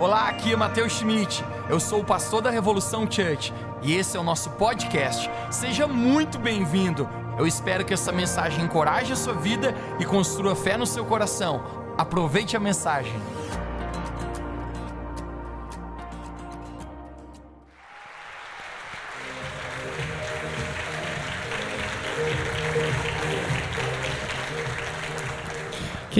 Olá, 0.00 0.30
aqui 0.30 0.50
é 0.50 0.56
Matheus 0.56 0.94
Schmidt. 0.94 1.44
Eu 1.68 1.78
sou 1.78 2.00
o 2.00 2.04
pastor 2.04 2.40
da 2.40 2.48
Revolução 2.48 3.02
Church 3.02 3.52
e 3.82 3.94
esse 3.94 4.16
é 4.16 4.20
o 4.20 4.22
nosso 4.22 4.48
podcast. 4.52 5.30
Seja 5.50 5.86
muito 5.86 6.38
bem-vindo. 6.38 7.06
Eu 7.38 7.46
espero 7.46 7.84
que 7.84 7.92
essa 7.92 8.10
mensagem 8.10 8.64
encoraje 8.64 9.12
a 9.12 9.16
sua 9.16 9.34
vida 9.34 9.74
e 9.98 10.06
construa 10.06 10.56
fé 10.56 10.78
no 10.78 10.86
seu 10.86 11.04
coração. 11.04 11.62
Aproveite 11.98 12.56
a 12.56 12.60
mensagem. 12.60 13.12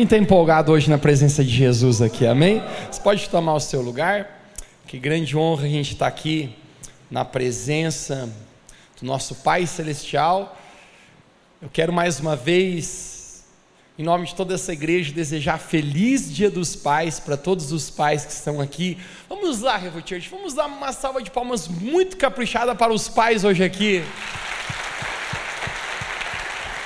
Quem 0.00 0.04
está 0.04 0.16
empolgado 0.16 0.72
hoje 0.72 0.88
na 0.88 0.96
presença 0.96 1.44
de 1.44 1.50
Jesus 1.50 2.00
aqui, 2.00 2.26
amém? 2.26 2.62
Você 2.90 2.98
pode 3.02 3.28
tomar 3.28 3.52
o 3.52 3.60
seu 3.60 3.82
lugar. 3.82 4.48
Que 4.86 4.98
grande 4.98 5.36
honra 5.36 5.66
a 5.66 5.68
gente 5.68 5.92
estar 5.92 6.06
tá 6.06 6.08
aqui 6.08 6.56
na 7.10 7.22
presença 7.22 8.32
do 8.98 9.06
nosso 9.06 9.34
Pai 9.34 9.66
Celestial. 9.66 10.58
Eu 11.60 11.68
quero 11.70 11.92
mais 11.92 12.18
uma 12.18 12.34
vez, 12.34 13.44
em 13.98 14.02
nome 14.02 14.24
de 14.24 14.34
toda 14.34 14.54
essa 14.54 14.72
igreja, 14.72 15.12
desejar 15.12 15.58
feliz 15.58 16.34
Dia 16.34 16.50
dos 16.50 16.74
Pais 16.74 17.20
para 17.20 17.36
todos 17.36 17.70
os 17.70 17.90
pais 17.90 18.24
que 18.24 18.32
estão 18.32 18.58
aqui. 18.58 18.96
Vamos 19.28 19.60
lá, 19.60 19.76
Revo 19.76 19.98
Church, 19.98 20.30
vamos 20.30 20.54
dar 20.54 20.64
uma 20.64 20.94
salva 20.94 21.22
de 21.22 21.30
palmas 21.30 21.68
muito 21.68 22.16
caprichada 22.16 22.74
para 22.74 22.90
os 22.90 23.06
pais 23.06 23.44
hoje 23.44 23.62
aqui. 23.62 24.02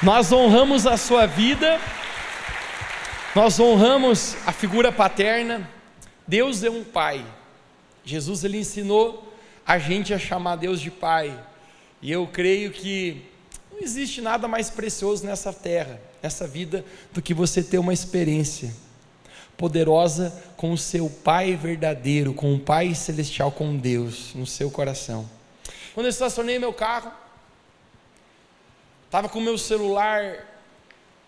Nós 0.02 0.32
honramos 0.32 0.84
a 0.84 0.96
sua 0.96 1.26
vida. 1.26 1.78
Nós 3.34 3.58
honramos 3.58 4.36
a 4.46 4.52
figura 4.52 4.92
paterna. 4.92 5.68
Deus 6.24 6.62
é 6.62 6.70
um 6.70 6.84
pai. 6.84 7.26
Jesus 8.04 8.44
ele 8.44 8.58
ensinou 8.58 9.34
a 9.66 9.76
gente 9.76 10.14
a 10.14 10.18
chamar 10.20 10.54
Deus 10.54 10.80
de 10.80 10.88
pai. 10.88 11.36
E 12.00 12.12
eu 12.12 12.28
creio 12.28 12.70
que 12.70 13.24
não 13.72 13.80
existe 13.80 14.20
nada 14.20 14.46
mais 14.46 14.70
precioso 14.70 15.26
nessa 15.26 15.52
terra, 15.52 16.00
nessa 16.22 16.46
vida, 16.46 16.84
do 17.12 17.20
que 17.20 17.34
você 17.34 17.60
ter 17.60 17.78
uma 17.78 17.92
experiência 17.92 18.72
poderosa 19.56 20.32
com 20.56 20.72
o 20.72 20.78
seu 20.78 21.10
Pai 21.10 21.56
verdadeiro, 21.56 22.34
com 22.34 22.54
o 22.54 22.60
Pai 22.60 22.94
celestial, 22.94 23.50
com 23.50 23.76
Deus 23.76 24.32
no 24.34 24.46
seu 24.46 24.70
coração. 24.70 25.28
Quando 25.92 26.06
eu 26.06 26.10
estacionei 26.10 26.60
meu 26.60 26.72
carro, 26.72 27.10
estava 29.06 29.28
com 29.28 29.40
meu 29.40 29.58
celular 29.58 30.53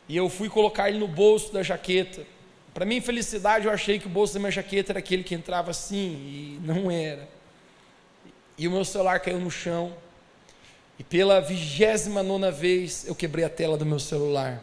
e 0.09 0.17
eu 0.17 0.29
fui 0.29 0.49
colocar 0.49 0.89
ele 0.89 0.99
no 0.99 1.09
bolso 1.09 1.53
da 1.53 1.63
jaqueta. 1.63 2.25
Para 2.73 2.85
minha 2.85 2.99
infelicidade, 2.99 3.67
eu 3.67 3.73
achei 3.73 3.99
que 3.99 4.07
o 4.07 4.11
bolso 4.11 4.35
da 4.35 4.41
minha 4.41 4.53
jaqueta 4.53 4.93
era 4.93 4.99
aquele 4.99 5.25
que 5.25 5.35
entrava 5.35 5.71
assim, 5.71 5.97
e 5.97 6.61
não 6.63 6.91
era. 6.91 7.29
E 8.59 8.69
o 8.69 8.71
meu 8.71 8.85
celular 8.85 9.21
caiu 9.21 9.41
no 9.41 9.51
chão. 9.51 9.95
E 10.99 11.05
pela 11.05 11.41
vigésima 11.41 12.23
nona 12.23 12.51
vez, 12.51 13.07
eu 13.07 13.15
quebrei 13.15 13.45
a 13.45 13.49
tela 13.49 13.77
do 13.77 13.85
meu 13.85 13.99
celular. 13.99 14.63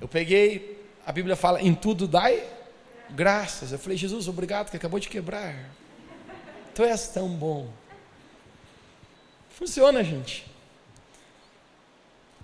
Eu 0.00 0.08
peguei, 0.08 0.82
a 1.06 1.12
Bíblia 1.12 1.36
fala, 1.36 1.60
em 1.60 1.74
tudo 1.74 2.06
dai 2.06 2.42
graças. 3.10 3.72
Eu 3.72 3.78
falei, 3.78 3.96
Jesus, 3.96 4.28
obrigado 4.28 4.70
que 4.70 4.76
acabou 4.76 4.98
de 4.98 5.08
quebrar. 5.08 5.54
Tu 6.74 6.82
és 6.82 7.08
tão 7.08 7.28
bom. 7.28 7.70
Funciona, 9.50 10.02
gente. 10.02 10.51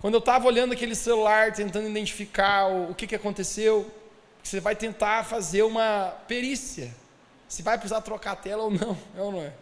Quando 0.00 0.14
eu 0.14 0.20
estava 0.20 0.46
olhando 0.46 0.72
aquele 0.72 0.94
celular, 0.94 1.52
tentando 1.52 1.88
identificar 1.88 2.68
o, 2.68 2.91
o 2.91 2.94
que, 2.94 3.06
que 3.06 3.16
aconteceu, 3.16 3.91
você 4.42 4.60
vai 4.60 4.77
tentar 4.77 5.24
fazer 5.24 5.62
uma 5.62 6.14
perícia. 6.28 6.94
Se 7.48 7.62
vai 7.62 7.77
precisar 7.77 8.00
trocar 8.02 8.32
a 8.32 8.36
tela 8.36 8.64
ou 8.64 8.70
não, 8.70 8.96
é 9.16 9.20
ou 9.20 9.32
não 9.32 9.42
é? 9.42 9.52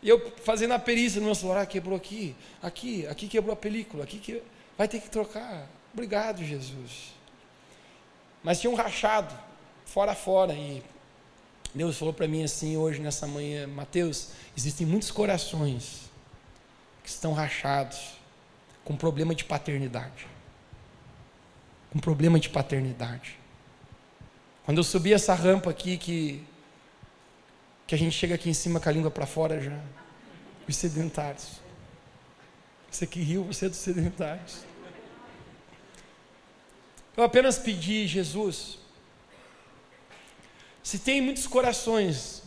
E 0.00 0.08
eu 0.08 0.32
fazendo 0.44 0.74
a 0.74 0.78
perícia 0.78 1.18
no 1.18 1.26
meu 1.26 1.34
celular, 1.34 1.62
ah, 1.62 1.66
quebrou 1.66 1.96
aqui, 1.96 2.36
aqui, 2.62 3.06
aqui 3.06 3.26
quebrou 3.26 3.52
a 3.52 3.56
película, 3.56 4.04
aqui 4.04 4.18
que 4.18 4.42
vai 4.76 4.86
ter 4.86 5.00
que 5.00 5.08
trocar. 5.08 5.66
Obrigado, 5.92 6.44
Jesus. 6.44 7.14
Mas 8.42 8.60
tinha 8.60 8.70
um 8.70 8.74
rachado, 8.74 9.34
fora 9.86 10.14
fora, 10.14 10.52
e 10.52 10.82
Deus 11.74 11.98
falou 11.98 12.12
para 12.12 12.28
mim 12.28 12.44
assim 12.44 12.76
hoje, 12.76 13.00
nessa 13.00 13.26
manhã, 13.26 13.66
Mateus, 13.66 14.28
existem 14.56 14.86
muitos 14.86 15.10
corações 15.10 16.02
que 17.02 17.08
estão 17.08 17.32
rachados 17.32 18.23
com 18.84 18.96
problema 18.96 19.34
de 19.34 19.44
paternidade. 19.44 20.26
Com 21.90 21.98
problema 21.98 22.38
de 22.38 22.48
paternidade. 22.48 23.38
Quando 24.64 24.78
eu 24.78 24.84
subi 24.84 25.12
essa 25.12 25.34
rampa 25.34 25.70
aqui, 25.70 25.96
que, 25.96 26.44
que 27.86 27.94
a 27.94 27.98
gente 27.98 28.12
chega 28.12 28.34
aqui 28.34 28.48
em 28.48 28.54
cima 28.54 28.80
com 28.80 28.88
a 28.88 28.92
língua 28.92 29.10
para 29.10 29.26
fora 29.26 29.60
já, 29.60 29.78
os 30.68 30.76
sedentários. 30.76 31.60
Você 32.90 33.06
que 33.06 33.20
riu, 33.20 33.44
você 33.44 33.66
é 33.66 33.68
dos 33.68 33.78
sedentários. 33.78 34.64
Eu 37.16 37.24
apenas 37.24 37.58
pedi, 37.58 38.06
Jesus, 38.06 38.78
se 40.82 40.98
tem 40.98 41.20
muitos 41.20 41.46
corações 41.46 42.42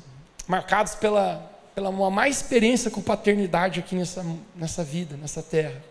marcados 0.47 0.95
pela, 0.95 1.51
pela 1.73 1.89
uma 1.89 2.09
má 2.09 2.27
experiência 2.27 2.91
com 2.91 3.01
paternidade 3.01 3.79
aqui 3.79 3.95
nessa, 3.95 4.25
nessa 4.55 4.83
vida, 4.83 5.15
nessa 5.15 5.41
terra, 5.41 5.81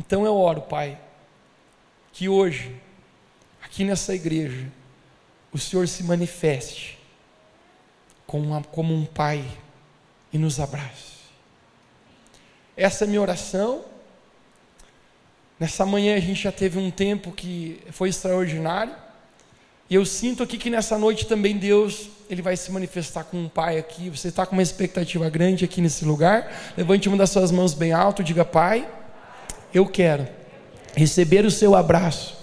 então 0.00 0.24
eu 0.24 0.34
oro, 0.34 0.62
Pai, 0.62 0.98
que 2.10 2.26
hoje, 2.26 2.74
aqui 3.62 3.84
nessa 3.84 4.14
igreja, 4.14 4.66
o 5.52 5.58
Senhor 5.58 5.86
se 5.86 6.02
manifeste 6.02 6.98
como, 8.26 8.46
uma, 8.46 8.62
como 8.62 8.94
um 8.94 9.04
Pai 9.04 9.44
e 10.32 10.38
nos 10.38 10.58
abrace. 10.58 11.20
Essa 12.74 13.04
é 13.04 13.06
minha 13.06 13.20
oração. 13.20 13.84
Nessa 15.58 15.84
manhã 15.84 16.16
a 16.16 16.20
gente 16.20 16.44
já 16.44 16.50
teve 16.50 16.78
um 16.78 16.90
tempo 16.90 17.30
que 17.30 17.82
foi 17.90 18.08
extraordinário. 18.08 18.96
E 19.90 19.96
eu 19.96 20.06
sinto 20.06 20.42
aqui 20.42 20.56
que 20.56 20.70
nessa 20.70 20.96
noite 20.96 21.26
também 21.26 21.58
Deus, 21.58 22.08
Ele 22.30 22.40
vai 22.40 22.56
se 22.56 22.72
manifestar 22.72 23.24
com 23.24 23.36
um 23.36 23.50
Pai 23.50 23.76
aqui. 23.76 24.08
Você 24.08 24.28
está 24.28 24.46
com 24.46 24.54
uma 24.54 24.62
expectativa 24.62 25.28
grande 25.28 25.62
aqui 25.62 25.82
nesse 25.82 26.06
lugar. 26.06 26.72
Levante 26.74 27.06
uma 27.06 27.18
das 27.18 27.28
suas 27.28 27.50
mãos 27.52 27.74
bem 27.74 27.92
alto, 27.92 28.24
diga 28.24 28.46
Pai 28.46 28.96
eu 29.72 29.86
quero 29.86 30.26
receber 30.94 31.44
o 31.44 31.50
seu 31.50 31.74
abraço 31.74 32.36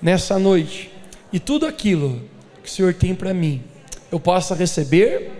nessa 0.00 0.38
noite 0.38 0.90
e 1.32 1.38
tudo 1.38 1.66
aquilo 1.66 2.28
que 2.62 2.68
o 2.68 2.72
Senhor 2.72 2.94
tem 2.94 3.14
para 3.14 3.32
mim, 3.32 3.62
eu 4.10 4.18
possa 4.18 4.54
receber. 4.54 5.30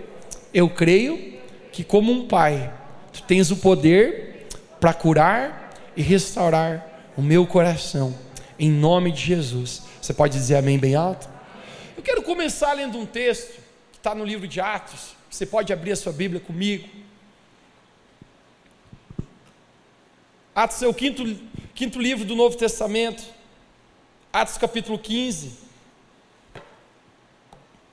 Eu 0.53 0.69
creio 0.69 1.39
que, 1.71 1.83
como 1.83 2.11
um 2.11 2.27
pai, 2.27 2.73
tu 3.11 3.23
tens 3.23 3.51
o 3.51 3.57
poder 3.57 4.47
para 4.79 4.93
curar 4.93 5.73
e 5.95 6.01
restaurar 6.01 7.11
o 7.15 7.21
meu 7.21 7.45
coração, 7.45 8.15
em 8.57 8.69
nome 8.69 9.11
de 9.11 9.21
Jesus. 9.21 9.83
Você 10.01 10.13
pode 10.13 10.37
dizer 10.37 10.55
amém 10.55 10.77
bem 10.77 10.95
alto? 10.95 11.29
Eu 11.95 12.03
quero 12.03 12.21
começar 12.23 12.73
lendo 12.73 12.97
um 12.97 13.05
texto 13.05 13.59
que 13.91 13.97
está 13.97 14.15
no 14.15 14.25
livro 14.25 14.47
de 14.47 14.59
Atos. 14.59 15.15
Você 15.29 15.45
pode 15.45 15.71
abrir 15.71 15.91
a 15.91 15.95
sua 15.95 16.11
Bíblia 16.11 16.39
comigo. 16.39 16.87
Atos 20.53 20.81
é 20.83 20.87
o 20.87 20.93
quinto, 20.93 21.23
quinto 21.73 21.99
livro 21.99 22.25
do 22.25 22.35
Novo 22.35 22.57
Testamento. 22.57 23.23
Atos 24.33 24.57
capítulo 24.57 24.99
15. 24.99 25.51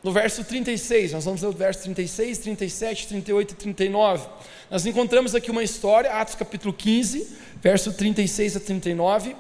No 0.03 0.13
verso 0.13 0.45
36, 0.45 1.13
nós 1.13 1.25
vamos 1.25 1.43
ler 1.43 1.49
o 1.49 1.53
verso 1.53 1.83
36, 1.83 2.39
37, 2.39 3.09
38 3.09 3.53
e 3.53 3.55
39. 3.55 4.29
Nós 4.71 4.87
encontramos 4.87 5.35
aqui 5.35 5.51
uma 5.51 5.63
história, 5.63 6.13
Atos 6.13 6.35
capítulo 6.35 6.73
15, 6.73 7.37
verso 7.63 7.93
36 7.93 8.57
a 8.57 8.61
39. 8.61 9.37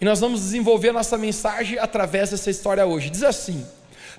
E 0.00 0.04
nós 0.04 0.20
vamos 0.20 0.40
desenvolver 0.40 0.90
a 0.90 0.92
nossa 0.92 1.18
mensagem 1.18 1.78
através 1.78 2.30
dessa 2.30 2.50
história 2.50 2.86
hoje. 2.86 3.10
Diz 3.10 3.24
assim: 3.24 3.66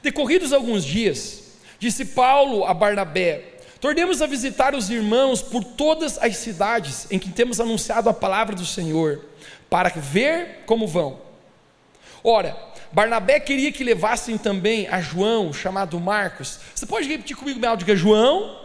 Decorridos 0.01 0.51
alguns 0.51 0.83
dias, 0.83 1.43
disse 1.79 2.05
Paulo 2.05 2.65
a 2.65 2.73
Barnabé: 2.73 3.52
Tornemos 3.83 4.21
a 4.21 4.25
visitar 4.25 4.73
os 4.73 4.89
irmãos 4.89 5.41
por 5.41 5.61
todas 5.61 6.17
as 6.17 6.37
cidades 6.37 7.05
em 7.11 7.19
que 7.19 7.29
temos 7.29 7.59
anunciado 7.59 8.07
a 8.07 8.13
palavra 8.13 8.55
do 8.55 8.65
Senhor, 8.65 9.25
para 9.69 9.89
ver 9.89 10.63
como 10.65 10.87
vão. 10.87 11.19
Ora, 12.23 12.55
Barnabé 12.93 13.41
queria 13.41 13.73
que 13.73 13.83
levassem 13.83 14.37
também 14.37 14.87
a 14.87 15.01
João, 15.01 15.51
chamado 15.51 15.99
Marcos. 15.99 16.61
Você 16.73 16.85
pode 16.85 17.09
repetir 17.09 17.35
comigo, 17.35 17.59
meu 17.59 17.75
diga 17.75 17.93
João, 17.93 18.57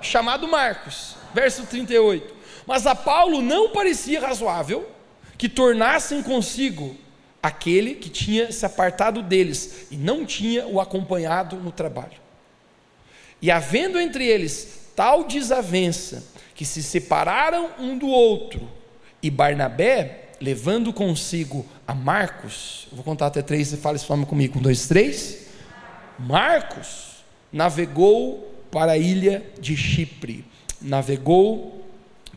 chamado 0.00 0.48
Marcos, 0.48 1.14
verso 1.34 1.66
38. 1.66 2.34
Mas 2.66 2.86
a 2.86 2.94
Paulo 2.94 3.42
não 3.42 3.68
parecia 3.68 4.26
razoável 4.26 4.88
que 5.36 5.46
tornassem 5.46 6.22
consigo 6.22 6.96
aquele 7.42 7.96
que 7.96 8.08
tinha 8.08 8.50
se 8.50 8.64
apartado 8.64 9.22
deles 9.22 9.88
e 9.90 9.96
não 9.98 10.24
tinha 10.24 10.66
o 10.66 10.80
acompanhado 10.80 11.56
no 11.56 11.70
trabalho. 11.70 12.23
E 13.44 13.50
havendo 13.50 14.00
entre 14.00 14.26
eles 14.26 14.88
tal 14.96 15.24
desavença, 15.24 16.24
que 16.54 16.64
se 16.64 16.82
separaram 16.82 17.72
um 17.78 17.98
do 17.98 18.08
outro, 18.08 18.66
e 19.22 19.30
Barnabé, 19.30 20.30
levando 20.40 20.94
consigo 20.94 21.66
a 21.86 21.94
Marcos, 21.94 22.88
vou 22.90 23.04
contar 23.04 23.26
até 23.26 23.42
três, 23.42 23.68
você 23.68 23.76
fala 23.76 23.96
esse 23.96 24.08
nome 24.08 24.24
comigo, 24.24 24.58
um, 24.58 24.62
dois, 24.62 24.88
três. 24.88 25.48
Marcos 26.18 27.22
navegou 27.52 28.50
para 28.70 28.92
a 28.92 28.96
ilha 28.96 29.44
de 29.60 29.76
Chipre. 29.76 30.42
Navegou 30.80 31.84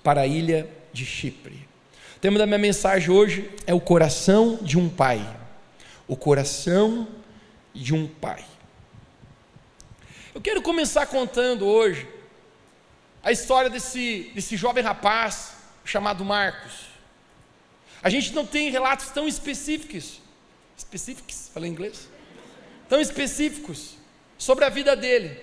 para 0.04 0.20
a 0.20 0.28
ilha 0.28 0.68
de 0.92 1.06
Chipre. 1.06 1.66
O 2.18 2.20
tema 2.20 2.38
da 2.38 2.46
minha 2.46 2.60
mensagem 2.60 3.10
hoje 3.12 3.50
é 3.66 3.74
o 3.74 3.80
coração 3.80 4.60
de 4.62 4.78
um 4.78 4.90
pai. 4.90 5.26
O 6.06 6.18
coração 6.18 7.08
de 7.74 7.96
um 7.96 8.08
pai. 8.08 8.44
Eu 10.38 10.42
quero 10.42 10.62
começar 10.62 11.08
contando 11.08 11.66
hoje 11.66 12.08
a 13.24 13.32
história 13.32 13.72
desse, 13.72 14.32
desse 14.36 14.56
jovem 14.56 14.84
rapaz 14.84 15.54
chamado 15.84 16.24
Marcos. 16.24 16.74
A 18.04 18.10
gente 18.12 18.32
não 18.36 18.46
tem 18.46 18.70
relatos 18.70 19.10
tão 19.10 19.28
específicos, 19.28 20.22
específicos, 20.78 21.50
falei 21.52 21.72
inglês? 21.72 22.08
Tão 22.88 23.02
específicos 23.02 23.96
sobre 24.38 24.64
a 24.64 24.70
vida 24.70 24.96
dele. 24.96 25.42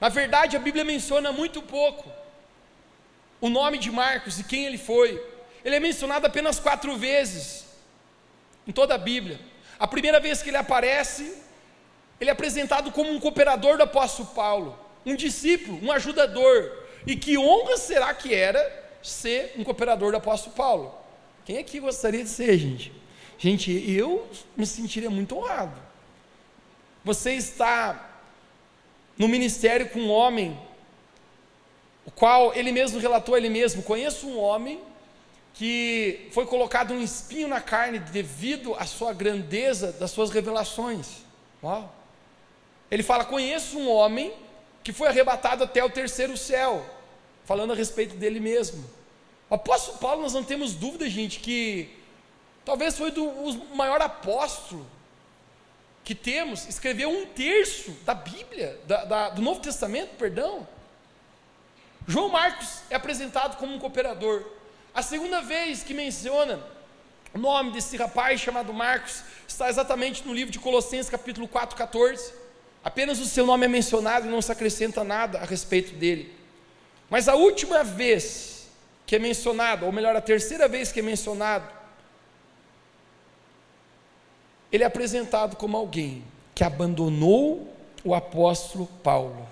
Na 0.00 0.08
verdade, 0.08 0.56
a 0.56 0.58
Bíblia 0.58 0.82
menciona 0.82 1.30
muito 1.30 1.60
pouco 1.60 2.10
o 3.38 3.50
nome 3.50 3.76
de 3.76 3.90
Marcos 3.90 4.38
e 4.40 4.44
quem 4.44 4.64
ele 4.64 4.78
foi. 4.78 5.22
Ele 5.62 5.76
é 5.76 5.80
mencionado 5.80 6.26
apenas 6.26 6.58
quatro 6.58 6.96
vezes 6.96 7.66
em 8.66 8.72
toda 8.72 8.94
a 8.94 8.98
Bíblia. 8.98 9.38
A 9.78 9.86
primeira 9.86 10.18
vez 10.18 10.42
que 10.42 10.48
ele 10.48 10.56
aparece, 10.56 11.42
ele 12.22 12.30
é 12.30 12.32
apresentado 12.32 12.92
como 12.92 13.10
um 13.10 13.18
cooperador 13.18 13.76
do 13.76 13.82
apóstolo 13.82 14.28
Paulo, 14.28 14.78
um 15.04 15.16
discípulo, 15.16 15.80
um 15.82 15.90
ajudador. 15.90 16.70
E 17.04 17.16
que 17.16 17.36
honra 17.36 17.76
será 17.76 18.14
que 18.14 18.32
era 18.32 18.62
ser 19.02 19.54
um 19.58 19.64
cooperador 19.64 20.12
do 20.12 20.18
apóstolo 20.18 20.54
Paulo? 20.54 20.94
Quem 21.44 21.58
aqui 21.58 21.80
gostaria 21.80 22.22
de 22.22 22.30
ser, 22.30 22.56
gente? 22.56 22.92
Gente, 23.36 23.72
eu 23.90 24.24
me 24.56 24.64
sentiria 24.64 25.10
muito 25.10 25.36
honrado. 25.36 25.74
Você 27.04 27.32
está 27.32 28.08
no 29.18 29.26
ministério 29.26 29.88
com 29.88 29.98
um 29.98 30.10
homem, 30.12 30.56
o 32.06 32.10
qual 32.12 32.54
ele 32.54 32.70
mesmo 32.70 33.00
relatou 33.00 33.34
a 33.34 33.38
ele 33.38 33.48
mesmo: 33.48 33.82
conheço 33.82 34.28
um 34.28 34.38
homem 34.38 34.80
que 35.54 36.28
foi 36.30 36.46
colocado 36.46 36.94
um 36.94 37.02
espinho 37.02 37.48
na 37.48 37.60
carne 37.60 37.98
devido 37.98 38.76
à 38.76 38.86
sua 38.86 39.12
grandeza 39.12 39.90
das 39.90 40.12
suas 40.12 40.30
revelações. 40.30 41.22
Uau! 41.60 42.01
Ele 42.92 43.02
fala: 43.02 43.24
conheço 43.24 43.78
um 43.78 43.90
homem 43.90 44.34
que 44.84 44.92
foi 44.92 45.08
arrebatado 45.08 45.64
até 45.64 45.82
o 45.82 45.88
terceiro 45.88 46.36
céu, 46.36 46.84
falando 47.42 47.72
a 47.72 47.74
respeito 47.74 48.16
dele 48.16 48.38
mesmo. 48.38 48.84
O 49.48 49.54
apóstolo 49.54 49.96
Paulo, 49.96 50.20
nós 50.20 50.34
não 50.34 50.44
temos 50.44 50.74
dúvida, 50.74 51.08
gente, 51.08 51.40
que 51.40 51.88
talvez 52.66 52.98
foi 52.98 53.10
do, 53.10 53.24
o 53.24 53.74
maior 53.74 54.02
apóstolo 54.02 54.86
que 56.04 56.14
temos, 56.14 56.68
escreveu 56.68 57.08
um 57.08 57.24
terço 57.24 57.92
da 58.04 58.12
Bíblia, 58.12 58.78
da, 58.86 59.04
da, 59.04 59.28
do 59.30 59.40
Novo 59.40 59.60
Testamento, 59.60 60.10
perdão. 60.18 60.68
João 62.06 62.28
Marcos 62.28 62.80
é 62.90 62.94
apresentado 62.94 63.56
como 63.56 63.74
um 63.74 63.78
cooperador. 63.78 64.44
A 64.92 65.00
segunda 65.00 65.40
vez 65.40 65.82
que 65.82 65.94
menciona 65.94 66.62
o 67.32 67.38
nome 67.38 67.70
desse 67.70 67.96
rapaz 67.96 68.38
chamado 68.38 68.74
Marcos 68.74 69.22
está 69.48 69.70
exatamente 69.70 70.26
no 70.26 70.34
livro 70.34 70.52
de 70.52 70.58
Colossenses, 70.58 71.08
capítulo 71.08 71.48
4, 71.48 71.74
14. 71.74 72.41
Apenas 72.84 73.20
o 73.20 73.26
seu 73.26 73.46
nome 73.46 73.66
é 73.66 73.68
mencionado 73.68 74.26
e 74.26 74.30
não 74.30 74.42
se 74.42 74.50
acrescenta 74.50 75.04
nada 75.04 75.38
a 75.38 75.44
respeito 75.44 75.94
dele. 75.94 76.34
Mas 77.08 77.28
a 77.28 77.34
última 77.34 77.84
vez 77.84 78.68
que 79.06 79.16
é 79.16 79.18
mencionado, 79.18 79.84
ou 79.86 79.92
melhor, 79.92 80.16
a 80.16 80.20
terceira 80.20 80.66
vez 80.66 80.90
que 80.90 81.00
é 81.00 81.02
mencionado, 81.02 81.68
ele 84.70 84.82
é 84.82 84.86
apresentado 84.86 85.56
como 85.56 85.76
alguém 85.76 86.24
que 86.54 86.64
abandonou 86.64 87.72
o 88.02 88.14
apóstolo 88.14 88.86
Paulo, 89.02 89.46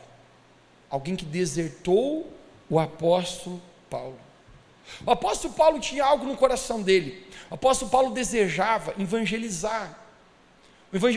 alguém 0.88 1.14
que 1.14 1.24
desertou 1.24 2.26
o 2.68 2.80
apóstolo 2.80 3.60
Paulo. 3.88 4.18
O 5.04 5.10
apóstolo 5.10 5.54
Paulo 5.54 5.78
tinha 5.78 6.04
algo 6.04 6.24
no 6.24 6.36
coração 6.36 6.82
dele. 6.82 7.26
O 7.50 7.54
apóstolo 7.54 7.90
Paulo 7.90 8.10
desejava 8.12 8.94
evangelizar. 8.98 9.98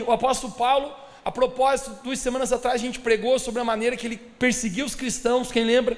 O 0.06 0.12
apóstolo 0.12 0.52
Paulo, 0.52 0.94
a 1.24 1.32
propósito, 1.32 2.02
duas 2.04 2.18
semanas 2.18 2.52
atrás 2.52 2.74
a 2.74 2.84
gente 2.84 3.00
pregou 3.00 3.38
sobre 3.38 3.60
a 3.60 3.64
maneira 3.64 3.96
que 3.96 4.06
ele 4.06 4.16
perseguia 4.16 4.84
os 4.84 4.94
cristãos, 4.94 5.50
quem 5.50 5.64
lembra? 5.64 5.96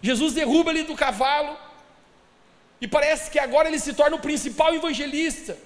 Jesus 0.00 0.32
derruba 0.32 0.70
ele 0.70 0.84
do 0.84 0.94
cavalo, 0.94 1.58
e 2.80 2.86
parece 2.86 3.30
que 3.30 3.38
agora 3.38 3.68
ele 3.68 3.80
se 3.80 3.92
torna 3.94 4.16
o 4.16 4.20
principal 4.20 4.72
evangelista. 4.72 5.58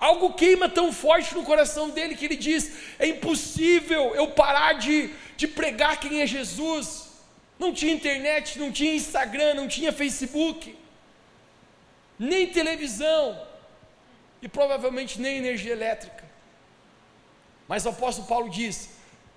Algo 0.00 0.34
queima 0.34 0.68
tão 0.68 0.92
forte 0.92 1.32
no 1.32 1.44
coração 1.44 1.88
dele 1.90 2.16
que 2.16 2.24
ele 2.24 2.34
diz: 2.34 2.72
é 2.98 3.06
impossível 3.06 4.12
eu 4.16 4.26
parar 4.32 4.72
de, 4.72 5.10
de 5.36 5.46
pregar 5.46 6.00
quem 6.00 6.20
é 6.20 6.26
Jesus. 6.26 7.12
Não 7.56 7.72
tinha 7.72 7.94
internet, 7.94 8.58
não 8.58 8.72
tinha 8.72 8.92
Instagram, 8.92 9.54
não 9.54 9.68
tinha 9.68 9.92
Facebook, 9.92 10.76
nem 12.18 12.48
televisão, 12.48 13.40
e 14.40 14.48
provavelmente 14.48 15.20
nem 15.20 15.36
energia 15.36 15.70
elétrica. 15.70 16.31
Mas 17.72 17.86
o 17.86 17.88
apóstolo 17.88 18.28
Paulo 18.28 18.50
diz: 18.50 18.90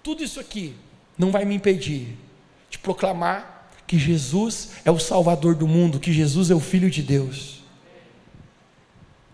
tudo 0.04 0.22
isso 0.22 0.42
aqui 0.42 0.76
não 1.18 1.32
vai 1.32 1.46
me 1.46 1.56
impedir 1.56 2.18
de 2.70 2.78
proclamar 2.78 3.70
que 3.88 3.98
Jesus 3.98 4.72
é 4.84 4.92
o 4.92 5.00
Salvador 5.00 5.56
do 5.56 5.66
mundo, 5.66 6.02
que 6.02 6.12
Jesus 6.12 6.52
é 6.52 6.54
o 6.54 6.60
Filho 6.60 6.92
de 6.92 7.02
Deus. 7.02 7.64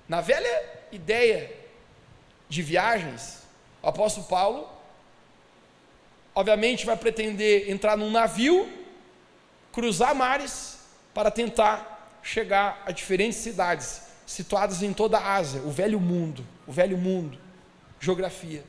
Na 0.07 0.21
velha 0.21 0.85
ideia 0.91 1.51
de 2.47 2.61
viagens, 2.61 3.41
o 3.81 3.87
apóstolo 3.87 4.27
Paulo, 4.27 4.69
obviamente, 6.35 6.85
vai 6.85 6.95
pretender 6.95 7.71
entrar 7.71 7.97
num 7.97 8.11
navio, 8.11 8.71
cruzar 9.71 10.13
mares, 10.13 10.77
para 11.11 11.31
tentar 11.31 12.19
chegar 12.21 12.83
a 12.85 12.91
diferentes 12.91 13.39
cidades 13.39 14.03
situadas 14.27 14.83
em 14.83 14.93
toda 14.93 15.17
a 15.17 15.37
Ásia, 15.37 15.59
o 15.61 15.71
velho 15.71 15.99
mundo, 15.99 16.45
o 16.67 16.71
velho 16.71 16.99
mundo, 16.99 17.39
geografia. 17.99 18.63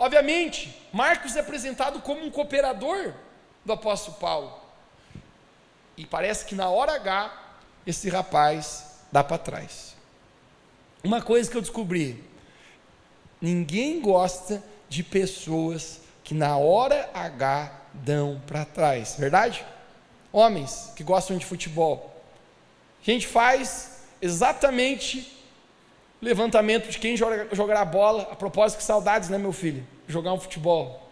Obviamente, 0.00 0.74
Marcos 0.90 1.36
é 1.36 1.40
apresentado 1.40 2.00
como 2.00 2.24
um 2.24 2.30
cooperador 2.30 3.12
do 3.62 3.74
apóstolo 3.74 4.16
Paulo. 4.16 4.58
E 5.94 6.06
parece 6.06 6.46
que 6.46 6.54
na 6.54 6.70
hora 6.70 6.94
H, 6.94 7.30
esse 7.86 8.08
rapaz 8.08 8.94
dá 9.12 9.22
para 9.22 9.36
trás. 9.36 9.94
Uma 11.04 11.20
coisa 11.20 11.50
que 11.50 11.56
eu 11.58 11.60
descobri: 11.60 12.24
ninguém 13.38 14.00
gosta 14.00 14.64
de 14.88 15.02
pessoas 15.02 16.00
que 16.24 16.32
na 16.32 16.56
hora 16.56 17.10
H 17.12 17.70
dão 17.92 18.40
para 18.46 18.64
trás, 18.64 19.16
verdade? 19.18 19.62
Homens 20.32 20.94
que 20.96 21.04
gostam 21.04 21.36
de 21.36 21.44
futebol. 21.44 22.24
A 23.02 23.04
gente 23.04 23.26
faz 23.26 24.04
exatamente 24.22 25.39
levantamento 26.20 26.88
de 26.88 26.98
quem 26.98 27.16
joga, 27.16 27.48
jogará 27.52 27.84
bola. 27.84 28.28
A 28.30 28.36
propósito, 28.36 28.78
que 28.78 28.84
saudades, 28.84 29.28
né, 29.28 29.38
meu 29.38 29.52
filho? 29.52 29.86
Jogar 30.06 30.32
um 30.32 30.40
futebol. 30.40 31.08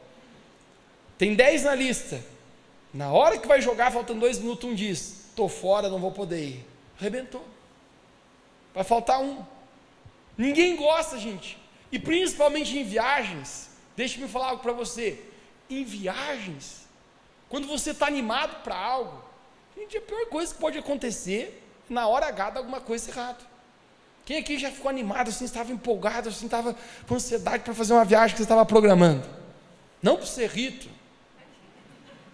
Tem 1.16 1.34
10 1.34 1.64
na 1.64 1.74
lista. 1.74 2.22
Na 2.92 3.12
hora 3.12 3.38
que 3.38 3.46
vai 3.46 3.60
jogar, 3.60 3.92
faltando 3.92 4.20
dois 4.20 4.38
minutos, 4.38 4.68
um 4.68 4.74
diz: 4.74 5.26
estou 5.28 5.48
fora, 5.48 5.88
não 5.88 5.98
vou 5.98 6.12
poder 6.12 6.42
ir. 6.42 6.66
Arrebentou. 6.98 7.44
Vai 8.74 8.84
faltar 8.84 9.20
um. 9.20 9.44
Ninguém 10.36 10.76
gosta, 10.76 11.18
gente. 11.18 11.58
E 11.90 11.98
principalmente 11.98 12.78
em 12.78 12.84
viagens. 12.84 13.70
Deixe-me 13.96 14.28
falar 14.28 14.50
algo 14.50 14.62
para 14.62 14.72
você. 14.72 15.20
Em 15.68 15.84
viagens, 15.84 16.86
quando 17.48 17.66
você 17.66 17.90
está 17.90 18.06
animado 18.06 18.62
para 18.62 18.76
algo, 18.76 19.22
gente, 19.76 19.96
a 19.96 20.00
pior 20.00 20.26
coisa 20.26 20.54
que 20.54 20.60
pode 20.60 20.78
acontecer, 20.78 21.62
na 21.88 22.06
hora 22.06 22.26
H, 22.26 22.50
dá 22.50 22.60
alguma 22.60 22.80
coisa 22.80 23.10
errada. 23.10 23.47
Quem 24.28 24.36
aqui 24.36 24.58
já 24.58 24.70
ficou 24.70 24.90
animado, 24.90 25.28
assim, 25.28 25.46
estava 25.46 25.72
empolgado, 25.72 26.28
assim, 26.28 26.44
estava 26.44 26.76
com 27.06 27.14
ansiedade 27.14 27.62
para 27.64 27.72
fazer 27.72 27.94
uma 27.94 28.04
viagem 28.04 28.34
que 28.34 28.36
você 28.36 28.42
estava 28.42 28.66
programando? 28.66 29.26
Não 30.02 30.16
para 30.18 30.26
ser 30.26 30.50
rito, 30.50 30.86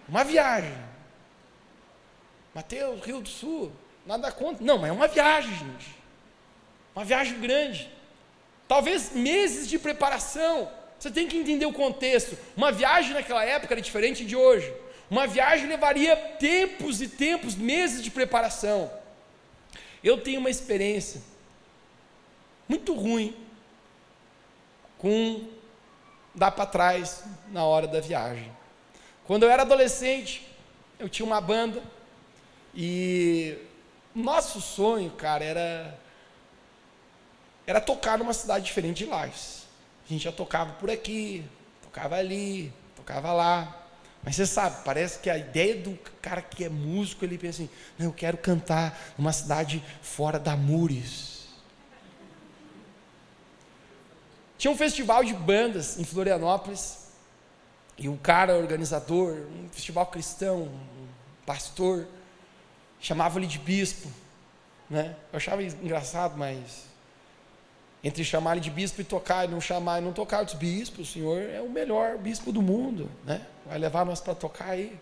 uma 0.05 0.21
viagem. 0.25 0.75
Mateus, 2.53 3.01
Rio 3.01 3.21
do 3.21 3.29
Sul, 3.29 3.71
nada 4.05 4.29
contra. 4.29 4.61
Não, 4.61 4.77
mas 4.77 4.89
é 4.89 4.91
uma 4.91 5.07
viagem, 5.07 5.55
gente. 5.55 5.95
Uma 6.93 7.05
viagem 7.05 7.39
grande. 7.39 7.89
Talvez 8.67 9.13
meses 9.13 9.65
de 9.65 9.79
preparação. 9.79 10.69
Você 10.99 11.09
tem 11.09 11.29
que 11.29 11.37
entender 11.37 11.65
o 11.65 11.71
contexto. 11.71 12.37
Uma 12.57 12.73
viagem 12.73 13.13
naquela 13.13 13.45
época 13.45 13.73
era 13.73 13.81
diferente 13.81 14.25
de 14.25 14.35
hoje. 14.35 14.69
Uma 15.09 15.27
viagem 15.27 15.65
levaria 15.69 16.17
tempos 16.17 17.01
e 17.01 17.07
tempos, 17.07 17.55
meses 17.55 18.03
de 18.03 18.11
preparação. 18.11 18.91
Eu 20.03 20.17
tenho 20.17 20.41
uma 20.41 20.49
experiência 20.49 21.21
muito 22.67 22.93
ruim 22.93 23.35
com 24.97 25.47
dar 26.33 26.51
para 26.51 26.65
trás 26.65 27.23
na 27.51 27.63
hora 27.63 27.87
da 27.87 27.99
viagem. 27.99 28.51
Quando 29.25 29.43
eu 29.43 29.49
era 29.49 29.63
adolescente, 29.63 30.47
eu 30.99 31.09
tinha 31.09 31.25
uma 31.25 31.41
banda 31.41 31.81
e 32.73 33.57
nosso 34.13 34.59
sonho, 34.61 35.11
cara, 35.11 35.43
era 35.43 35.99
era 37.67 37.81
tocar 37.81 38.17
numa 38.17 38.33
cidade 38.33 38.65
diferente 38.65 39.03
de 39.03 39.09
Lages. 39.09 39.63
A 40.05 40.13
gente 40.13 40.23
já 40.23 40.31
tocava 40.31 40.73
por 40.73 40.89
aqui, 40.89 41.43
tocava 41.81 42.15
ali, 42.15 42.71
tocava 42.95 43.33
lá. 43.33 43.83
Mas 44.23 44.35
você 44.35 44.45
sabe, 44.45 44.83
parece 44.83 45.19
que 45.19 45.29
a 45.29 45.37
ideia 45.37 45.75
do 45.75 45.97
cara 46.21 46.41
que 46.41 46.63
é 46.63 46.69
músico, 46.69 47.25
ele 47.25 47.37
pensa 47.37 47.63
assim: 47.63 47.69
não, 47.97 48.07
eu 48.07 48.13
quero 48.13 48.37
cantar 48.37 49.13
numa 49.17 49.33
cidade 49.33 49.83
fora 50.01 50.39
da 50.39 50.55
Mures. 50.55 51.34
Tinha 54.57 54.71
um 54.71 54.77
festival 54.77 55.23
de 55.23 55.33
bandas 55.33 55.99
em 55.99 56.03
Florianópolis, 56.03 57.05
e 57.97 58.09
um 58.09 58.17
cara 58.17 58.57
organizador, 58.57 59.33
um 59.33 59.69
festival 59.69 60.05
cristão, 60.07 60.63
um 60.63 61.07
pastor, 61.45 62.05
chamava 62.99 63.39
ele 63.39 63.47
de 63.47 63.57
bispo. 63.57 64.09
Né? 64.89 65.15
Eu 65.31 65.37
achava 65.37 65.63
engraçado, 65.63 66.37
mas 66.37 66.85
entre 68.03 68.23
chamar 68.23 68.53
ele 68.53 68.61
de 68.61 68.69
bispo 68.69 69.01
e 69.01 69.03
tocar 69.03 69.45
e 69.45 69.47
não 69.47 69.61
chamar 69.61 70.01
e 70.01 70.05
não 70.05 70.13
tocar 70.13 70.45
os 70.45 70.53
bispos, 70.53 71.09
o 71.09 71.11
Senhor 71.11 71.41
é 71.41 71.61
o 71.61 71.69
melhor 71.69 72.17
bispo 72.17 72.51
do 72.51 72.61
mundo, 72.61 73.09
né? 73.25 73.41
Vai 73.65 73.79
levar 73.79 74.05
nós 74.05 74.19
para 74.19 74.35
tocar 74.35 74.69
aí. 74.69 74.95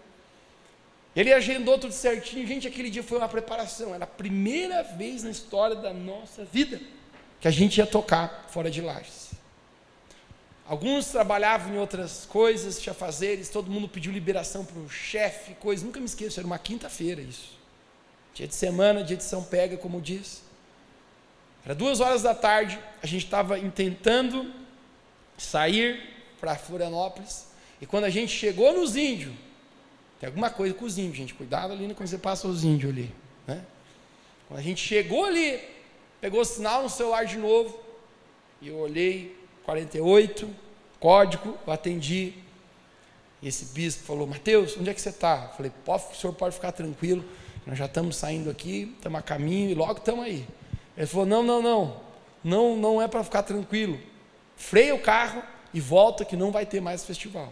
Ele 1.14 1.34
agendou 1.34 1.78
tudo 1.78 1.92
certinho, 1.92 2.48
gente, 2.48 2.66
aquele 2.66 2.90
dia 2.90 3.04
foi 3.04 3.18
uma 3.18 3.28
preparação, 3.28 3.94
era 3.94 4.06
a 4.06 4.08
primeira 4.08 4.84
vez 4.84 5.24
na 5.24 5.32
história 5.32 5.76
da 5.76 5.92
nossa 5.92 6.46
vida 6.46 6.80
que 7.42 7.48
a 7.48 7.52
gente 7.52 7.78
ia 7.78 7.86
tocar 7.86 8.46
fora 8.48 8.72
de 8.72 8.80
lajes. 8.80 9.33
Alguns 10.66 11.08
trabalhavam 11.08 11.74
em 11.74 11.78
outras 11.78 12.26
coisas, 12.26 12.80
tinha 12.80 12.94
fazeres, 12.94 13.50
todo 13.50 13.70
mundo 13.70 13.88
pediu 13.90 14.14
liberação 14.14 14.64
para 14.64 14.80
o 14.80 14.90
chefe, 14.90 15.56
coisa, 15.56 15.86
nunca 15.86 16.00
me 16.00 16.06
esqueço, 16.06 16.40
era 16.40 16.48
uma 16.48 16.58
quinta-feira 16.58 17.22
isso. 17.22 17.58
Dia 18.34 18.48
de 18.48 18.56
semana, 18.56 19.04
dia 19.04 19.18
de 19.18 19.24
São 19.24 19.44
Pega, 19.44 19.76
como 19.76 20.02
diz. 20.02 20.42
Era 21.66 21.76
duas 21.76 22.00
horas 22.00 22.24
da 22.24 22.34
tarde, 22.34 22.80
a 23.02 23.08
gente 23.08 23.26
estava 23.26 23.60
tentando 23.72 24.54
sair 25.38 26.02
para 26.40 26.56
Florianópolis, 26.56 27.48
e 27.82 27.86
quando 27.86 28.06
a 28.06 28.10
gente 28.10 28.32
chegou 28.32 28.74
nos 28.74 28.96
índios, 28.96 29.34
tem 30.20 30.28
alguma 30.28 30.50
coisa 30.50 30.74
com 30.74 30.86
os 30.86 30.98
índios, 30.98 31.18
gente, 31.18 31.34
cuidado 31.34 31.74
ali 31.74 31.94
quando 31.94 32.08
você 32.08 32.18
passa 32.18 32.48
os 32.48 32.64
índios 32.64 32.92
ali. 32.92 33.14
Né? 33.46 33.66
Quando 34.48 34.60
a 34.60 34.64
gente 34.64 34.82
chegou 34.82 35.26
ali, 35.26 35.60
pegou 36.22 36.40
o 36.40 36.46
sinal 36.46 36.84
no 36.84 36.90
celular 36.90 37.26
de 37.26 37.38
novo, 37.38 37.78
e 38.62 38.70
eu 38.70 38.78
olhei, 38.78 39.43
48, 39.66 40.50
código, 41.00 41.58
eu 41.66 41.74
atendi, 41.74 42.34
e 43.42 43.48
esse 43.48 43.66
bispo 43.66 44.04
falou, 44.04 44.26
Mateus, 44.26 44.78
onde 44.78 44.90
é 44.90 44.94
que 44.94 45.02
você 45.02 45.10
está? 45.10 45.50
Falei, 45.50 45.72
o 45.86 46.16
senhor 46.16 46.34
pode 46.34 46.56
ficar 46.56 46.72
tranquilo, 46.72 47.24
nós 47.66 47.78
já 47.78 47.86
estamos 47.86 48.16
saindo 48.16 48.50
aqui, 48.50 48.94
estamos 48.96 49.20
a 49.20 49.22
caminho 49.22 49.70
e 49.70 49.74
logo 49.74 50.00
estamos 50.00 50.26
aí. 50.26 50.46
Ele 50.98 51.08
falou: 51.08 51.26
não, 51.26 51.44
não, 51.44 51.62
não, 51.62 52.02
não, 52.44 52.78
não 52.78 53.02
é 53.02 53.08
para 53.08 53.24
ficar 53.24 53.44
tranquilo. 53.44 54.00
Freia 54.56 54.94
o 54.94 55.00
carro 55.00 55.42
e 55.74 55.80
volta 55.80 56.24
que 56.24 56.36
não 56.36 56.52
vai 56.52 56.66
ter 56.66 56.82
mais 56.82 57.04
festival. 57.04 57.52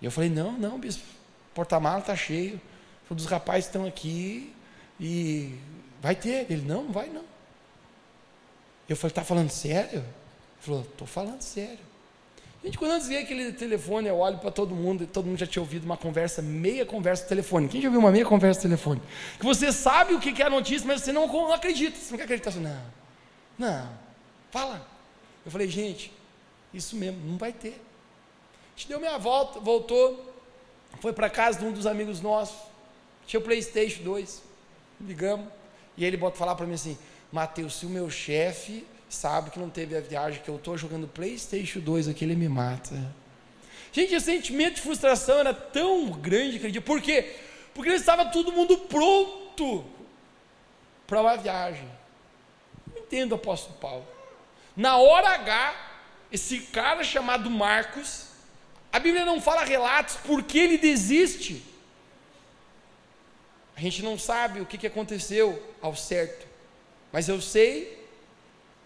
E 0.00 0.04
eu 0.04 0.10
falei: 0.10 0.30
não, 0.30 0.52
não, 0.52 0.78
bispo, 0.78 1.04
porta-mala 1.54 2.00
está 2.00 2.16
cheio, 2.16 2.60
todos 3.08 3.24
os 3.24 3.30
rapazes 3.30 3.66
estão 3.66 3.86
aqui 3.86 4.54
e 4.98 5.54
vai 6.00 6.16
ter. 6.16 6.50
Ele: 6.50 6.62
não, 6.62 6.84
não 6.84 6.92
vai 6.92 7.08
não. 7.08 7.24
Eu 8.88 8.96
falei: 8.96 9.12
está 9.12 9.24
falando 9.24 9.50
sério? 9.50 10.04
Falou: 10.62 10.82
estou 10.82 11.06
falando 11.06 11.42
sério. 11.42 11.78
Gente, 12.64 12.78
quando 12.78 12.92
eu 12.92 12.98
desliguei 12.98 13.24
aquele 13.24 13.52
telefone, 13.52 14.08
eu 14.08 14.16
olho 14.18 14.38
para 14.38 14.52
todo 14.52 14.72
mundo, 14.72 15.02
e 15.02 15.06
todo 15.06 15.26
mundo 15.26 15.36
já 15.36 15.46
tinha 15.46 15.60
ouvido 15.60 15.84
uma 15.84 15.96
conversa, 15.96 16.40
meia 16.40 16.86
conversa 16.86 17.26
telefônica. 17.26 17.72
Quem 17.72 17.80
já 17.80 17.88
ouviu 17.88 17.98
uma 17.98 18.12
meia 18.12 18.24
conversa 18.24 18.60
telefônica? 18.62 19.04
Que 19.36 19.44
você 19.44 19.72
sabe 19.72 20.14
o 20.14 20.20
que 20.20 20.40
é 20.40 20.46
a 20.46 20.50
notícia, 20.50 20.86
mas 20.86 21.02
você 21.02 21.12
não, 21.12 21.26
não 21.26 21.52
acredita. 21.52 21.98
Você 21.98 22.12
não 22.12 22.18
quer 22.18 22.24
acreditar 22.24 22.50
assim, 22.50 22.60
não. 22.60 22.80
Não. 23.58 23.88
Fala. 24.52 24.86
Eu 25.44 25.50
falei, 25.50 25.66
gente, 25.66 26.12
isso 26.72 26.94
mesmo, 26.94 27.18
não 27.28 27.36
vai 27.36 27.52
ter. 27.52 27.80
A 28.74 28.78
gente 28.78 28.88
deu 28.88 29.00
meia 29.00 29.18
volta, 29.18 29.58
voltou, 29.58 30.32
foi 31.00 31.12
para 31.12 31.28
casa 31.28 31.58
de 31.58 31.64
um 31.64 31.72
dos 31.72 31.84
amigos 31.84 32.20
nossos, 32.20 32.56
tinha 33.26 33.40
o 33.40 33.42
Playstation 33.42 34.04
2, 34.04 34.40
ligamos, 35.00 35.48
e 35.96 36.04
ele 36.04 36.16
bota 36.16 36.36
falar 36.36 36.54
para 36.54 36.64
mim 36.64 36.74
assim, 36.74 36.96
Mateus, 37.32 37.74
se 37.74 37.86
o 37.86 37.88
meu 37.88 38.08
chefe 38.08 38.86
sabe 39.14 39.50
que 39.50 39.58
não 39.58 39.68
teve 39.68 39.96
a 39.96 40.00
viagem, 40.00 40.42
que 40.42 40.48
eu 40.48 40.56
estou 40.56 40.76
jogando 40.76 41.06
PlayStation 41.06 41.80
2 41.80 42.08
aqui, 42.08 42.24
ele 42.24 42.34
me 42.34 42.48
mata. 42.48 42.94
Gente, 43.92 44.16
o 44.16 44.20
sentimento 44.20 44.76
de 44.76 44.80
frustração 44.80 45.38
era 45.38 45.52
tão 45.52 46.10
grande 46.10 46.56
aquele 46.56 46.72
dia. 46.72 46.80
Por 46.80 47.00
quê? 47.00 47.36
Porque 47.74 47.90
estava 47.90 48.24
todo 48.26 48.52
mundo 48.52 48.78
pronto 48.78 49.84
para 51.06 51.20
uma 51.20 51.36
viagem. 51.36 51.86
Não 52.90 53.02
entendo 53.02 53.32
o 53.32 53.34
apóstolo 53.34 53.76
Paulo. 53.78 54.06
Na 54.74 54.96
hora 54.96 55.28
H, 55.28 55.74
esse 56.32 56.60
cara 56.60 57.04
chamado 57.04 57.50
Marcos, 57.50 58.28
a 58.90 58.98
Bíblia 58.98 59.26
não 59.26 59.40
fala 59.42 59.64
relatos 59.64 60.16
porque 60.24 60.58
ele 60.58 60.78
desiste. 60.78 61.62
A 63.76 63.80
gente 63.80 64.02
não 64.02 64.18
sabe 64.18 64.60
o 64.60 64.66
que, 64.66 64.78
que 64.78 64.86
aconteceu 64.86 65.62
ao 65.82 65.94
certo, 65.94 66.46
mas 67.12 67.28
eu 67.28 67.40
sei 67.40 68.01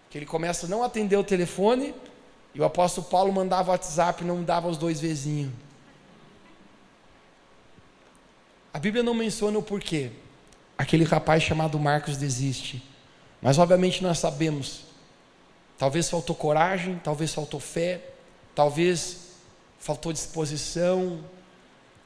que 0.09 0.17
ele 0.17 0.25
começa 0.25 0.65
a 0.65 0.69
não 0.69 0.83
atender 0.83 1.17
o 1.17 1.23
telefone 1.23 1.93
e 2.53 2.61
o 2.61 2.63
apóstolo 2.63 3.07
Paulo 3.07 3.31
mandava 3.31 3.71
WhatsApp 3.71 4.23
e 4.23 4.27
não 4.27 4.43
dava 4.43 4.67
os 4.67 4.77
dois 4.77 4.99
vizinhos. 4.99 5.51
A 8.73 8.79
Bíblia 8.79 9.03
não 9.03 9.13
menciona 9.13 9.57
o 9.57 9.63
porquê. 9.63 10.11
Aquele 10.77 11.03
rapaz 11.03 11.41
chamado 11.43 11.79
Marcos 11.79 12.17
desiste. 12.17 12.83
Mas 13.41 13.57
obviamente 13.57 14.03
nós 14.03 14.19
sabemos. 14.19 14.81
Talvez 15.77 16.09
faltou 16.09 16.35
coragem, 16.35 16.99
talvez 17.03 17.33
faltou 17.33 17.59
fé, 17.59 18.01
talvez 18.55 19.33
faltou 19.79 20.11
disposição. 20.13 21.23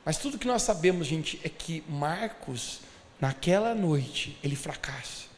Mas 0.03 0.17
tudo 0.17 0.37
que 0.37 0.47
nós 0.47 0.61
sabemos, 0.61 1.07
gente, 1.07 1.39
é 1.43 1.49
que 1.49 1.83
Marcos, 1.87 2.81
naquela 3.19 3.73
noite, 3.73 4.37
ele 4.43 4.55
fracassa. 4.55 5.30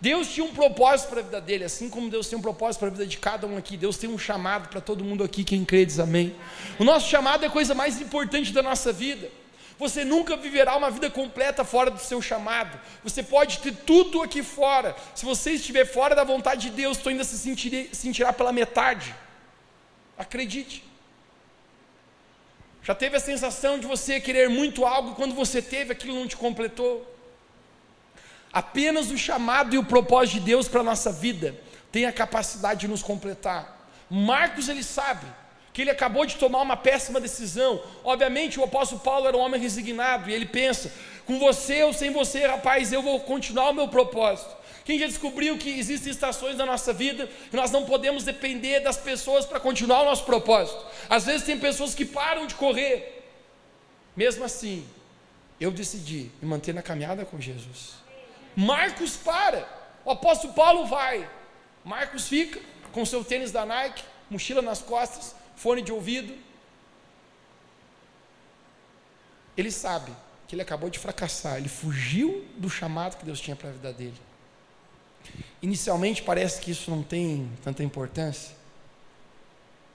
Deus 0.00 0.28
tinha 0.28 0.44
um 0.44 0.52
propósito 0.52 1.08
para 1.08 1.20
a 1.20 1.22
vida 1.22 1.40
dele, 1.40 1.64
assim 1.64 1.88
como 1.88 2.10
Deus 2.10 2.28
tem 2.28 2.38
um 2.38 2.42
propósito 2.42 2.80
para 2.80 2.88
a 2.88 2.90
vida 2.90 3.06
de 3.06 3.16
cada 3.18 3.46
um 3.46 3.56
aqui. 3.56 3.76
Deus 3.76 3.96
tem 3.96 4.10
um 4.10 4.18
chamado 4.18 4.68
para 4.68 4.80
todo 4.80 5.04
mundo 5.04 5.24
aqui, 5.24 5.44
quem 5.44 5.64
crê 5.64 5.84
diz 5.86 5.98
amém. 5.98 6.34
O 6.78 6.84
nosso 6.84 7.08
chamado 7.08 7.44
é 7.44 7.48
a 7.48 7.50
coisa 7.50 7.74
mais 7.74 8.00
importante 8.00 8.52
da 8.52 8.62
nossa 8.62 8.92
vida. 8.92 9.30
Você 9.78 10.04
nunca 10.04 10.36
viverá 10.36 10.76
uma 10.76 10.90
vida 10.90 11.10
completa 11.10 11.64
fora 11.64 11.90
do 11.90 11.98
seu 11.98 12.22
chamado. 12.22 12.78
Você 13.02 13.22
pode 13.22 13.58
ter 13.58 13.74
tudo 13.74 14.22
aqui 14.22 14.42
fora. 14.42 14.94
Se 15.14 15.24
você 15.24 15.52
estiver 15.52 15.84
fora 15.84 16.14
da 16.14 16.22
vontade 16.22 16.70
de 16.70 16.76
Deus, 16.76 16.98
tu 16.98 17.08
ainda 17.08 17.24
se 17.24 17.36
sentirá, 17.36 17.88
sentirá 17.92 18.32
pela 18.32 18.52
metade. 18.52 19.14
Acredite. 20.16 20.84
Já 22.82 22.94
teve 22.94 23.16
a 23.16 23.20
sensação 23.20 23.78
de 23.78 23.86
você 23.86 24.20
querer 24.20 24.48
muito 24.48 24.84
algo 24.84 25.12
e 25.12 25.14
quando 25.14 25.34
você 25.34 25.60
teve 25.60 25.92
aquilo 25.92 26.14
não 26.14 26.28
te 26.28 26.36
completou? 26.36 27.13
Apenas 28.54 29.10
o 29.10 29.18
chamado 29.18 29.74
e 29.74 29.78
o 29.78 29.84
propósito 29.84 30.34
de 30.34 30.46
Deus 30.46 30.68
para 30.68 30.80
a 30.80 30.84
nossa 30.84 31.10
vida 31.10 31.56
tem 31.90 32.06
a 32.06 32.12
capacidade 32.12 32.82
de 32.82 32.88
nos 32.88 33.02
completar. 33.02 33.88
Marcos 34.08 34.68
ele 34.68 34.84
sabe 34.84 35.26
que 35.72 35.82
ele 35.82 35.90
acabou 35.90 36.24
de 36.24 36.36
tomar 36.36 36.62
uma 36.62 36.76
péssima 36.76 37.20
decisão. 37.20 37.82
Obviamente, 38.04 38.60
o 38.60 38.62
apóstolo 38.62 39.00
Paulo 39.00 39.26
era 39.26 39.36
um 39.36 39.40
homem 39.40 39.60
resignado 39.60 40.30
e 40.30 40.32
ele 40.32 40.46
pensa: 40.46 40.92
com 41.26 41.36
você 41.40 41.82
ou 41.82 41.92
sem 41.92 42.12
você, 42.12 42.46
rapaz, 42.46 42.92
eu 42.92 43.02
vou 43.02 43.18
continuar 43.18 43.70
o 43.70 43.74
meu 43.74 43.88
propósito. 43.88 44.54
Quem 44.84 45.00
já 45.00 45.06
descobriu 45.06 45.58
que 45.58 45.70
existem 45.70 46.12
estações 46.12 46.56
da 46.56 46.64
nossa 46.64 46.92
vida 46.92 47.28
que 47.50 47.56
nós 47.56 47.72
não 47.72 47.84
podemos 47.84 48.22
depender 48.22 48.80
das 48.80 48.96
pessoas 48.96 49.44
para 49.44 49.58
continuar 49.58 50.02
o 50.02 50.04
nosso 50.04 50.24
propósito? 50.24 50.80
Às 51.10 51.24
vezes 51.24 51.44
tem 51.44 51.58
pessoas 51.58 51.92
que 51.92 52.04
param 52.04 52.46
de 52.46 52.54
correr. 52.54 53.24
Mesmo 54.14 54.44
assim, 54.44 54.86
eu 55.58 55.72
decidi 55.72 56.30
me 56.40 56.48
manter 56.48 56.72
na 56.72 56.82
caminhada 56.82 57.24
com 57.24 57.40
Jesus. 57.40 58.03
Marcos 58.56 59.16
para. 59.16 59.68
O 60.04 60.10
apóstolo 60.10 60.52
Paulo 60.52 60.86
vai. 60.86 61.28
Marcos 61.84 62.28
fica 62.28 62.60
com 62.92 63.04
seu 63.04 63.24
tênis 63.24 63.50
da 63.50 63.66
Nike, 63.66 64.04
mochila 64.30 64.62
nas 64.62 64.80
costas, 64.80 65.34
fone 65.56 65.82
de 65.82 65.92
ouvido. 65.92 66.36
Ele 69.56 69.70
sabe 69.70 70.12
que 70.46 70.54
ele 70.54 70.62
acabou 70.62 70.90
de 70.90 70.98
fracassar, 70.98 71.56
ele 71.56 71.68
fugiu 71.68 72.44
do 72.56 72.68
chamado 72.68 73.16
que 73.16 73.24
Deus 73.24 73.40
tinha 73.40 73.56
para 73.56 73.68
a 73.68 73.72
vida 73.72 73.92
dele. 73.92 74.20
Inicialmente 75.62 76.22
parece 76.22 76.60
que 76.60 76.70
isso 76.70 76.90
não 76.90 77.02
tem 77.02 77.50
tanta 77.62 77.82
importância, 77.82 78.54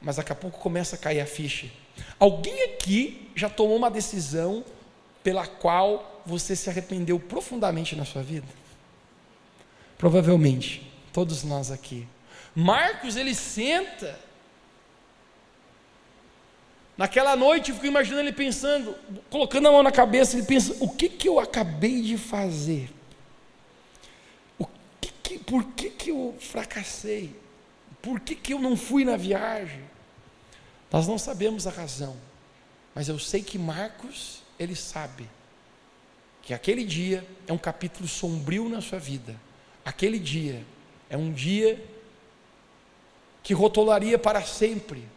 mas 0.01 0.15
daqui 0.15 0.31
a 0.31 0.35
pouco 0.35 0.59
começa 0.59 0.95
a 0.95 0.99
cair 0.99 1.21
a 1.21 1.25
ficha. 1.25 1.69
Alguém 2.19 2.63
aqui 2.63 3.31
já 3.35 3.49
tomou 3.49 3.75
uma 3.75 3.91
decisão 3.91 4.63
pela 5.29 5.45
qual 5.45 6.23
você 6.25 6.55
se 6.55 6.69
arrependeu 6.69 7.19
profundamente 7.19 7.95
na 7.95 8.03
sua 8.03 8.23
vida? 8.23 8.47
Provavelmente, 9.97 10.91
todos 11.13 11.43
nós 11.43 11.69
aqui. 11.69 12.07
Marcos, 12.55 13.15
ele 13.15 13.35
senta. 13.35 14.17
Naquela 16.97 17.35
noite, 17.35 17.69
eu 17.69 17.75
fico 17.75 17.87
imaginando 17.87 18.23
ele 18.23 18.33
pensando, 18.33 18.95
colocando 19.29 19.67
a 19.67 19.71
mão 19.71 19.83
na 19.83 19.91
cabeça, 19.91 20.35
ele 20.35 20.45
pensa: 20.45 20.75
o 20.79 20.89
que, 20.89 21.09
que 21.09 21.29
eu 21.29 21.39
acabei 21.39 22.01
de 22.01 22.17
fazer? 22.17 22.89
que, 25.29 25.37
por 25.37 25.63
que, 25.63 25.91
que 25.91 26.09
eu 26.09 26.35
fracassei? 26.39 27.39
Por 28.01 28.19
que, 28.19 28.33
que 28.33 28.51
eu 28.51 28.59
não 28.59 28.75
fui 28.75 29.05
na 29.05 29.15
viagem? 29.15 29.83
Nós 30.91 31.07
não 31.07 31.19
sabemos 31.19 31.67
a 31.67 31.69
razão, 31.69 32.17
mas 32.95 33.07
eu 33.07 33.19
sei 33.19 33.43
que 33.43 33.59
Marcos, 33.59 34.38
ele 34.59 34.75
sabe 34.75 35.29
que 36.41 36.53
aquele 36.53 36.83
dia 36.83 37.25
é 37.47 37.53
um 37.53 37.57
capítulo 37.57 38.07
sombrio 38.07 38.67
na 38.67 38.81
sua 38.81 38.99
vida. 38.99 39.39
Aquele 39.85 40.19
dia 40.19 40.65
é 41.09 41.15
um 41.15 41.31
dia 41.31 41.83
que 43.41 43.53
rotularia 43.53 44.19
para 44.19 44.43
sempre 44.43 45.07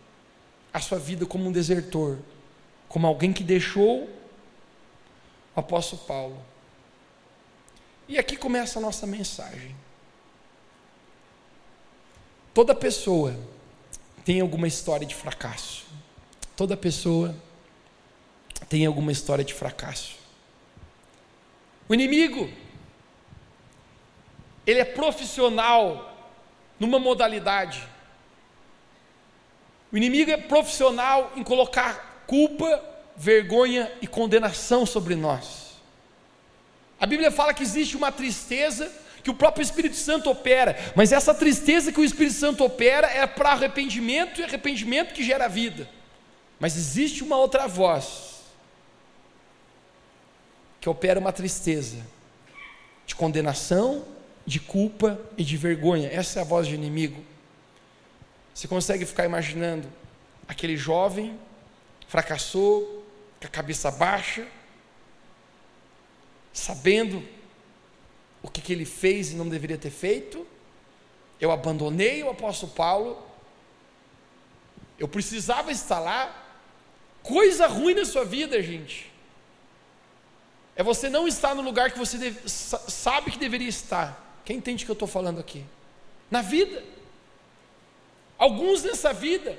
a 0.73 0.81
sua 0.81 0.99
vida 0.99 1.27
como 1.27 1.47
um 1.47 1.53
desertor, 1.53 2.19
como 2.89 3.07
alguém 3.07 3.33
que 3.33 3.43
deixou 3.43 4.05
o 5.55 5.61
apóstolo 5.61 6.03
Paulo. 6.03 6.43
E 8.09 8.19
aqui 8.19 8.37
começa 8.37 8.79
a 8.79 8.83
nossa 8.83 9.07
mensagem. 9.07 9.75
Toda 12.55 12.75
pessoa 12.75 13.35
tem 14.25 14.41
alguma 14.41 14.69
história 14.69 15.07
de 15.07 15.15
fracasso. 15.15 15.87
Toda 16.55 16.77
pessoa 16.77 17.35
tem 18.69 18.87
alguma 18.87 19.12
história 19.12 19.45
de 19.45 19.54
fracasso. 19.54 20.16
O 21.88 21.95
inimigo, 21.95 22.50
ele 24.66 24.81
é 24.81 24.85
profissional 24.85 26.16
numa 26.78 26.99
modalidade. 26.99 27.83
O 29.92 29.97
inimigo 29.97 30.31
é 30.31 30.37
profissional 30.37 31.33
em 31.37 31.42
colocar 31.42 32.25
culpa, 32.26 32.83
vergonha 33.16 33.92
e 34.00 34.07
condenação 34.07 34.87
sobre 34.87 35.14
nós. 35.14 35.76
A 36.99 37.04
Bíblia 37.04 37.31
fala 37.31 37.52
que 37.52 37.62
existe 37.62 37.97
uma 37.97 38.11
tristeza 38.11 38.90
que 39.23 39.31
o 39.31 39.35
próprio 39.35 39.62
Espírito 39.62 39.97
Santo 39.97 40.31
opera, 40.31 40.76
mas 40.97 41.12
essa 41.12 41.35
tristeza 41.35 41.92
que 41.92 42.00
o 42.00 42.04
Espírito 42.04 42.35
Santo 42.35 42.64
opera 42.64 43.07
é 43.07 43.26
para 43.26 43.50
arrependimento 43.50 44.40
e 44.40 44.45
arrependimento 44.45 45.12
que 45.12 45.23
gera 45.23 45.47
vida. 45.47 45.88
Mas 46.59 46.76
existe 46.76 47.23
uma 47.23 47.37
outra 47.37 47.66
voz 47.66 48.32
que 50.83 50.89
opera 50.89 51.21
uma 51.21 51.33
tristeza 51.33 52.05
de 53.07 53.15
condenação, 53.15 54.05
de 54.45 54.59
culpa 54.59 55.17
e 55.39 55.45
de 55.45 55.57
vergonha. 55.57 56.09
Essa 56.09 56.41
é 56.41 56.43
a 56.43 56.45
voz 56.45 56.67
do 56.67 56.75
inimigo. 56.75 57.25
Você 58.53 58.67
consegue 58.67 59.07
ficar 59.07 59.25
imaginando 59.25 59.89
aquele 60.49 60.77
jovem 60.77 61.39
fracassou, 62.09 63.07
com 63.41 63.47
a 63.47 63.49
cabeça 63.49 63.93
baixa, 63.93 64.45
sabendo 66.53 67.23
o 68.43 68.51
que, 68.51 68.61
que 68.61 68.73
ele 68.73 68.85
fez 68.85 69.31
e 69.31 69.37
não 69.37 69.49
deveria 69.49 69.79
ter 69.79 69.91
feito. 69.91 70.45
Eu 71.41 71.53
abandonei 71.53 72.25
o 72.25 72.31
apóstolo 72.31 72.73
Paulo, 72.73 73.25
eu 74.99 75.07
precisava 75.07 75.71
estar 75.71 76.01
lá. 76.01 76.45
Coisa 77.23 77.69
ruim 77.69 77.95
na 77.95 78.05
sua 78.05 78.25
vida, 78.25 78.61
gente, 78.61 79.12
é 80.75 80.83
você 80.83 81.11
não 81.11 81.29
estar 81.29 81.55
no 81.55 81.62
lugar 81.62 81.91
que 81.91 81.99
você 81.99 82.17
deve, 82.17 82.49
sabe 82.49 83.31
que 83.31 83.38
deveria 83.38 83.69
estar. 83.69 84.41
Quem 84.45 84.57
entende 84.57 84.85
o 84.85 84.87
que 84.87 84.91
eu 84.91 84.95
estou 84.95 85.09
falando 85.09 85.38
aqui? 85.38 85.64
Na 86.31 86.41
vida. 86.41 86.83
Alguns 88.38 88.83
nessa 88.83 89.12
vida, 89.12 89.57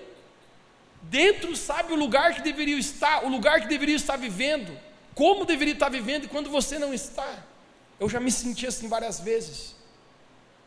dentro 1.04 1.56
sabe 1.56 1.94
o 1.94 1.96
lugar 1.96 2.34
que 2.34 2.42
deveria 2.42 2.78
estar, 2.78 3.24
o 3.24 3.30
lugar 3.30 3.62
que 3.62 3.68
deveria 3.68 3.96
estar 3.96 4.18
vivendo, 4.18 4.78
como 5.14 5.46
deveria 5.46 5.74
estar 5.74 5.90
vivendo 5.90 6.26
e 6.26 6.28
quando 6.28 6.50
você 6.50 6.80
não 6.80 6.94
está. 6.94 7.46
Eu 8.00 8.10
já 8.10 8.20
me 8.20 8.32
senti 8.32 8.66
assim 8.66 8.88
várias 8.88 9.20
vezes. 9.20 9.76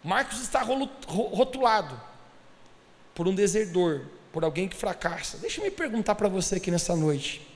Marcos 0.03 0.41
está 0.41 0.63
rotulado 0.63 2.01
por 3.15 3.27
um 3.27 3.35
desertor, 3.35 4.07
por 4.33 4.45
alguém 4.45 4.69
que 4.69 4.77
fracassa. 4.77 5.37
Deixa 5.39 5.61
eu 5.61 5.65
me 5.65 5.71
perguntar 5.71 6.15
para 6.15 6.29
você 6.29 6.57
aqui 6.57 6.71
nessa 6.71 6.95
noite: 6.95 7.47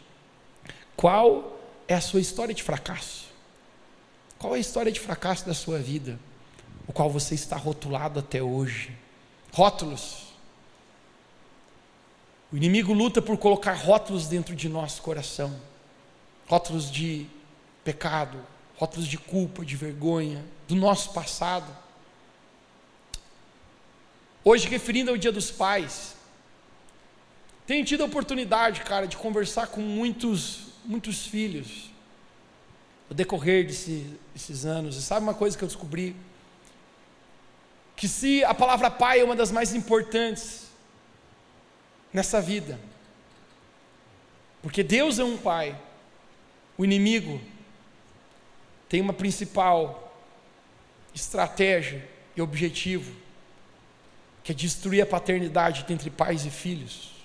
qual 0.96 1.60
é 1.92 1.96
a 1.96 2.00
sua 2.00 2.20
história 2.20 2.55
de 2.55 2.62
fracasso? 2.62 3.26
Qual 4.38 4.55
é 4.55 4.57
a 4.57 4.61
história 4.61 4.90
de 4.90 4.98
fracasso 4.98 5.44
da 5.44 5.53
sua 5.53 5.79
vida, 5.79 6.18
o 6.87 6.92
qual 6.92 7.11
você 7.11 7.35
está 7.35 7.57
rotulado 7.57 8.18
até 8.18 8.42
hoje? 8.42 8.96
Rótulos. 9.53 10.29
O 12.53 12.57
inimigo 12.57 12.92
luta 12.92 13.20
por 13.20 13.37
colocar 13.37 13.74
rótulos 13.74 14.26
dentro 14.26 14.57
de 14.57 14.68
nosso 14.68 15.03
coração 15.03 15.61
rótulos 16.50 16.90
de 16.90 17.29
pecado, 17.85 18.44
rótulos 18.76 19.07
de 19.07 19.16
culpa, 19.16 19.64
de 19.64 19.76
vergonha, 19.76 20.44
do 20.66 20.74
nosso 20.74 21.12
passado. 21.12 21.70
Hoje, 24.42 24.66
referindo 24.66 25.12
ao 25.12 25.16
Dia 25.16 25.31
dos 25.31 25.53
Pais, 25.53 26.16
tenho 27.68 27.85
tido 27.85 28.03
a 28.03 28.07
oportunidade, 28.07 28.81
cara, 28.81 29.07
de 29.07 29.16
conversar 29.16 29.68
com 29.68 29.81
muitos, 29.81 30.69
muitos 30.90 31.24
filhos, 31.24 31.88
no 33.09 33.14
decorrer 33.14 33.64
desse, 33.64 34.18
desses 34.35 34.66
anos. 34.66 34.96
E 34.96 35.03
sabe 35.03 35.22
uma 35.22 35.35
coisa 35.35 35.57
que 35.57 35.62
eu 35.62 35.68
descobri? 35.68 36.16
Que 37.94 38.09
se 38.09 38.42
a 38.42 38.53
palavra 38.53 38.90
pai 38.90 39.20
é 39.20 39.24
uma 39.24 39.37
das 39.37 39.53
mais 39.53 39.72
importantes 39.72 40.66
nessa 42.12 42.40
vida, 42.40 42.81
porque 44.61 44.83
Deus 44.83 45.20
é 45.20 45.24
um 45.24 45.38
pai, 45.38 45.81
o 46.76 46.85
inimigo 46.85 47.40
tem 48.88 49.00
uma 49.00 49.12
principal 49.12 50.12
estratégia 51.14 52.05
e 52.35 52.42
objetivo, 52.42 53.14
que 54.42 54.50
é 54.50 54.55
destruir 54.55 55.03
a 55.03 55.07
paternidade 55.07 55.87
entre 55.88 56.11
pais 56.11 56.44
e 56.44 56.50
filhos. 56.50 57.19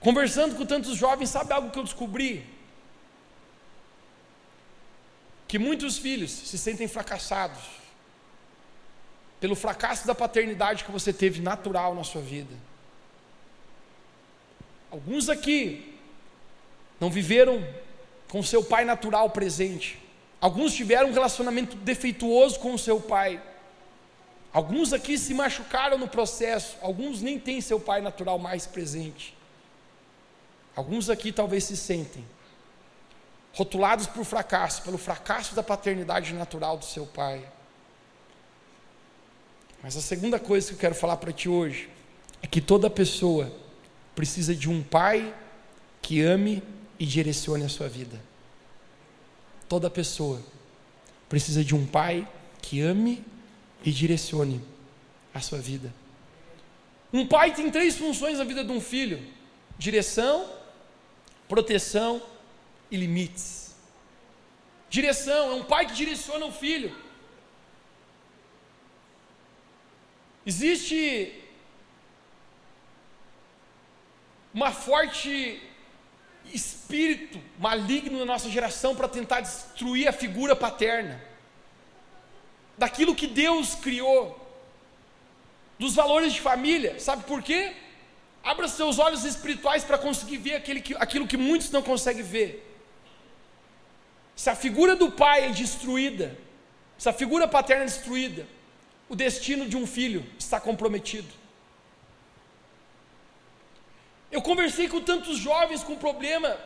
Conversando 0.00 0.54
com 0.54 0.64
tantos 0.64 0.96
jovens, 0.96 1.30
sabe 1.30 1.52
algo 1.52 1.70
que 1.70 1.78
eu 1.78 1.84
descobri? 1.84 2.46
Que 5.46 5.58
muitos 5.58 5.98
filhos 5.98 6.30
se 6.30 6.56
sentem 6.56 6.86
fracassados 6.86 7.62
pelo 9.40 9.56
fracasso 9.56 10.06
da 10.06 10.14
paternidade 10.14 10.84
que 10.84 10.92
você 10.92 11.12
teve 11.12 11.40
natural 11.40 11.94
na 11.94 12.04
sua 12.04 12.20
vida. 12.20 12.54
Alguns 14.90 15.28
aqui 15.28 15.96
não 17.00 17.10
viveram 17.10 17.66
com 18.28 18.42
seu 18.42 18.62
pai 18.62 18.84
natural 18.84 19.30
presente. 19.30 19.98
Alguns 20.40 20.74
tiveram 20.74 21.08
um 21.08 21.12
relacionamento 21.12 21.76
defeituoso 21.76 22.58
com 22.60 22.74
o 22.74 22.78
seu 22.78 23.00
pai. 23.00 23.42
Alguns 24.52 24.92
aqui 24.92 25.18
se 25.18 25.34
machucaram 25.34 25.98
no 25.98 26.08
processo, 26.08 26.76
alguns 26.80 27.20
nem 27.20 27.38
têm 27.38 27.60
seu 27.60 27.78
pai 27.78 28.00
natural 28.00 28.38
mais 28.38 28.66
presente. 28.66 29.37
Alguns 30.78 31.10
aqui 31.10 31.32
talvez 31.32 31.64
se 31.64 31.76
sentem 31.76 32.24
rotulados 33.52 34.06
por 34.06 34.24
fracasso, 34.24 34.80
pelo 34.82 34.96
fracasso 34.96 35.52
da 35.52 35.60
paternidade 35.60 36.32
natural 36.32 36.78
do 36.78 36.84
seu 36.84 37.04
pai. 37.04 37.44
Mas 39.82 39.96
a 39.96 40.00
segunda 40.00 40.38
coisa 40.38 40.68
que 40.68 40.74
eu 40.74 40.78
quero 40.78 40.94
falar 40.94 41.16
para 41.16 41.32
ti 41.32 41.48
hoje 41.48 41.90
é 42.40 42.46
que 42.46 42.60
toda 42.60 42.88
pessoa 42.88 43.52
precisa 44.14 44.54
de 44.54 44.70
um 44.70 44.80
pai 44.80 45.34
que 46.00 46.22
ame 46.22 46.62
e 46.96 47.04
direcione 47.04 47.64
a 47.64 47.68
sua 47.68 47.88
vida. 47.88 48.22
Toda 49.68 49.90
pessoa 49.90 50.40
precisa 51.28 51.64
de 51.64 51.74
um 51.74 51.84
pai 51.84 52.24
que 52.62 52.80
ame 52.80 53.24
e 53.84 53.90
direcione 53.90 54.64
a 55.34 55.40
sua 55.40 55.58
vida. 55.58 55.92
Um 57.12 57.26
pai 57.26 57.52
tem 57.52 57.68
três 57.68 57.96
funções 57.96 58.38
na 58.38 58.44
vida 58.44 58.62
de 58.62 58.70
um 58.70 58.80
filho: 58.80 59.20
direção, 59.76 60.57
proteção 61.48 62.22
e 62.90 62.96
limites. 62.96 63.74
Direção 64.90 65.52
é 65.52 65.54
um 65.54 65.64
pai 65.64 65.86
que 65.86 65.94
direciona 65.94 66.46
o 66.46 66.52
filho. 66.52 66.94
Existe 70.46 71.44
uma 74.54 74.72
forte 74.72 75.62
espírito 76.52 77.40
maligno 77.58 78.18
na 78.18 78.24
nossa 78.24 78.48
geração 78.48 78.96
para 78.96 79.08
tentar 79.08 79.40
destruir 79.40 80.08
a 80.08 80.12
figura 80.12 80.56
paterna, 80.56 81.22
daquilo 82.76 83.14
que 83.14 83.26
Deus 83.26 83.74
criou, 83.74 84.46
dos 85.78 85.94
valores 85.94 86.32
de 86.32 86.40
família, 86.40 86.98
sabe 86.98 87.24
por 87.24 87.42
quê? 87.42 87.74
Abra 88.42 88.68
seus 88.68 88.98
olhos 88.98 89.24
espirituais 89.24 89.84
para 89.84 89.98
conseguir 89.98 90.38
ver 90.38 90.54
aquele 90.54 90.80
que, 90.80 90.94
aquilo 90.94 91.26
que 91.26 91.36
muitos 91.36 91.70
não 91.70 91.82
conseguem 91.82 92.22
ver. 92.22 92.64
Se 94.34 94.48
a 94.48 94.54
figura 94.54 94.94
do 94.94 95.10
pai 95.10 95.46
é 95.46 95.50
destruída, 95.50 96.38
se 96.96 97.08
a 97.08 97.12
figura 97.12 97.48
paterna 97.48 97.82
é 97.82 97.86
destruída, 97.86 98.46
o 99.08 99.16
destino 99.16 99.68
de 99.68 99.76
um 99.76 99.86
filho 99.86 100.24
está 100.38 100.60
comprometido. 100.60 101.28
Eu 104.30 104.42
conversei 104.42 104.88
com 104.88 105.00
tantos 105.00 105.38
jovens 105.38 105.82
com 105.82 105.96
problema 105.96 106.56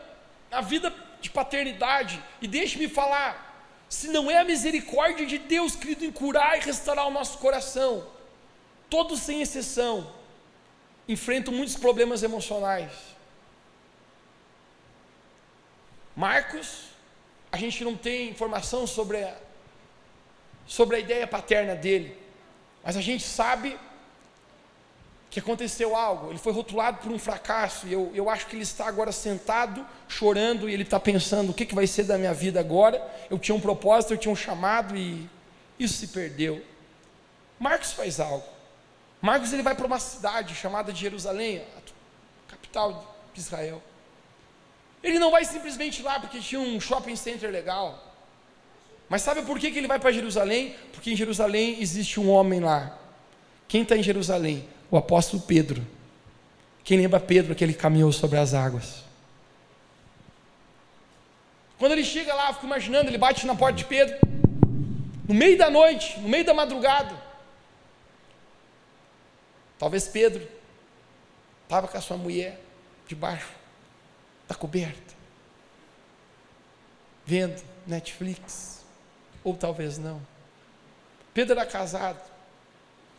na 0.50 0.60
vida 0.60 0.92
de 1.20 1.30
paternidade, 1.30 2.22
e 2.42 2.46
deixe-me 2.46 2.88
falar: 2.88 3.52
se 3.88 4.08
não 4.08 4.30
é 4.30 4.38
a 4.38 4.44
misericórdia 4.44 5.24
de 5.24 5.38
Deus, 5.38 5.74
querido, 5.76 6.04
em 6.04 6.12
curar 6.12 6.58
e 6.58 6.60
restaurar 6.60 7.06
o 7.06 7.10
nosso 7.10 7.38
coração. 7.38 8.06
Todos 8.90 9.20
sem 9.20 9.40
exceção 9.40 10.12
enfrentam 11.08 11.52
muitos 11.52 11.76
problemas 11.76 12.22
emocionais. 12.22 12.90
Marcos, 16.14 16.88
a 17.50 17.56
gente 17.56 17.84
não 17.84 17.96
tem 17.96 18.28
informação 18.28 18.86
sobre 18.86 19.22
a, 19.22 19.36
sobre 20.66 20.96
a 20.96 20.98
ideia 20.98 21.26
paterna 21.26 21.74
dele, 21.74 22.16
mas 22.84 22.96
a 22.96 23.00
gente 23.00 23.24
sabe 23.24 23.78
que 25.30 25.40
aconteceu 25.40 25.96
algo, 25.96 26.28
ele 26.28 26.38
foi 26.38 26.52
rotulado 26.52 26.98
por 26.98 27.10
um 27.10 27.18
fracasso, 27.18 27.86
e 27.86 27.92
eu, 27.94 28.12
eu 28.14 28.28
acho 28.28 28.46
que 28.46 28.54
ele 28.54 28.64
está 28.64 28.86
agora 28.86 29.10
sentado, 29.10 29.84
chorando, 30.06 30.68
e 30.68 30.74
ele 30.74 30.82
está 30.82 31.00
pensando: 31.00 31.50
o 31.50 31.54
que, 31.54 31.64
que 31.64 31.74
vai 31.74 31.86
ser 31.86 32.04
da 32.04 32.18
minha 32.18 32.34
vida 32.34 32.60
agora? 32.60 33.02
Eu 33.30 33.38
tinha 33.38 33.54
um 33.54 33.60
propósito, 33.60 34.12
eu 34.12 34.18
tinha 34.18 34.30
um 34.30 34.36
chamado, 34.36 34.94
e 34.94 35.26
isso 35.78 35.94
se 35.94 36.08
perdeu. 36.08 36.62
Marcos 37.58 37.92
faz 37.92 38.20
algo. 38.20 38.44
Marcos 39.22 39.52
ele 39.52 39.62
vai 39.62 39.74
para 39.74 39.86
uma 39.86 39.98
cidade 39.98 40.54
chamada 40.54 40.92
de 40.92 41.00
Jerusalém, 41.00 41.64
a 42.48 42.50
capital 42.50 43.16
de 43.32 43.40
Israel. 43.40 43.82
Ele 45.02 45.18
não 45.18 45.30
vai 45.30 45.44
simplesmente 45.46 46.02
lá 46.02 46.20
porque 46.20 46.40
tinha 46.40 46.60
um 46.60 46.78
shopping 46.78 47.16
center 47.16 47.50
legal. 47.50 48.12
Mas 49.08 49.22
sabe 49.22 49.42
por 49.42 49.58
que, 49.58 49.70
que 49.70 49.78
ele 49.78 49.88
vai 49.88 49.98
para 49.98 50.12
Jerusalém? 50.12 50.76
Porque 50.92 51.10
em 51.10 51.16
Jerusalém 51.16 51.80
existe 51.80 52.20
um 52.20 52.30
homem 52.30 52.60
lá. 52.60 52.98
Quem 53.66 53.82
está 53.82 53.96
em 53.96 54.02
Jerusalém? 54.02 54.68
o 54.92 54.96
apóstolo 54.98 55.42
Pedro. 55.42 55.84
Quem 56.84 56.98
lembra 56.98 57.18
Pedro 57.18 57.54
que 57.54 57.72
caminhou 57.72 58.12
sobre 58.12 58.38
as 58.38 58.52
águas? 58.52 59.02
Quando 61.78 61.92
ele 61.92 62.04
chega 62.04 62.34
lá, 62.34 62.50
eu 62.50 62.54
fico 62.54 62.66
imaginando, 62.66 63.08
ele 63.08 63.16
bate 63.16 63.46
na 63.46 63.56
porta 63.56 63.78
de 63.78 63.86
Pedro, 63.86 64.14
no 65.26 65.34
meio 65.34 65.56
da 65.56 65.70
noite, 65.70 66.20
no 66.20 66.28
meio 66.28 66.44
da 66.44 66.52
madrugada. 66.52 67.16
Talvez 69.82 70.06
Pedro 70.06 70.48
estava 71.64 71.88
com 71.88 71.98
a 71.98 72.00
sua 72.00 72.16
mulher 72.16 72.60
debaixo 73.04 73.50
da 74.46 74.54
coberta, 74.54 75.12
vendo 77.26 77.60
Netflix, 77.84 78.84
ou 79.42 79.56
talvez 79.56 79.98
não. 79.98 80.24
Pedro 81.34 81.58
era 81.58 81.68
casado, 81.68 82.20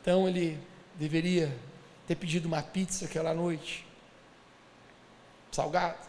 então 0.02 0.26
ele 0.26 0.58
deveria 0.96 1.54
ter 2.08 2.16
pedido 2.16 2.46
uma 2.46 2.64
pizza 2.64 3.04
aquela 3.04 3.34
noite, 3.34 3.86
salgada, 5.52 6.00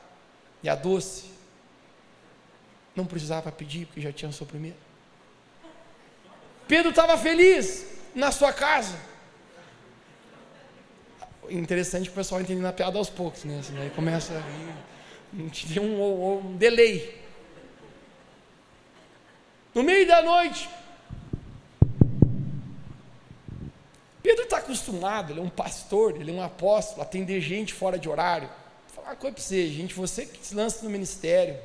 e 0.62 0.68
a 0.68 0.76
doce. 0.76 1.32
Não 2.94 3.06
precisava 3.06 3.50
pedir, 3.50 3.86
porque 3.86 4.00
já 4.00 4.12
tinha 4.12 4.30
primeiro. 4.46 4.78
Pedro 6.68 6.90
estava 6.90 7.18
feliz 7.18 7.86
na 8.14 8.30
sua 8.30 8.52
casa. 8.52 9.13
Interessante 11.50 12.08
o 12.08 12.12
pessoal 12.12 12.40
entende 12.40 12.60
na 12.60 12.72
piada 12.72 12.98
aos 12.98 13.10
poucos, 13.10 13.44
né? 13.44 13.58
Assim, 13.58 13.78
aí 13.78 13.90
começa 13.90 14.34
a 14.34 14.42
tem 15.72 15.82
um, 15.82 16.00
um, 16.00 16.38
um 16.38 16.56
delay. 16.56 17.22
No 19.74 19.82
meio 19.82 20.06
da 20.06 20.22
noite, 20.22 20.68
Pedro 24.22 24.44
está 24.44 24.58
acostumado, 24.58 25.32
ele 25.32 25.40
é 25.40 25.42
um 25.42 25.50
pastor, 25.50 26.16
ele 26.20 26.30
é 26.30 26.34
um 26.34 26.42
apóstolo, 26.42 27.02
atender 27.02 27.40
gente 27.40 27.74
fora 27.74 27.98
de 27.98 28.08
horário. 28.08 28.48
Vou 28.48 28.96
falar 28.96 29.08
uma 29.08 29.16
coisa 29.16 29.34
para 29.34 29.42
você, 29.42 29.68
gente, 29.68 29.94
você 29.94 30.24
que 30.24 30.46
se 30.46 30.54
lança 30.54 30.84
no 30.84 30.90
ministério, 30.90 31.58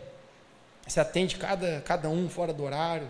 você 0.85 0.99
atende 0.99 1.37
cada, 1.37 1.81
cada 1.81 2.09
um 2.09 2.27
fora 2.27 2.51
do 2.51 2.63
horário, 2.63 3.07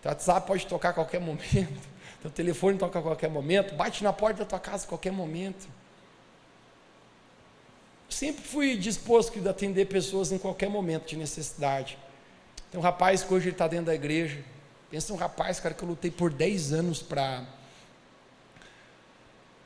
teu 0.00 0.10
WhatsApp 0.10 0.46
pode 0.46 0.66
tocar 0.66 0.88
a 0.88 0.92
qualquer 0.94 1.20
momento, 1.20 1.88
teu 2.20 2.30
telefone 2.30 2.78
toca 2.78 2.98
a 2.98 3.02
qualquer 3.02 3.30
momento, 3.30 3.74
bate 3.74 4.04
na 4.04 4.12
porta 4.12 4.40
da 4.40 4.44
tua 4.44 4.58
casa 4.58 4.84
a 4.84 4.88
qualquer 4.88 5.12
momento. 5.12 5.66
Sempre 8.08 8.44
fui 8.44 8.76
disposto 8.76 9.40
a 9.46 9.50
atender 9.50 9.86
pessoas 9.86 10.32
em 10.32 10.38
qualquer 10.38 10.68
momento 10.68 11.06
de 11.06 11.16
necessidade. 11.16 11.96
Tem 12.70 12.78
um 12.78 12.82
rapaz 12.82 13.22
que 13.22 13.32
hoje 13.32 13.48
está 13.50 13.66
dentro 13.66 13.86
da 13.86 13.94
igreja. 13.94 14.44
Pensa 14.90 15.12
um 15.12 15.16
rapaz, 15.16 15.60
cara, 15.60 15.74
que 15.74 15.82
eu 15.82 15.88
lutei 15.88 16.10
por 16.10 16.30
10 16.30 16.72
anos 16.72 17.02
para 17.02 17.44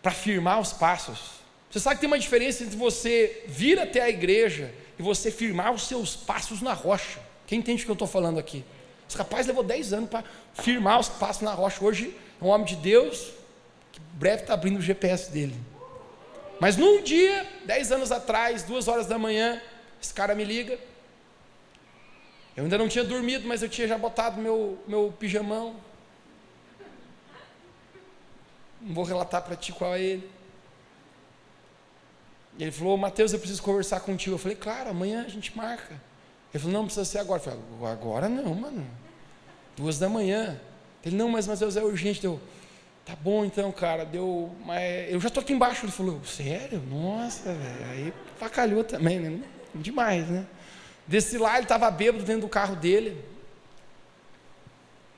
para 0.02 0.12
firmar 0.12 0.60
os 0.60 0.70
passos. 0.70 1.40
Você 1.70 1.80
sabe 1.80 1.96
que 1.96 2.00
tem 2.02 2.06
uma 2.06 2.18
diferença 2.18 2.62
entre 2.62 2.76
você 2.76 3.42
vir 3.48 3.80
até 3.80 4.02
a 4.02 4.08
igreja 4.10 4.72
e 4.98 5.02
você 5.02 5.30
firmar 5.30 5.72
os 5.72 5.88
seus 5.88 6.14
passos 6.14 6.60
na 6.60 6.74
rocha. 6.74 7.18
Quem 7.46 7.58
entende 7.58 7.82
o 7.82 7.84
que 7.86 7.90
eu 7.90 7.94
estou 7.94 8.06
falando 8.06 8.38
aqui? 8.38 8.62
Esse 9.08 9.16
rapaz 9.16 9.46
levou 9.46 9.64
10 9.64 9.94
anos 9.94 10.10
para 10.10 10.22
firmar 10.52 11.00
os 11.00 11.08
passos 11.08 11.42
na 11.42 11.54
rocha. 11.54 11.82
Hoje 11.82 12.14
um 12.40 12.48
homem 12.48 12.66
de 12.66 12.76
Deus, 12.76 13.32
que 13.92 14.00
breve 14.14 14.42
está 14.42 14.54
abrindo 14.54 14.78
o 14.78 14.82
GPS 14.82 15.30
dele. 15.30 15.58
Mas 16.60 16.76
num 16.76 17.02
dia, 17.02 17.46
10 17.64 17.92
anos 17.92 18.12
atrás, 18.12 18.62
duas 18.62 18.88
horas 18.88 19.06
da 19.06 19.18
manhã, 19.18 19.60
esse 20.00 20.14
cara 20.14 20.34
me 20.34 20.44
liga. 20.44 20.78
Eu 22.56 22.64
ainda 22.64 22.78
não 22.78 22.88
tinha 22.88 23.04
dormido, 23.04 23.46
mas 23.46 23.62
eu 23.62 23.68
tinha 23.68 23.88
já 23.88 23.98
botado 23.98 24.40
meu, 24.40 24.78
meu 24.86 25.12
pijamão, 25.18 25.74
não 28.84 28.94
vou 28.94 29.04
relatar 29.04 29.42
para 29.42 29.56
ti 29.56 29.72
qual 29.72 29.94
é 29.94 30.00
ele. 30.00 30.30
Ele 32.58 32.70
falou, 32.70 32.96
Mateus, 32.96 33.32
eu 33.32 33.38
preciso 33.38 33.62
conversar 33.62 34.00
contigo. 34.00 34.34
Eu 34.34 34.38
falei, 34.38 34.56
claro, 34.56 34.90
amanhã 34.90 35.24
a 35.24 35.28
gente 35.28 35.56
marca. 35.56 36.00
Ele 36.52 36.62
falou, 36.62 36.72
não, 36.72 36.84
precisa 36.84 37.04
ser 37.04 37.18
agora. 37.18 37.40
Eu 37.40 37.44
falei, 37.44 37.92
agora 37.92 38.28
não, 38.28 38.54
mano. 38.54 38.86
Duas 39.76 39.98
da 39.98 40.08
manhã. 40.08 40.60
Ele, 41.04 41.16
não, 41.16 41.28
mas 41.28 41.46
Mateus, 41.46 41.76
é 41.76 41.82
urgente. 41.82 42.20
Deu, 42.20 42.40
tá 43.04 43.14
bom 43.14 43.44
então, 43.44 43.70
cara. 43.70 44.04
Deu, 44.04 44.54
mas 44.64 45.12
eu 45.12 45.20
já 45.20 45.28
estou 45.28 45.42
aqui 45.42 45.52
embaixo. 45.52 45.84
Ele 45.84 45.92
falou, 45.92 46.24
sério? 46.24 46.82
Nossa, 46.88 47.52
velho. 47.52 47.90
Aí 47.90 48.12
facalhou 48.38 48.82
também, 48.82 49.20
né? 49.20 49.42
Demais, 49.74 50.28
né? 50.28 50.46
Desci 51.06 51.36
lá, 51.36 51.56
ele 51.56 51.64
estava 51.64 51.90
bêbado 51.90 52.24
dentro 52.24 52.42
do 52.42 52.48
carro 52.48 52.76
dele. 52.76 53.22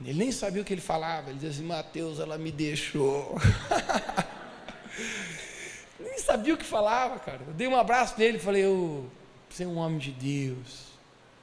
Ele 0.05 0.18
nem 0.18 0.33
sabia 0.33 0.61
o 0.61 0.64
que 0.64 0.75
ele 0.75 0.81
falava. 0.81 1.31
Ele 1.31 1.38
dizia 1.38 1.51
assim: 1.51 1.64
Mateus, 1.64 2.18
ela 2.18 2.37
me 2.37 2.51
deixou. 2.51 3.38
nem 6.01 6.18
sabia 6.18 6.55
o 6.55 6.57
que 6.57 6.64
falava, 6.64 7.18
cara. 7.18 7.40
Eu 7.46 7.55
dei 7.55 7.68
um 7.68 7.77
abraço 7.77 8.18
nele 8.18 8.38
e 8.38 8.40
falei: 8.40 8.66
oh, 8.66 9.05
Você 9.49 9.64
é 9.64 9.66
um 9.66 9.77
homem 9.77 9.99
de 9.99 10.11
Deus. 10.11 10.87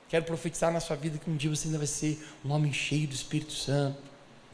Quero 0.10 0.26
profetizar 0.26 0.72
na 0.72 0.80
sua 0.80 0.96
vida 0.96 1.18
que 1.18 1.30
um 1.30 1.36
dia 1.36 1.50
você 1.50 1.68
ainda 1.68 1.80
vai 1.80 1.88
ser 1.88 2.24
um 2.46 2.52
homem 2.52 2.72
cheio 2.72 3.08
do 3.08 3.16
Espírito 3.16 3.54
Santo. 3.54 4.13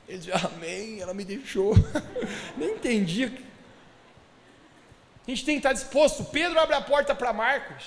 Ele 0.10 0.18
dizia: 0.18 0.36
Amém, 0.36 1.00
ela 1.00 1.14
me 1.14 1.24
deixou. 1.24 1.74
nem 2.58 2.76
entendia. 2.76 3.28
A 5.26 5.30
gente 5.30 5.46
tem 5.46 5.56
que 5.56 5.60
estar 5.60 5.72
disposto. 5.72 6.26
Pedro 6.26 6.60
abre 6.60 6.76
a 6.76 6.82
porta 6.82 7.16
para 7.16 7.32
Marcos. 7.32 7.86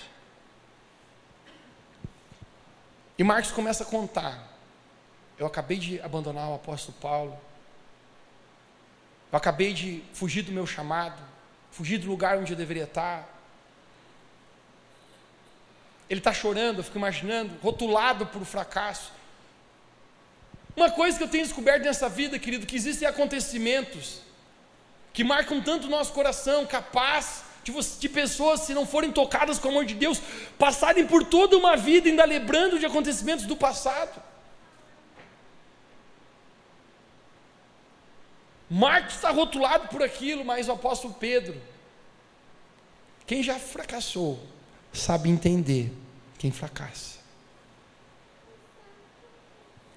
E 3.19 3.23
Marcos 3.23 3.53
começa 3.53 3.83
a 3.83 3.87
contar 3.87 4.53
eu 5.43 5.47
acabei 5.47 5.77
de 5.77 6.01
abandonar 6.01 6.49
o 6.49 6.55
apóstolo 6.55 6.97
Paulo. 7.01 7.37
Eu 9.31 9.37
acabei 9.37 9.73
de 9.73 10.05
fugir 10.13 10.43
do 10.43 10.53
meu 10.53 10.67
chamado, 10.67 11.21
fugir 11.73 11.99
do 11.99 12.07
lugar 12.07 12.39
onde 12.39 12.53
eu 12.53 12.57
deveria 12.57 12.85
estar. 12.85 13.29
Ele 16.09 16.21
está 16.21 16.33
chorando, 16.33 16.79
eu 16.79 16.85
fico 16.85 16.97
imaginando, 16.97 17.59
rotulado 17.61 18.27
por 18.27 18.45
fracasso. 18.45 19.13
Uma 20.75 20.91
coisa 20.91 21.19
que 21.19 21.25
eu 21.25 21.29
tenho 21.29 21.45
descoberto 21.45 21.85
nessa 21.85 22.09
vida, 22.09 22.39
querido, 22.39 22.67
que 22.67 22.77
existem 22.77 23.07
acontecimentos 23.07 24.21
que 25.13 25.23
marcam 25.23 25.61
tanto 25.61 25.87
o 25.87 25.91
nosso 25.91 26.13
coração, 26.13 26.67
capaz 26.67 27.45
de, 27.63 27.71
você, 27.71 28.01
de 28.01 28.09
pessoas, 28.09 28.61
se 28.61 28.75
não 28.75 28.87
forem 28.87 29.13
tocadas 29.13 29.59
com 29.59 29.69
o 29.69 29.71
amor 29.71 29.85
de 29.85 29.95
Deus, 29.95 30.21
passarem 30.59 31.07
por 31.07 31.25
toda 31.25 31.57
uma 31.57 31.77
vida 31.77 32.09
ainda 32.09 32.25
lembrando 32.25 32.79
de 32.79 32.87
acontecimentos 32.87 33.45
do 33.45 33.57
passado. 33.57 34.23
Marcos 38.71 39.17
está 39.17 39.31
rotulado 39.31 39.89
por 39.89 40.03
aquilo, 40.03 40.43
mas 40.45 40.67
o 40.67 40.73
apóstolo 40.73 41.13
Pedro, 41.13 41.61
quem 43.27 43.43
já 43.43 43.59
fracassou, 43.59 44.43
sabe 44.91 45.29
entender 45.29 45.93
quem 46.39 46.51
fracassa. 46.51 47.22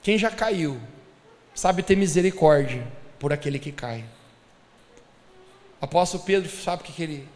Quem 0.05 0.19
já 0.19 0.29
caiu, 0.29 0.79
sabe 1.55 1.81
ter 1.81 1.95
misericórdia 1.97 2.85
por 3.17 3.33
aquele 3.33 3.57
que 3.57 3.71
cai. 3.71 4.05
Apóstolo 5.81 6.21
Pedro 6.21 6.47
sabe 6.47 6.83
o 6.83 6.85
que, 6.85 6.93
que 6.93 7.01
ele, 7.01 7.27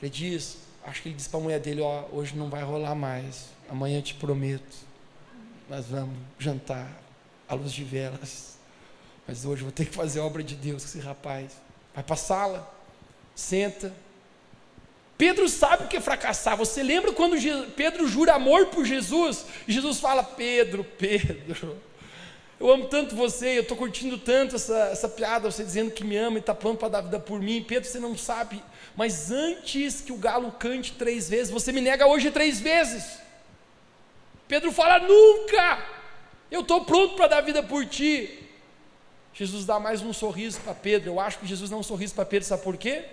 ele 0.00 0.10
diz? 0.10 0.56
Acho 0.82 1.02
que 1.02 1.10
ele 1.10 1.16
diz 1.16 1.28
para 1.28 1.40
a 1.40 1.42
mulher 1.42 1.60
dele: 1.60 1.82
Ó, 1.82 2.04
hoje 2.10 2.34
não 2.36 2.48
vai 2.48 2.62
rolar 2.62 2.94
mais, 2.94 3.50
amanhã 3.68 3.98
eu 3.98 4.02
te 4.02 4.14
prometo, 4.14 4.74
nós 5.68 5.84
vamos 5.88 6.16
jantar 6.38 6.88
à 7.46 7.52
luz 7.52 7.70
de 7.70 7.84
velas. 7.84 8.56
Mas 9.28 9.44
hoje 9.44 9.62
vou 9.62 9.70
ter 9.70 9.84
que 9.84 9.94
fazer 9.94 10.20
a 10.20 10.24
obra 10.24 10.42
de 10.42 10.54
Deus 10.54 10.84
com 10.84 10.88
esse 10.88 11.00
rapaz. 11.00 11.52
Vai 11.94 12.02
para 12.02 12.14
a 12.14 12.16
sala, 12.16 12.74
senta. 13.34 13.92
Pedro 15.16 15.48
sabe 15.48 15.84
o 15.84 15.88
que 15.88 15.96
é 15.96 16.00
fracassar. 16.00 16.56
Você 16.56 16.82
lembra 16.82 17.12
quando 17.12 17.36
Pedro 17.76 18.06
jura 18.08 18.34
amor 18.34 18.66
por 18.66 18.84
Jesus? 18.84 19.46
Jesus 19.66 20.00
fala: 20.00 20.22
Pedro, 20.22 20.84
Pedro, 20.84 21.80
Eu 22.58 22.70
amo 22.70 22.86
tanto 22.86 23.16
você, 23.16 23.58
eu 23.58 23.62
estou 23.62 23.76
curtindo 23.76 24.16
tanto 24.16 24.56
essa, 24.56 24.76
essa 24.92 25.08
piada, 25.08 25.50
você 25.50 25.64
dizendo 25.64 25.90
que 25.90 26.04
me 26.04 26.16
ama 26.16 26.38
e 26.38 26.40
está 26.40 26.54
pronto 26.54 26.78
para 26.78 26.88
dar 26.88 27.00
vida 27.02 27.18
por 27.18 27.40
mim. 27.40 27.62
Pedro, 27.62 27.88
você 27.88 27.98
não 27.98 28.16
sabe, 28.16 28.62
mas 28.96 29.30
antes 29.30 30.00
que 30.00 30.12
o 30.12 30.16
galo 30.16 30.52
cante 30.52 30.92
três 30.92 31.28
vezes, 31.28 31.52
você 31.52 31.72
me 31.72 31.80
nega 31.80 32.06
hoje 32.06 32.30
três 32.30 32.60
vezes. 32.60 33.18
Pedro 34.46 34.72
fala: 34.72 35.00
nunca, 35.00 35.84
eu 36.50 36.60
estou 36.60 36.84
pronto 36.84 37.16
para 37.16 37.26
dar 37.26 37.40
vida 37.40 37.62
por 37.62 37.84
ti. 37.86 38.40
Jesus 39.32 39.64
dá 39.64 39.80
mais 39.80 40.00
um 40.00 40.12
sorriso 40.12 40.60
para 40.60 40.74
Pedro. 40.74 41.10
Eu 41.10 41.20
acho 41.20 41.40
que 41.40 41.46
Jesus 41.46 41.68
dá 41.68 41.76
um 41.76 41.82
sorriso 41.82 42.14
para 42.14 42.24
Pedro, 42.24 42.48
sabe 42.48 42.62
por 42.62 42.76
quê? 42.76 43.04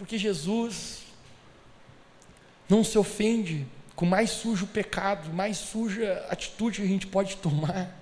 Porque 0.00 0.16
Jesus 0.16 1.02
não 2.66 2.82
se 2.82 2.96
ofende 2.96 3.66
com 3.94 4.06
mais 4.06 4.30
sujo 4.30 4.66
pecado, 4.66 5.30
mais 5.30 5.58
suja 5.58 6.26
atitude 6.30 6.80
que 6.80 6.86
a 6.86 6.88
gente 6.88 7.06
pode 7.06 7.36
tomar. 7.36 7.94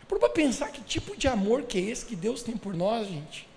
É 0.00 0.04
para 0.04 0.28
pensar 0.28 0.70
que 0.70 0.80
tipo 0.82 1.16
de 1.16 1.26
amor 1.26 1.64
que 1.64 1.78
é 1.78 1.80
esse 1.80 2.06
que 2.06 2.14
Deus 2.14 2.44
tem 2.44 2.56
por 2.56 2.74
nós, 2.74 3.08
gente. 3.08 3.48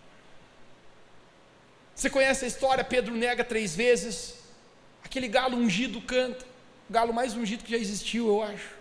Você 1.94 2.10
conhece 2.10 2.44
a 2.44 2.48
história? 2.48 2.84
Pedro 2.84 3.14
nega 3.14 3.44
três 3.44 3.76
vezes, 3.76 4.40
aquele 5.04 5.28
galo 5.28 5.56
ungido 5.56 6.02
canta, 6.02 6.44
o 6.90 6.94
galo 6.94 7.14
mais 7.14 7.36
ungido 7.36 7.64
que 7.64 7.70
já 7.70 7.78
existiu, 7.78 8.30
eu 8.30 8.42
acho. 8.42 8.72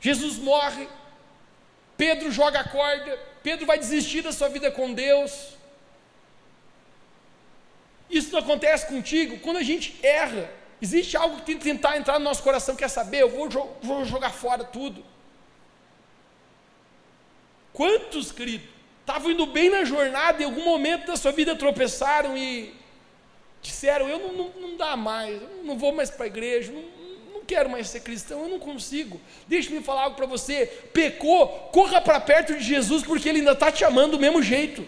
Jesus 0.00 0.38
morre, 0.38 0.88
Pedro 1.98 2.32
joga 2.32 2.60
a 2.60 2.64
corda, 2.64 3.29
Pedro 3.42 3.66
vai 3.66 3.78
desistir 3.78 4.22
da 4.22 4.32
sua 4.32 4.48
vida 4.48 4.70
com 4.70 4.92
Deus. 4.92 5.54
Isso 8.08 8.32
não 8.32 8.40
acontece 8.40 8.86
contigo 8.86 9.38
quando 9.38 9.58
a 9.58 9.62
gente 9.62 9.98
erra. 10.02 10.50
Existe 10.82 11.16
algo 11.16 11.36
que 11.36 11.42
tem 11.42 11.58
que 11.58 11.64
tentar 11.64 11.96
entrar 11.96 12.18
no 12.18 12.24
nosso 12.24 12.42
coração, 12.42 12.74
quer 12.74 12.88
saber? 12.88 13.22
Eu 13.22 13.30
vou, 13.30 13.78
vou 13.82 14.04
jogar 14.04 14.30
fora 14.30 14.64
tudo. 14.64 15.04
Quantos, 17.72 18.32
querido, 18.32 18.66
estavam 19.00 19.30
indo 19.30 19.46
bem 19.46 19.70
na 19.70 19.84
jornada 19.84 20.40
e 20.40 20.42
em 20.42 20.46
algum 20.46 20.64
momento 20.64 21.06
da 21.06 21.16
sua 21.16 21.32
vida 21.32 21.54
tropeçaram 21.54 22.36
e 22.36 22.74
disseram: 23.62 24.08
Eu 24.08 24.18
não, 24.18 24.32
não, 24.32 24.48
não 24.60 24.76
dá 24.76 24.96
mais, 24.96 25.40
eu 25.40 25.64
não 25.64 25.78
vou 25.78 25.92
mais 25.92 26.10
para 26.10 26.24
a 26.24 26.28
igreja, 26.28 26.72
não, 26.72 26.82
quero 27.50 27.68
mais 27.68 27.88
ser 27.88 28.00
cristão, 28.00 28.42
eu 28.42 28.48
não 28.48 28.60
consigo. 28.60 29.20
Deixa-me 29.48 29.82
falar 29.82 30.02
algo 30.04 30.16
para 30.16 30.26
você: 30.26 30.66
pecou, 30.92 31.48
corra 31.72 32.00
para 32.00 32.20
perto 32.20 32.56
de 32.56 32.62
Jesus, 32.62 33.02
porque 33.02 33.28
Ele 33.28 33.40
ainda 33.40 33.52
está 33.52 33.72
te 33.72 33.84
amando 33.84 34.12
do 34.12 34.20
mesmo 34.20 34.40
jeito. 34.40 34.86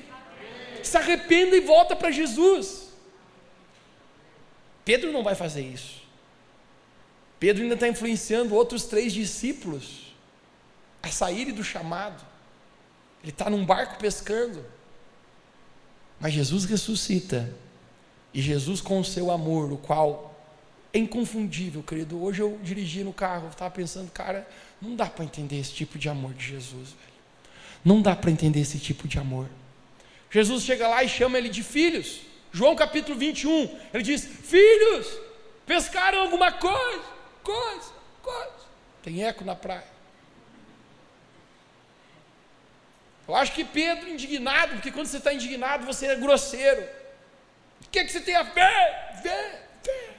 Se 0.81 0.97
arrependa 0.97 1.57
e 1.57 1.61
volta 1.61 1.97
para 1.97 2.13
Jesus. 2.13 2.93
Pedro 4.85 5.13
não 5.13 5.25
vai 5.25 5.35
fazer 5.35 5.63
isso. 5.63 6.03
Pedro 7.41 7.63
ainda 7.65 7.75
está 7.75 7.89
influenciando 7.89 8.55
outros 8.55 8.85
três 8.85 9.13
discípulos 9.13 10.15
a 11.03 11.11
saírem 11.11 11.53
do 11.53 11.65
chamado. 11.65 12.25
Ele 13.23 13.33
está 13.33 13.51
num 13.51 13.67
barco 13.67 13.99
pescando. 13.99 14.65
Mas 16.21 16.33
Jesus 16.33 16.65
ressuscita. 16.65 17.53
E 18.33 18.41
Jesus, 18.41 18.81
com 18.81 19.01
o 19.01 19.05
seu 19.05 19.31
amor, 19.31 19.73
o 19.73 19.77
qual 19.77 20.32
é 20.93 20.99
inconfundível, 20.99 21.83
querido. 21.83 22.23
Hoje 22.23 22.43
eu 22.43 22.59
dirigi 22.63 23.03
no 23.03 23.13
carro, 23.13 23.49
estava 23.49 23.71
pensando, 23.71 24.11
cara, 24.11 24.47
não 24.81 24.95
dá 24.95 25.07
para 25.07 25.25
entender 25.25 25.59
esse 25.59 25.73
tipo 25.73 25.99
de 25.99 26.09
amor 26.09 26.35
de 26.35 26.47
Jesus, 26.49 26.91
velho. 26.91 27.13
Não 27.85 28.03
dá 28.03 28.15
para 28.15 28.31
entender 28.31 28.61
esse 28.61 28.79
tipo 28.79 29.09
de 29.09 29.19
amor. 29.19 29.49
Jesus 30.31 30.63
chega 30.65 30.87
lá 30.87 31.03
e 31.03 31.09
chama 31.09 31.39
ele 31.39 31.49
de 31.49 31.63
filhos. 31.63 32.21
João 32.53 32.77
capítulo 32.77 33.19
21, 33.19 33.79
ele 33.93 34.03
diz: 34.03 34.25
Filhos, 34.25 35.07
pescaram 35.67 36.21
alguma 36.21 36.53
coisa, 36.53 37.05
coisa, 37.43 37.93
coisa. 38.23 38.53
Tem 39.03 39.25
eco 39.25 39.45
na 39.45 39.55
praia. 39.57 39.91
Eu 43.27 43.35
acho 43.35 43.53
que 43.53 43.65
Pedro, 43.65 44.11
indignado, 44.11 44.75
porque 44.75 44.93
quando 44.93 45.07
você 45.07 45.17
está 45.17 45.33
indignado, 45.33 45.87
você 45.87 46.07
é 46.07 46.17
grosseiro. 46.17 46.83
O 47.87 47.91
que, 47.91 47.99
é 47.99 48.05
que 48.05 48.13
você 48.13 48.21
tem 48.21 48.35
a 48.35 48.45
fé? 48.45 49.21
Fé, 49.23 49.63
fé, 49.83 50.11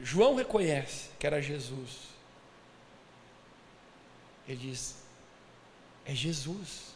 João 0.00 0.34
reconhece 0.34 1.10
que 1.18 1.26
era 1.26 1.40
Jesus. 1.40 2.06
Ele 4.46 4.58
diz: 4.58 4.96
É 6.04 6.14
Jesus. 6.14 6.94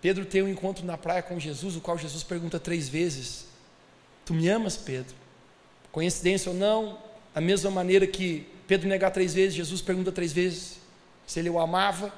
Pedro 0.00 0.24
tem 0.24 0.42
um 0.42 0.48
encontro 0.48 0.84
na 0.84 0.96
praia 0.96 1.22
com 1.22 1.38
Jesus, 1.38 1.74
o 1.74 1.80
qual 1.80 1.98
Jesus 1.98 2.22
pergunta 2.22 2.60
três 2.60 2.88
vezes: 2.88 3.46
Tu 4.24 4.32
me 4.32 4.48
amas, 4.48 4.76
Pedro? 4.76 5.14
Coincidência 5.90 6.50
ou 6.50 6.56
não, 6.56 6.98
da 7.34 7.40
mesma 7.40 7.70
maneira 7.70 8.06
que 8.06 8.46
Pedro 8.66 8.88
negar 8.88 9.10
três 9.10 9.34
vezes, 9.34 9.54
Jesus 9.54 9.80
pergunta 9.80 10.12
três 10.12 10.32
vezes 10.32 10.78
se 11.26 11.40
ele 11.40 11.50
o 11.50 11.58
amava. 11.58 12.12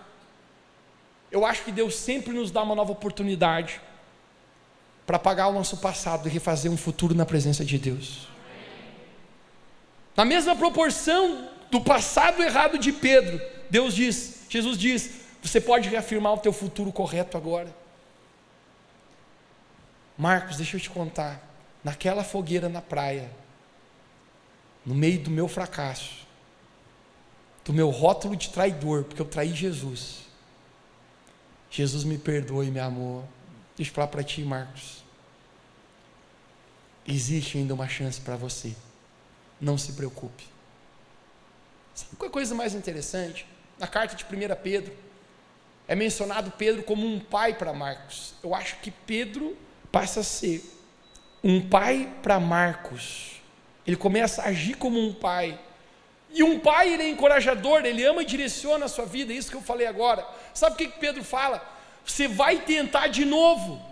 Eu 1.30 1.44
acho 1.44 1.64
que 1.64 1.72
Deus 1.72 1.94
sempre 1.94 2.32
nos 2.32 2.50
dá 2.50 2.62
uma 2.62 2.74
nova 2.74 2.92
oportunidade 2.92 3.80
para 5.06 5.16
apagar 5.16 5.48
o 5.48 5.52
nosso 5.52 5.78
passado 5.78 6.28
e 6.28 6.30
refazer 6.30 6.70
um 6.70 6.76
futuro 6.76 7.14
na 7.14 7.24
presença 7.24 7.64
de 7.64 7.78
Deus. 7.78 8.28
Na 10.18 10.24
mesma 10.24 10.56
proporção 10.56 11.48
do 11.70 11.80
passado 11.80 12.42
errado 12.42 12.76
de 12.76 12.90
Pedro, 12.90 13.40
Deus 13.70 13.94
diz, 13.94 14.46
Jesus 14.50 14.76
diz: 14.76 15.20
você 15.40 15.60
pode 15.60 15.88
reafirmar 15.88 16.32
o 16.32 16.38
teu 16.38 16.52
futuro 16.52 16.90
correto 16.90 17.36
agora. 17.36 17.72
Marcos, 20.16 20.56
deixa 20.56 20.76
eu 20.76 20.80
te 20.80 20.90
contar. 20.90 21.40
Naquela 21.84 22.24
fogueira 22.24 22.68
na 22.68 22.82
praia, 22.82 23.30
no 24.84 24.92
meio 24.92 25.20
do 25.20 25.30
meu 25.30 25.46
fracasso, 25.46 26.26
do 27.64 27.72
meu 27.72 27.88
rótulo 27.88 28.34
de 28.34 28.50
traidor, 28.50 29.04
porque 29.04 29.22
eu 29.22 29.26
traí 29.26 29.54
Jesus. 29.54 30.22
Jesus 31.70 32.02
me 32.02 32.18
perdoou 32.18 32.64
e 32.64 32.72
me 32.72 32.80
amou. 32.80 33.22
Deixa 33.76 33.92
eu 33.92 33.94
falar 33.94 34.08
para 34.08 34.24
ti, 34.24 34.42
Marcos. 34.42 35.04
Existe 37.06 37.56
ainda 37.56 37.72
uma 37.72 37.86
chance 37.86 38.20
para 38.20 38.34
você. 38.34 38.74
Não 39.60 39.76
se 39.76 39.92
preocupe. 39.92 40.44
Sabe 41.94 42.16
qual 42.16 42.28
é 42.28 42.30
a 42.30 42.32
coisa 42.32 42.54
mais 42.54 42.74
interessante? 42.74 43.46
Na 43.78 43.86
carta 43.86 44.14
de 44.14 44.24
1 44.24 44.28
Pedro, 44.62 44.96
é 45.86 45.94
mencionado 45.94 46.50
Pedro 46.52 46.82
como 46.82 47.06
um 47.06 47.18
pai 47.18 47.54
para 47.54 47.72
Marcos. 47.72 48.34
Eu 48.42 48.54
acho 48.54 48.76
que 48.76 48.90
Pedro 48.90 49.56
passa 49.90 50.20
a 50.20 50.22
ser 50.24 50.62
um 51.42 51.66
pai 51.66 52.12
para 52.22 52.38
Marcos. 52.38 53.40
Ele 53.86 53.96
começa 53.96 54.42
a 54.42 54.46
agir 54.46 54.76
como 54.76 55.00
um 55.00 55.14
pai. 55.14 55.58
E 56.30 56.42
um 56.42 56.60
pai, 56.60 56.92
ele 56.92 57.04
é 57.04 57.08
encorajador, 57.08 57.84
ele 57.86 58.04
ama 58.04 58.22
e 58.22 58.26
direciona 58.26 58.84
a 58.84 58.88
sua 58.88 59.06
vida, 59.06 59.32
é 59.32 59.36
isso 59.36 59.50
que 59.50 59.56
eu 59.56 59.62
falei 59.62 59.86
agora. 59.86 60.28
Sabe 60.52 60.74
o 60.74 60.76
que, 60.76 60.88
que 60.88 60.98
Pedro 60.98 61.24
fala? 61.24 61.66
Você 62.04 62.28
vai 62.28 62.60
tentar 62.60 63.08
de 63.08 63.24
novo. 63.24 63.82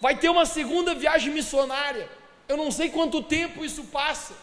Vai 0.00 0.16
ter 0.16 0.28
uma 0.28 0.44
segunda 0.44 0.94
viagem 0.94 1.32
missionária. 1.32 2.08
Eu 2.48 2.56
não 2.56 2.70
sei 2.70 2.90
quanto 2.90 3.22
tempo 3.22 3.64
isso 3.64 3.84
passa. 3.84 4.34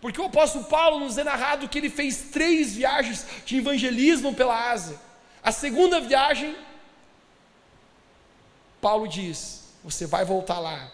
Porque 0.00 0.20
o 0.20 0.26
apóstolo 0.26 0.64
Paulo 0.64 1.00
nos 1.00 1.18
é 1.18 1.24
narrado 1.24 1.68
que 1.68 1.78
ele 1.78 1.90
fez 1.90 2.30
três 2.30 2.74
viagens 2.74 3.26
de 3.44 3.56
evangelismo 3.56 4.34
pela 4.34 4.70
Ásia. 4.70 4.98
A 5.42 5.50
segunda 5.50 6.00
viagem, 6.00 6.56
Paulo 8.80 9.08
diz: 9.08 9.64
você 9.82 10.06
vai 10.06 10.24
voltar 10.24 10.60
lá, 10.60 10.90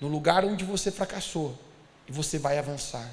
no 0.00 0.08
lugar 0.08 0.44
onde 0.44 0.64
você 0.64 0.90
fracassou, 0.90 1.56
e 2.08 2.12
você 2.12 2.38
vai 2.38 2.58
avançar. 2.58 3.08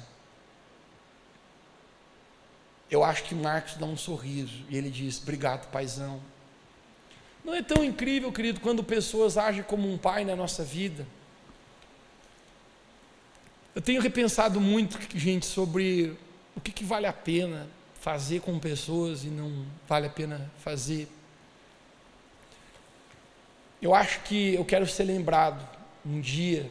Eu 2.90 3.02
acho 3.04 3.24
que 3.24 3.34
Marcos 3.34 3.74
dá 3.74 3.86
um 3.86 3.96
sorriso 3.96 4.64
e 4.68 4.76
ele 4.76 4.90
diz: 4.90 5.20
Obrigado, 5.20 5.70
paizão. 5.70 6.20
Não 7.44 7.54
é 7.54 7.62
tão 7.62 7.84
incrível, 7.84 8.32
querido, 8.32 8.60
quando 8.60 8.82
pessoas 8.82 9.36
agem 9.36 9.62
como 9.62 9.92
um 9.92 9.96
pai 9.96 10.24
na 10.24 10.34
nossa 10.34 10.64
vida. 10.64 11.06
Eu 13.76 13.82
tenho 13.82 14.00
repensado 14.00 14.58
muito, 14.58 14.98
gente, 15.14 15.44
sobre 15.44 16.16
o 16.56 16.60
que, 16.62 16.72
que 16.72 16.82
vale 16.82 17.06
a 17.06 17.12
pena 17.12 17.68
fazer 18.00 18.40
com 18.40 18.58
pessoas 18.58 19.22
e 19.22 19.26
não 19.26 19.66
vale 19.86 20.06
a 20.06 20.08
pena 20.08 20.50
fazer. 20.60 21.06
Eu 23.82 23.94
acho 23.94 24.20
que 24.22 24.54
eu 24.54 24.64
quero 24.64 24.86
ser 24.86 25.02
lembrado 25.02 25.62
um 26.06 26.22
dia. 26.22 26.70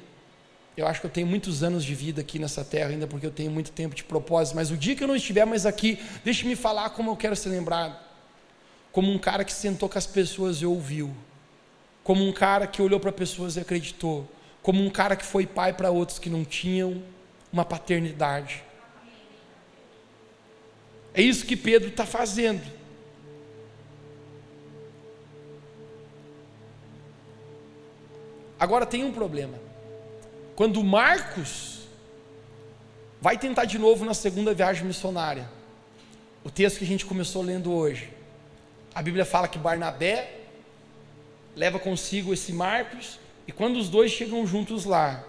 Eu 0.75 0.87
acho 0.87 0.99
que 0.99 1.05
eu 1.05 1.11
tenho 1.11 1.27
muitos 1.27 1.61
anos 1.61 1.85
de 1.85 1.93
vida 1.93 2.21
aqui 2.21 2.39
nessa 2.39 2.65
terra, 2.65 2.89
ainda 2.89 3.05
porque 3.05 3.27
eu 3.27 3.31
tenho 3.31 3.51
muito 3.51 3.71
tempo 3.71 3.93
de 3.93 4.03
propósito, 4.03 4.55
mas 4.55 4.71
o 4.71 4.75
dia 4.75 4.95
que 4.95 5.03
eu 5.03 5.07
não 5.07 5.15
estiver 5.15 5.45
mais 5.45 5.67
aqui, 5.67 5.99
deixe-me 6.23 6.55
falar 6.55 6.89
como 6.89 7.11
eu 7.11 7.15
quero 7.15 7.35
ser 7.35 7.49
lembrado. 7.49 7.95
Como 8.91 9.11
um 9.11 9.19
cara 9.19 9.45
que 9.45 9.53
sentou 9.53 9.87
com 9.87 9.99
as 9.99 10.07
pessoas 10.07 10.57
e 10.57 10.65
ouviu. 10.65 11.15
Como 12.03 12.27
um 12.27 12.33
cara 12.33 12.65
que 12.65 12.81
olhou 12.81 12.99
para 12.99 13.11
pessoas 13.11 13.57
e 13.57 13.59
acreditou. 13.59 14.27
Como 14.65 14.83
um 14.83 14.89
cara 14.89 15.15
que 15.15 15.23
foi 15.23 15.45
pai 15.45 15.73
para 15.73 15.91
outros 15.91 16.17
que 16.17 16.27
não 16.27 16.43
tinham 16.43 17.03
uma 17.53 17.63
paternidade. 17.63 18.63
É 21.13 21.21
isso 21.21 21.45
que 21.45 21.55
Pedro 21.55 21.89
está 21.89 22.03
fazendo. 22.03 22.63
Agora 28.59 28.87
tem 28.87 29.03
um 29.03 29.11
problema. 29.11 29.59
Quando 30.55 30.83
Marcos 30.83 31.81
vai 33.21 33.37
tentar 33.37 33.65
de 33.65 33.77
novo 33.77 34.03
na 34.03 34.15
segunda 34.15 34.51
viagem 34.51 34.83
missionária. 34.83 35.47
O 36.43 36.49
texto 36.49 36.79
que 36.79 36.85
a 36.85 36.87
gente 36.87 37.05
começou 37.05 37.43
lendo 37.43 37.71
hoje. 37.71 38.11
A 38.95 39.03
Bíblia 39.03 39.25
fala 39.25 39.47
que 39.47 39.59
Barnabé 39.59 40.39
leva 41.55 41.77
consigo 41.77 42.33
esse 42.33 42.51
Marcos, 42.51 43.19
e 43.47 43.51
quando 43.51 43.77
os 43.77 43.89
dois 43.89 44.11
chegam 44.11 44.45
juntos 44.45 44.85
lá, 44.85 45.23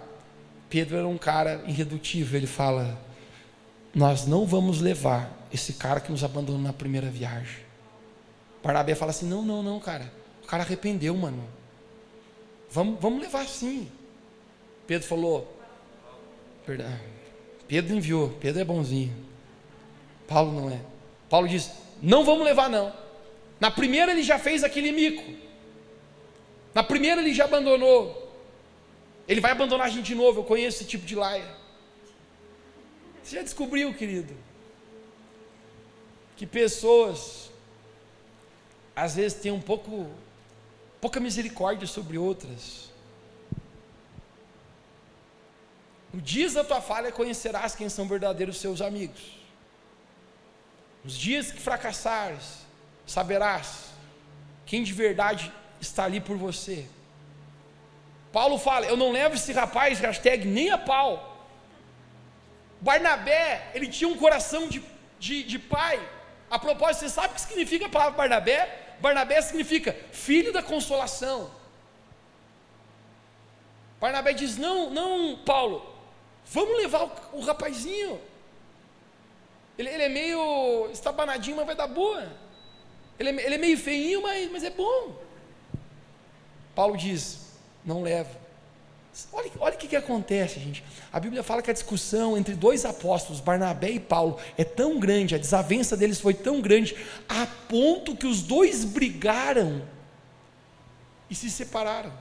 Pedro 0.68 0.96
era 0.96 1.07
um 1.07 1.18
cara 1.18 1.62
irredutível, 1.66 2.38
ele 2.38 2.46
fala: 2.46 2.98
Nós 3.94 4.26
não 4.26 4.46
vamos 4.46 4.81
levar 4.81 5.46
esse 5.52 5.74
cara 5.74 6.00
que 6.00 6.11
nos 6.11 6.24
abandonou 6.24 6.61
na 6.61 6.72
primeira 6.72 7.09
viagem. 7.09 7.59
Barnabé 8.62 8.94
fala 8.94 9.11
assim: 9.11 9.26
Não, 9.26 9.42
não, 9.42 9.62
não, 9.62 9.79
cara. 9.79 10.12
O 10.42 10.46
cara 10.46 10.62
arrependeu, 10.62 11.16
mano. 11.16 11.44
Vamos, 12.70 13.00
vamos 13.00 13.20
levar 13.20 13.46
sim. 13.46 13.88
Pedro 14.87 15.07
falou: 15.07 15.57
Perdão. 16.64 16.87
Pedro 17.68 17.96
enviou. 17.96 18.31
Pedro 18.40 18.61
é 18.61 18.64
bonzinho. 18.64 19.14
Paulo 20.26 20.52
não 20.61 20.70
é. 20.70 20.81
Paulo 21.29 21.46
diz: 21.46 21.70
Não 22.02 22.24
vamos 22.24 22.44
levar, 22.44 22.68
não. 22.68 22.92
Na 23.61 23.70
primeira 23.70 24.12
ele 24.12 24.22
já 24.22 24.38
fez 24.38 24.64
aquele 24.64 24.90
mico. 24.92 25.45
Na 26.76 26.82
primeira 26.82 27.22
ele 27.22 27.32
já 27.32 27.44
abandonou. 27.44 28.00
Ele 29.26 29.40
vai 29.40 29.52
abandonar 29.52 29.86
a 29.86 29.88
gente 29.88 30.04
de 30.04 30.14
novo. 30.14 30.40
Eu 30.40 30.44
conheço 30.44 30.76
esse 30.76 30.84
tipo 30.84 31.06
de 31.06 31.14
laia. 31.14 31.50
Você 33.22 33.36
já 33.36 33.42
descobriu, 33.42 33.94
querido, 33.94 34.34
que 36.36 36.46
pessoas 36.46 37.50
às 38.94 39.16
vezes 39.16 39.40
têm 39.40 39.50
um 39.50 39.60
pouco 39.70 40.10
pouca 41.00 41.18
misericórdia 41.18 41.88
sobre 41.88 42.18
outras. 42.18 42.90
No 46.12 46.20
dias 46.20 46.52
da 46.52 46.62
tua 46.62 46.82
falha 46.82 47.10
conhecerás 47.10 47.74
quem 47.74 47.88
são 47.88 48.06
verdadeiros 48.06 48.58
seus 48.58 48.82
amigos. 48.82 49.38
Nos 51.02 51.16
dias 51.16 51.50
que 51.50 51.58
fracassares, 51.58 52.66
saberás 53.06 53.86
quem 54.66 54.82
de 54.82 54.92
verdade 54.92 55.50
está 55.87 56.05
ali 56.05 56.20
por 56.20 56.37
você. 56.37 56.87
Paulo 58.33 58.59
fala: 58.59 58.87
Eu 58.87 58.96
não 58.96 59.12
levo 59.12 59.35
esse 59.35 59.53
rapaz, 59.53 59.99
hashtag, 59.99 60.46
nem 60.46 60.70
a 60.70 60.79
pau. 60.79 61.11
Barnabé, 62.81 63.70
ele 63.75 63.88
tinha 63.88 64.09
um 64.09 64.16
coração 64.16 64.68
de, 64.68 64.83
de, 65.18 65.42
de 65.42 65.59
pai. 65.59 65.99
A 66.51 66.59
propósito, 66.59 67.01
você 67.01 67.09
sabe 67.09 67.33
o 67.33 67.35
que 67.35 67.40
significa 67.40 67.87
a 67.87 67.88
palavra 67.88 68.16
Barnabé? 68.16 68.96
Barnabé 69.01 69.40
significa 69.40 69.96
filho 70.12 70.53
da 70.53 70.62
consolação. 70.62 71.51
Barnabé 74.01 74.33
diz: 74.33 74.57
Não, 74.57 74.90
não, 74.90 75.38
Paulo, 75.38 75.85
vamos 76.44 76.77
levar 76.77 77.05
o, 77.05 77.38
o 77.38 77.40
rapazinho. 77.40 78.20
Ele, 79.79 79.90
ele, 79.90 80.03
é 80.05 80.09
meio 80.09 80.88
estabanadinho, 80.90 81.57
mas 81.57 81.66
vai 81.66 81.75
dar 81.75 81.87
boa. 81.87 82.33
Ele 83.18 83.31
é, 83.31 83.46
ele 83.46 83.55
é 83.55 83.59
meio 83.59 83.79
feinho, 83.79 84.22
mas, 84.22 84.51
mas 84.51 84.64
é 84.64 84.70
bom. 84.70 85.25
Paulo 86.76 86.96
diz: 86.96 87.38
Não 87.84 88.02
leva. 88.02 88.30
Olha, 89.32 89.50
olha 89.58 89.74
o 89.74 89.78
que, 89.78 89.88
que 89.88 89.96
acontece, 89.96 90.60
gente. 90.60 90.84
A 91.10 91.18
Bíblia 91.18 91.42
fala 91.42 91.62
que 91.62 91.70
a 91.70 91.74
discussão 91.74 92.36
entre 92.36 92.54
dois 92.54 92.84
apóstolos, 92.84 93.40
Barnabé 93.40 93.92
e 93.92 93.98
Paulo, 93.98 94.38
é 94.58 94.62
tão 94.62 95.00
grande, 95.00 95.34
a 95.34 95.38
desavença 95.38 95.96
deles 95.96 96.20
foi 96.20 96.34
tão 96.34 96.60
grande, 96.60 96.94
a 97.26 97.46
ponto 97.46 98.14
que 98.14 98.26
os 98.26 98.42
dois 98.42 98.84
brigaram 98.84 99.82
e 101.30 101.34
se 101.34 101.50
separaram. 101.50 102.12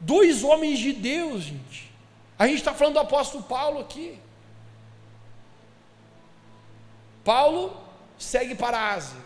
Dois 0.00 0.42
homens 0.42 0.80
de 0.80 0.92
Deus, 0.92 1.44
gente. 1.44 1.92
A 2.36 2.48
gente 2.48 2.58
está 2.58 2.74
falando 2.74 2.94
do 2.94 3.00
apóstolo 3.00 3.44
Paulo 3.44 3.78
aqui. 3.78 4.18
Paulo 7.24 7.74
segue 8.18 8.56
para 8.56 8.76
a 8.76 8.94
Ásia. 8.94 9.25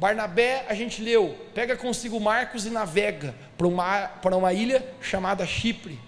Barnabé, 0.00 0.64
a 0.66 0.72
gente 0.72 1.02
leu, 1.02 1.36
pega 1.54 1.76
consigo 1.76 2.18
Marcos 2.18 2.64
e 2.64 2.70
navega 2.70 3.34
para 3.58 3.66
uma, 3.66 4.08
para 4.08 4.34
uma 4.34 4.50
ilha 4.50 4.94
chamada 4.98 5.44
Chipre. 5.44 6.00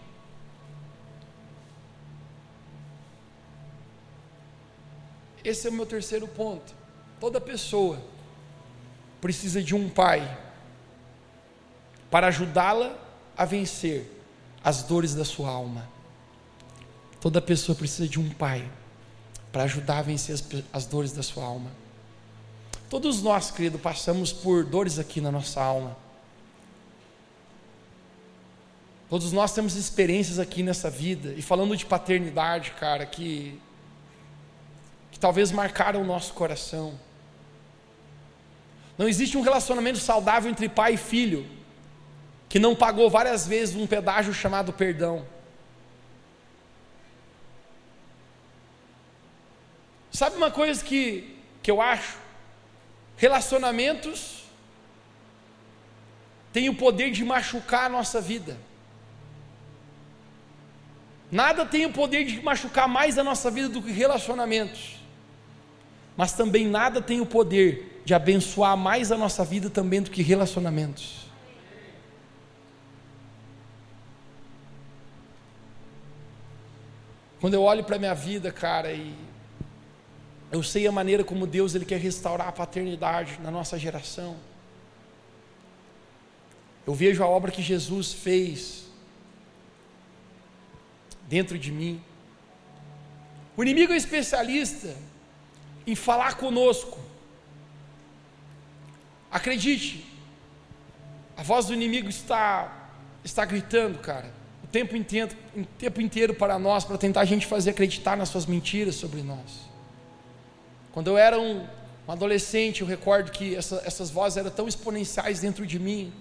Esse 5.44 5.66
é 5.66 5.70
o 5.70 5.74
meu 5.74 5.84
terceiro 5.84 6.26
ponto. 6.26 6.74
Toda 7.20 7.38
pessoa 7.38 8.02
precisa 9.20 9.62
de 9.62 9.74
um 9.74 9.90
pai 9.90 10.38
para 12.10 12.28
ajudá-la 12.28 12.96
a 13.36 13.44
vencer 13.44 14.10
as 14.64 14.82
dores 14.84 15.14
da 15.14 15.24
sua 15.24 15.50
alma. 15.50 15.86
Toda 17.20 17.42
pessoa 17.42 17.76
precisa 17.76 18.08
de 18.08 18.18
um 18.18 18.30
pai 18.30 18.66
para 19.52 19.64
ajudar 19.64 19.98
a 19.98 20.02
vencer 20.02 20.34
as, 20.34 20.42
as 20.72 20.86
dores 20.86 21.12
da 21.12 21.22
sua 21.22 21.44
alma. 21.44 21.81
Todos 22.92 23.22
nós, 23.22 23.50
querido, 23.50 23.78
passamos 23.78 24.34
por 24.34 24.66
dores 24.66 24.98
aqui 24.98 25.18
na 25.18 25.32
nossa 25.32 25.62
alma. 25.62 25.96
Todos 29.08 29.32
nós 29.32 29.54
temos 29.54 29.76
experiências 29.76 30.38
aqui 30.38 30.62
nessa 30.62 30.90
vida. 30.90 31.32
E 31.32 31.40
falando 31.40 31.74
de 31.74 31.86
paternidade, 31.86 32.72
cara, 32.72 33.06
que 33.06 33.58
talvez 35.18 35.50
marcaram 35.50 36.02
o 36.02 36.04
nosso 36.04 36.34
coração. 36.34 37.00
Não 38.98 39.08
existe 39.08 39.38
um 39.38 39.40
relacionamento 39.40 39.96
saudável 39.96 40.50
entre 40.50 40.68
pai 40.68 40.92
e 40.92 40.98
filho 40.98 41.46
que 42.46 42.58
não 42.58 42.76
pagou 42.76 43.08
várias 43.08 43.46
vezes 43.46 43.74
um 43.74 43.86
pedágio 43.86 44.34
chamado 44.34 44.70
perdão. 44.70 45.24
Sabe 50.10 50.36
uma 50.36 50.50
coisa 50.50 50.84
que, 50.84 51.38
que 51.62 51.70
eu 51.70 51.80
acho? 51.80 52.20
Relacionamentos 53.24 54.42
têm 56.52 56.68
o 56.68 56.74
poder 56.74 57.10
de 57.10 57.24
machucar 57.24 57.86
a 57.86 57.88
nossa 57.88 58.20
vida. 58.20 58.58
Nada 61.30 61.64
tem 61.64 61.86
o 61.86 61.92
poder 61.92 62.24
de 62.24 62.42
machucar 62.42 62.86
mais 62.86 63.16
a 63.16 63.24
nossa 63.24 63.50
vida 63.50 63.70
do 63.70 63.80
que 63.80 63.90
relacionamentos 63.90 65.02
mas 66.16 66.32
também 66.32 66.66
nada 66.66 67.00
tem 67.00 67.20
o 67.20 67.26
poder 67.26 68.02
de 68.04 68.14
abençoar 68.14 68.76
mais 68.76 69.10
a 69.10 69.16
nossa 69.16 69.44
vida 69.44 69.70
também 69.70 70.02
do 70.02 70.10
que 70.10 70.22
relacionamentos. 70.22 71.22
Quando 77.40 77.54
eu 77.54 77.62
olho 77.62 77.82
para 77.82 77.96
a 77.96 77.98
minha 77.98 78.14
vida, 78.14 78.52
cara, 78.52 78.92
e 78.92 79.14
eu 80.52 80.62
sei 80.62 80.86
a 80.86 80.92
maneira 80.92 81.24
como 81.24 81.46
Deus 81.46 81.74
ele 81.74 81.86
quer 81.86 81.98
restaurar 81.98 82.46
a 82.46 82.52
paternidade 82.52 83.40
na 83.42 83.50
nossa 83.50 83.78
geração. 83.78 84.36
Eu 86.86 86.94
vejo 86.94 87.24
a 87.24 87.26
obra 87.26 87.50
que 87.50 87.62
Jesus 87.62 88.12
fez 88.12 88.84
dentro 91.26 91.58
de 91.58 91.72
mim. 91.72 92.02
O 93.56 93.62
inimigo 93.62 93.94
é 93.94 93.96
especialista 93.96 94.94
em 95.86 95.94
falar 95.94 96.36
conosco. 96.36 97.00
Acredite, 99.30 100.04
a 101.34 101.42
voz 101.42 101.64
do 101.64 101.72
inimigo 101.72 102.10
está, 102.10 102.90
está 103.24 103.46
gritando, 103.46 103.98
cara, 104.00 104.30
o 104.62 104.66
tempo 104.66 104.94
inteiro, 104.94 105.34
o 105.56 105.64
tempo 105.64 106.02
inteiro 106.02 106.34
para 106.34 106.58
nós, 106.58 106.84
para 106.84 106.98
tentar 106.98 107.22
a 107.22 107.24
gente 107.24 107.46
fazer 107.46 107.70
acreditar 107.70 108.18
nas 108.18 108.28
suas 108.28 108.44
mentiras 108.44 108.96
sobre 108.96 109.22
nós. 109.22 109.71
Quando 110.92 111.08
eu 111.08 111.18
era 111.18 111.40
um, 111.40 111.66
um 112.06 112.12
adolescente, 112.12 112.82
eu 112.82 112.86
recordo 112.86 113.30
que 113.32 113.56
essa, 113.56 113.82
essas 113.84 114.10
vozes 114.10 114.36
eram 114.36 114.50
tão 114.50 114.68
exponenciais 114.68 115.40
dentro 115.40 115.66
de 115.66 115.78
mim, 115.78 116.12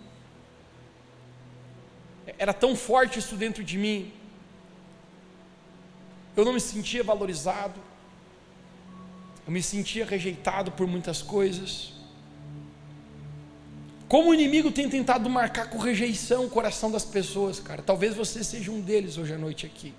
era 2.37 2.53
tão 2.53 2.75
forte 2.75 3.19
isso 3.19 3.35
dentro 3.35 3.63
de 3.63 3.77
mim, 3.77 4.13
eu 6.35 6.45
não 6.45 6.53
me 6.53 6.61
sentia 6.61 7.03
valorizado, 7.03 7.79
eu 9.45 9.51
me 9.51 9.61
sentia 9.61 10.05
rejeitado 10.05 10.71
por 10.71 10.87
muitas 10.87 11.21
coisas. 11.21 11.93
Como 14.07 14.29
o 14.29 14.33
inimigo 14.33 14.71
tem 14.71 14.89
tentado 14.89 15.29
marcar 15.29 15.69
com 15.69 15.77
rejeição 15.77 16.45
o 16.45 16.49
coração 16.49 16.91
das 16.91 17.03
pessoas, 17.03 17.59
cara. 17.59 17.81
Talvez 17.81 18.15
você 18.15 18.43
seja 18.43 18.71
um 18.71 18.81
deles 18.81 19.17
hoje 19.17 19.33
à 19.33 19.37
noite 19.37 19.65
aqui. 19.65 19.93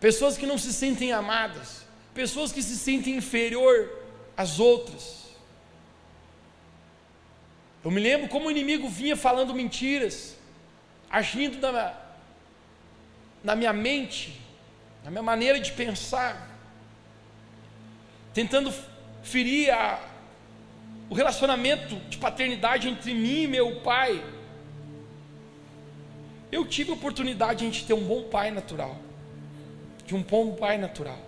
Pessoas 0.00 0.36
que 0.36 0.46
não 0.46 0.58
se 0.58 0.72
sentem 0.72 1.12
amadas, 1.12 1.85
pessoas 2.20 2.50
que 2.50 2.62
se 2.62 2.76
sentem 2.76 3.14
inferior 3.16 3.76
às 4.36 4.58
outras. 4.58 5.04
Eu 7.84 7.90
me 7.90 8.00
lembro 8.00 8.28
como 8.28 8.48
o 8.48 8.50
inimigo 8.50 8.88
vinha 8.88 9.16
falando 9.16 9.54
mentiras, 9.54 10.16
agindo 11.18 11.60
na, 11.60 11.94
na 13.44 13.54
minha 13.54 13.72
mente, 13.72 14.40
na 15.04 15.10
minha 15.10 15.22
maneira 15.22 15.60
de 15.60 15.72
pensar 15.72 16.32
tentando 18.36 18.70
ferir 19.22 19.70
a, 19.70 19.98
o 21.08 21.14
relacionamento 21.14 21.96
de 22.10 22.18
paternidade 22.18 22.86
entre 22.86 23.14
mim 23.14 23.44
e 23.44 23.46
meu 23.46 23.80
pai. 23.80 24.22
Eu 26.52 26.66
tive 26.66 26.90
a 26.90 26.94
oportunidade 26.94 27.70
de 27.70 27.84
ter 27.84 27.94
um 27.94 28.04
bom 28.04 28.24
pai 28.24 28.50
natural. 28.50 28.94
de 30.04 30.14
um 30.14 30.22
bom 30.22 30.54
pai 30.54 30.76
natural, 30.78 31.18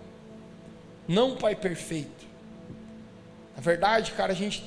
não 1.09 1.31
um 1.31 1.35
pai 1.35 1.55
perfeito. 1.55 2.27
Na 3.55 3.61
verdade, 3.63 4.11
cara, 4.11 4.31
a 4.31 4.35
gente 4.35 4.63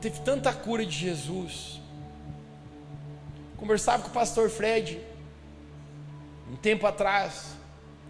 teve 0.00 0.20
tanta 0.22 0.52
cura 0.52 0.84
de 0.84 0.90
Jesus. 0.90 1.80
Conversava 3.56 4.02
com 4.02 4.08
o 4.08 4.12
pastor 4.12 4.50
Fred 4.50 5.00
um 6.50 6.56
tempo 6.56 6.84
atrás, 6.84 7.54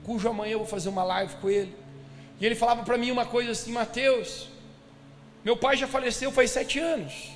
cujo 0.03 0.27
amanhã 0.27 0.53
eu 0.53 0.61
vou 0.61 0.67
fazer 0.67 0.89
uma 0.89 1.05
live 1.05 1.37
com 1.37 1.51
ele. 1.51 1.77
E 2.41 2.47
ele 2.47 2.55
falava 2.55 2.83
para 2.83 2.97
mim 2.97 3.11
uma 3.11 3.27
coisa 3.27 3.53
assim, 3.53 3.71
Mateus, 3.71 4.49
meu 5.45 5.59
pai 5.59 5.77
já 5.77 5.87
faleceu 5.87 6.33
faz 6.33 6.51
sete 6.51 6.79
anos. 6.79 7.33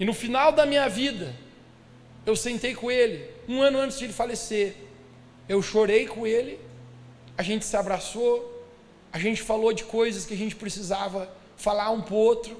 E 0.00 0.04
no 0.04 0.12
final 0.12 0.50
da 0.50 0.66
minha 0.66 0.88
vida, 0.88 1.32
eu 2.26 2.34
sentei 2.34 2.74
com 2.74 2.90
ele, 2.90 3.30
um 3.48 3.62
ano 3.62 3.78
antes 3.78 4.00
de 4.00 4.06
ele 4.06 4.12
falecer. 4.12 4.74
Eu 5.52 5.60
chorei 5.60 6.06
com 6.06 6.26
ele, 6.26 6.58
a 7.36 7.42
gente 7.42 7.66
se 7.66 7.76
abraçou, 7.76 8.64
a 9.12 9.18
gente 9.18 9.42
falou 9.42 9.70
de 9.70 9.84
coisas 9.84 10.24
que 10.24 10.32
a 10.32 10.36
gente 10.36 10.56
precisava 10.56 11.30
falar 11.58 11.90
um 11.90 12.00
para 12.00 12.14
o 12.14 12.16
outro, 12.16 12.56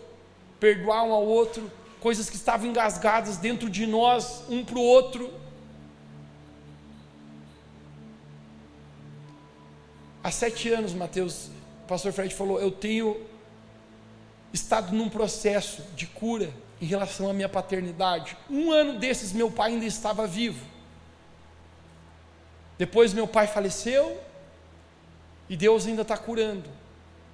perdoar 0.60 1.02
um 1.02 1.12
ao 1.14 1.24
outro, 1.24 1.72
coisas 2.00 2.28
que 2.28 2.36
estavam 2.36 2.66
engasgadas 2.66 3.38
dentro 3.38 3.70
de 3.70 3.86
nós, 3.86 4.44
um 4.46 4.62
para 4.62 4.76
o 4.76 4.82
outro. 4.82 5.32
Há 10.22 10.30
sete 10.30 10.68
anos, 10.68 10.92
Mateus, 10.92 11.46
o 11.84 11.86
pastor 11.88 12.12
Fred 12.12 12.34
falou, 12.34 12.60
eu 12.60 12.70
tenho 12.70 13.22
estado 14.52 14.94
num 14.94 15.08
processo 15.08 15.80
de 15.96 16.06
cura 16.06 16.52
em 16.78 16.84
relação 16.84 17.30
à 17.30 17.32
minha 17.32 17.48
paternidade. 17.48 18.36
Um 18.50 18.70
ano 18.70 18.98
desses, 18.98 19.32
meu 19.32 19.50
pai 19.50 19.72
ainda 19.72 19.86
estava 19.86 20.26
vivo. 20.26 20.71
Depois, 22.78 23.12
meu 23.12 23.26
pai 23.26 23.46
faleceu 23.46 24.20
e 25.48 25.56
Deus 25.56 25.86
ainda 25.86 26.02
está 26.02 26.16
curando 26.16 26.68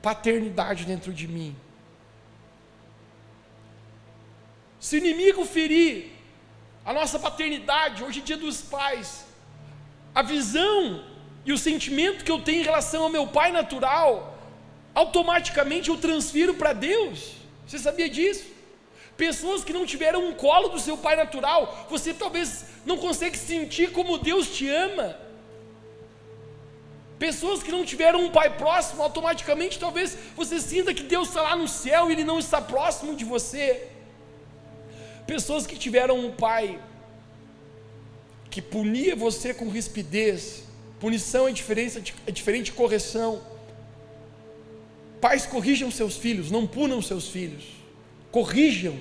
paternidade 0.03 0.85
dentro 0.85 1.13
de 1.13 1.27
mim. 1.27 1.57
Se 4.81 4.97
o 4.97 4.99
inimigo 4.99 5.45
ferir 5.45 6.13
a 6.85 6.93
nossa 6.93 7.19
paternidade, 7.19 8.03
hoje 8.05 8.21
é 8.21 8.23
dia 8.23 8.37
dos 8.37 8.63
pais, 8.63 9.25
a 10.15 10.23
visão 10.23 11.05
e 11.45 11.53
o 11.53 11.59
sentimento 11.59 12.25
que 12.25 12.31
eu 12.31 12.41
tenho 12.41 12.61
em 12.61 12.65
relação 12.65 13.03
ao 13.05 13.09
meu 13.09 13.27
pai 13.27 13.51
natural, 13.53 14.39
automaticamente 14.95 15.89
eu 15.89 15.97
transfiro 15.97 16.55
para 16.55 16.73
Deus. 16.73 17.35
Você 17.67 17.79
sabia 17.79 18.09
disso? 18.09 18.47
Pessoas 19.17 19.65
que 19.65 19.73
não 19.73 19.85
tiveram 19.85 20.29
um 20.29 20.33
colo 20.33 20.69
do 20.69 20.79
seu 20.79 20.97
pai 20.97 21.17
natural, 21.17 21.87
você 21.91 22.15
talvez 22.15 22.67
não 22.87 22.97
consegue 22.97 23.37
sentir 23.37 23.91
como 23.93 24.17
Deus 24.17 24.49
te 24.57 24.69
ama. 24.69 25.28
Pessoas 27.19 27.63
que 27.63 27.73
não 27.73 27.85
tiveram 27.85 28.25
um 28.25 28.31
pai 28.31 28.57
próximo, 28.57 29.03
automaticamente 29.03 29.79
talvez 29.79 30.17
você 30.37 30.61
sinta 30.61 30.95
que 30.95 31.03
Deus 31.03 31.29
está 31.29 31.43
lá 31.43 31.57
no 31.57 31.67
céu 31.67 32.09
e 32.09 32.13
Ele 32.13 32.25
não 32.25 32.39
está 32.39 32.61
próximo 32.61 33.17
de 33.17 33.25
você. 33.25 33.89
Pessoas 35.27 35.67
que 35.67 35.77
tiveram 35.77 36.19
um 36.19 36.31
pai 36.31 36.81
que 38.51 38.63
punia 38.63 39.17
você 39.17 39.53
com 39.53 39.69
rispidez, 39.69 40.63
punição 41.01 41.49
é 41.49 41.53
diferente, 41.53 42.15
é 42.27 42.31
diferente 42.31 42.67
de 42.67 42.73
correção. 42.73 43.43
Pais 45.21 45.45
corrijam 45.45 45.91
seus 45.91 46.17
filhos, 46.17 46.51
não 46.51 46.67
punam 46.67 47.03
seus 47.03 47.29
filhos, 47.29 47.65
corrijam. 48.31 48.97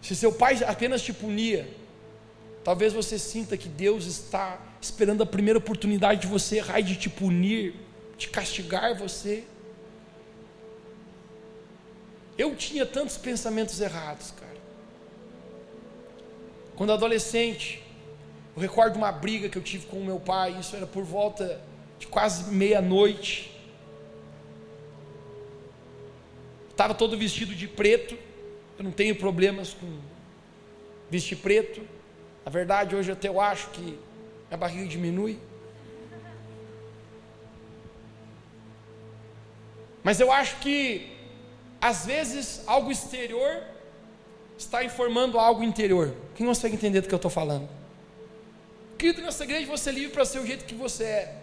Se 0.00 0.14
seu 0.14 0.32
pai 0.32 0.62
apenas 0.64 1.02
te 1.02 1.12
punia, 1.12 1.68
talvez 2.70 2.92
você 2.92 3.18
sinta 3.18 3.56
que 3.56 3.68
Deus 3.68 4.06
está 4.06 4.56
esperando 4.80 5.24
a 5.24 5.26
primeira 5.26 5.58
oportunidade 5.58 6.20
de 6.20 6.26
você 6.28 6.58
errar 6.58 6.78
e 6.78 6.84
de 6.84 6.94
te 6.94 7.10
punir, 7.10 7.74
de 8.16 8.28
castigar 8.28 8.96
você. 8.96 9.42
Eu 12.38 12.54
tinha 12.54 12.86
tantos 12.86 13.16
pensamentos 13.16 13.80
errados, 13.80 14.30
cara. 14.30 14.56
Quando 16.76 16.92
adolescente, 16.92 17.82
eu 18.54 18.62
recordo 18.62 18.94
uma 18.94 19.10
briga 19.10 19.48
que 19.48 19.58
eu 19.58 19.62
tive 19.62 19.86
com 19.86 19.98
o 19.98 20.04
meu 20.04 20.20
pai, 20.20 20.56
isso 20.60 20.76
era 20.76 20.86
por 20.86 21.02
volta 21.02 21.60
de 21.98 22.06
quase 22.06 22.54
meia-noite. 22.54 23.50
Estava 26.70 26.94
todo 26.94 27.18
vestido 27.18 27.52
de 27.52 27.66
preto, 27.66 28.16
eu 28.78 28.84
não 28.84 28.92
tenho 28.92 29.16
problemas 29.16 29.74
com 29.74 29.98
vestir 31.10 31.36
preto. 31.36 31.98
Na 32.44 32.50
verdade, 32.50 32.96
hoje 32.96 33.12
até 33.12 33.28
eu 33.28 33.40
acho 33.40 33.68
que 33.70 33.98
a 34.50 34.56
barriga 34.56 34.86
diminui. 34.86 35.38
Mas 40.02 40.18
eu 40.18 40.32
acho 40.32 40.56
que, 40.56 41.12
às 41.80 42.06
vezes, 42.06 42.62
algo 42.66 42.90
exterior 42.90 43.62
está 44.56 44.82
informando 44.84 45.38
algo 45.38 45.62
interior. 45.62 46.14
Quem 46.34 46.46
consegue 46.46 46.74
entender 46.74 47.00
do 47.00 47.08
que 47.08 47.14
eu 47.14 47.16
estou 47.16 47.30
falando? 47.30 47.68
Querido, 48.98 49.22
igreja 49.42 49.66
você 49.66 49.88
é 49.88 49.92
livre 49.92 50.12
para 50.12 50.24
ser 50.24 50.40
o 50.40 50.46
jeito 50.46 50.64
que 50.64 50.74
você 50.74 51.04
é. 51.04 51.36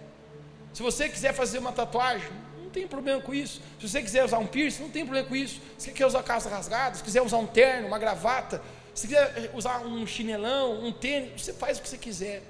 Se 0.74 0.84
você 0.84 1.10
quiser 1.10 1.34
fazer 1.34 1.58
uma 1.58 1.72
tatuagem, 1.72 2.30
não 2.62 2.70
tem 2.70 2.88
problema 2.88 3.20
com 3.20 3.34
isso. 3.34 3.62
Se 3.80 3.90
você 3.90 4.02
quiser 4.02 4.24
usar 4.24 4.38
um 4.38 4.46
piercing, 4.46 4.84
não 4.84 4.92
tem 4.92 5.04
problema 5.04 5.28
com 5.28 5.36
isso. 5.36 5.60
Se 5.78 5.86
você 5.86 5.92
quer 5.92 6.06
usar 6.06 6.22
calça 6.22 6.50
rasgada, 6.50 6.96
se 6.96 7.04
quiser 7.04 7.22
usar 7.22 7.38
um 7.38 7.48
terno, 7.48 7.88
uma 7.88 7.98
gravata, 7.98 8.62
se 8.98 9.08
quiser 9.08 9.52
usar 9.54 9.86
um 9.86 10.08
chinelão, 10.08 10.84
um 10.84 10.92
tênis, 10.92 11.44
você 11.44 11.54
faz 11.54 11.78
o 11.78 11.84
que 11.84 11.88
você 11.88 12.00
quiser. 12.00 12.42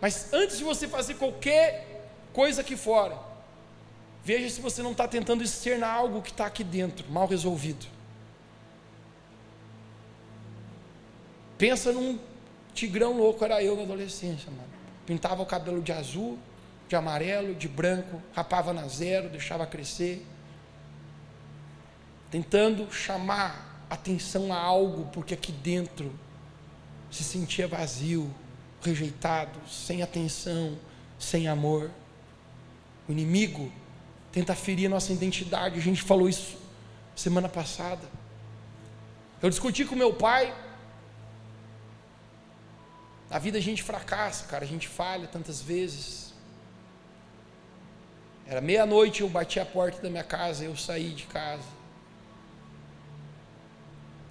Mas 0.00 0.32
antes 0.32 0.58
de 0.58 0.64
você 0.64 0.88
fazer 0.88 1.14
qualquer 1.14 2.10
coisa 2.32 2.62
aqui 2.62 2.76
fora, 2.76 3.16
veja 4.24 4.50
se 4.50 4.60
você 4.60 4.82
não 4.82 4.90
está 4.90 5.06
tentando 5.06 5.44
externar 5.44 5.94
algo 5.94 6.20
que 6.20 6.32
está 6.32 6.46
aqui 6.46 6.64
dentro, 6.64 7.08
mal 7.12 7.28
resolvido. 7.28 7.86
Pensa 11.56 11.92
num 11.92 12.18
tigrão 12.74 13.16
louco, 13.16 13.44
era 13.44 13.62
eu 13.62 13.76
na 13.76 13.82
adolescência, 13.82 14.50
mano. 14.50 14.68
Pintava 15.06 15.40
o 15.40 15.46
cabelo 15.46 15.80
de 15.80 15.92
azul, 15.92 16.40
de 16.88 16.96
amarelo, 16.96 17.54
de 17.54 17.68
branco, 17.68 18.20
rapava 18.34 18.72
na 18.72 18.88
zero, 18.88 19.28
deixava 19.28 19.64
crescer. 19.64 20.26
Tentando 22.32 22.92
chamar 22.92 23.73
atenção 23.88 24.52
a 24.52 24.56
algo, 24.56 25.06
porque 25.12 25.34
aqui 25.34 25.52
dentro 25.52 26.12
se 27.10 27.22
sentia 27.22 27.68
vazio, 27.68 28.32
rejeitado, 28.82 29.58
sem 29.68 30.02
atenção, 30.02 30.76
sem 31.18 31.48
amor. 31.48 31.90
O 33.08 33.12
inimigo 33.12 33.72
tenta 34.32 34.54
ferir 34.54 34.86
a 34.86 34.90
nossa 34.90 35.12
identidade. 35.12 35.78
A 35.78 35.82
gente 35.82 36.02
falou 36.02 36.28
isso 36.28 36.56
semana 37.14 37.48
passada. 37.48 38.06
Eu 39.40 39.48
discuti 39.50 39.84
com 39.84 39.94
meu 39.94 40.12
pai. 40.12 40.54
Na 43.30 43.38
vida 43.38 43.58
a 43.58 43.60
gente 43.60 43.82
fracassa, 43.82 44.46
cara, 44.46 44.64
a 44.64 44.68
gente 44.68 44.88
falha 44.88 45.26
tantas 45.26 45.60
vezes. 45.60 46.34
Era 48.46 48.60
meia-noite, 48.60 49.22
eu 49.22 49.28
bati 49.28 49.58
a 49.58 49.66
porta 49.66 50.00
da 50.02 50.10
minha 50.10 50.24
casa, 50.24 50.64
eu 50.64 50.76
saí 50.76 51.10
de 51.10 51.24
casa. 51.24 51.73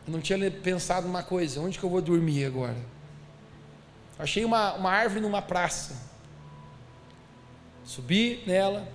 Eu 0.06 0.14
não 0.14 0.22
tinha 0.22 0.51
pensado 0.51 1.08
numa 1.08 1.24
coisa, 1.24 1.62
onde 1.62 1.80
que 1.80 1.84
eu 1.84 1.89
vou 1.89 2.01
dormir 2.01 2.45
agora? 2.45 2.78
Achei 4.20 4.43
uma, 4.43 4.74
uma 4.74 4.91
árvore 4.91 5.22
numa 5.22 5.41
praça. 5.41 5.95
Subi 7.86 8.43
nela 8.45 8.88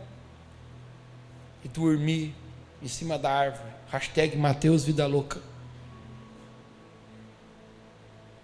e 1.65 1.69
dormi 1.69 2.35
em 2.83 2.89
cima 2.89 3.19
da 3.19 3.31
árvore. 3.31 3.73
Hashtag 3.91 4.37
Mateus 4.37 4.85
Vida 4.85 5.07
Louca. 5.07 5.41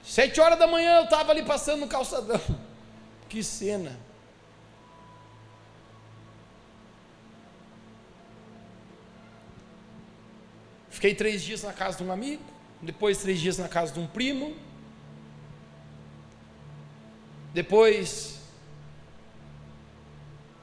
Sete 0.03 0.41
horas 0.41 0.59
da 0.59 0.67
manhã 0.67 0.99
eu 0.99 1.05
estava 1.05 1.33
ali 1.33 1.43
passando 1.43 1.81
no 1.81 1.89
calçadão. 1.89 2.41
Que 3.27 3.43
cena. 3.43 3.99
Fiquei 10.89 11.15
três 11.15 11.43
dias 11.43 11.63
na 11.63 11.73
casa 11.73 11.99
de 11.99 12.05
um 12.05 12.13
amigo, 12.13 12.43
depois 12.85 13.19
três 13.19 13.41
dias 13.41 13.59
na 13.59 13.69
casa 13.69 13.93
de 13.93 14.01
um 14.01 14.07
primo, 14.07 14.55
depois, 17.53 18.41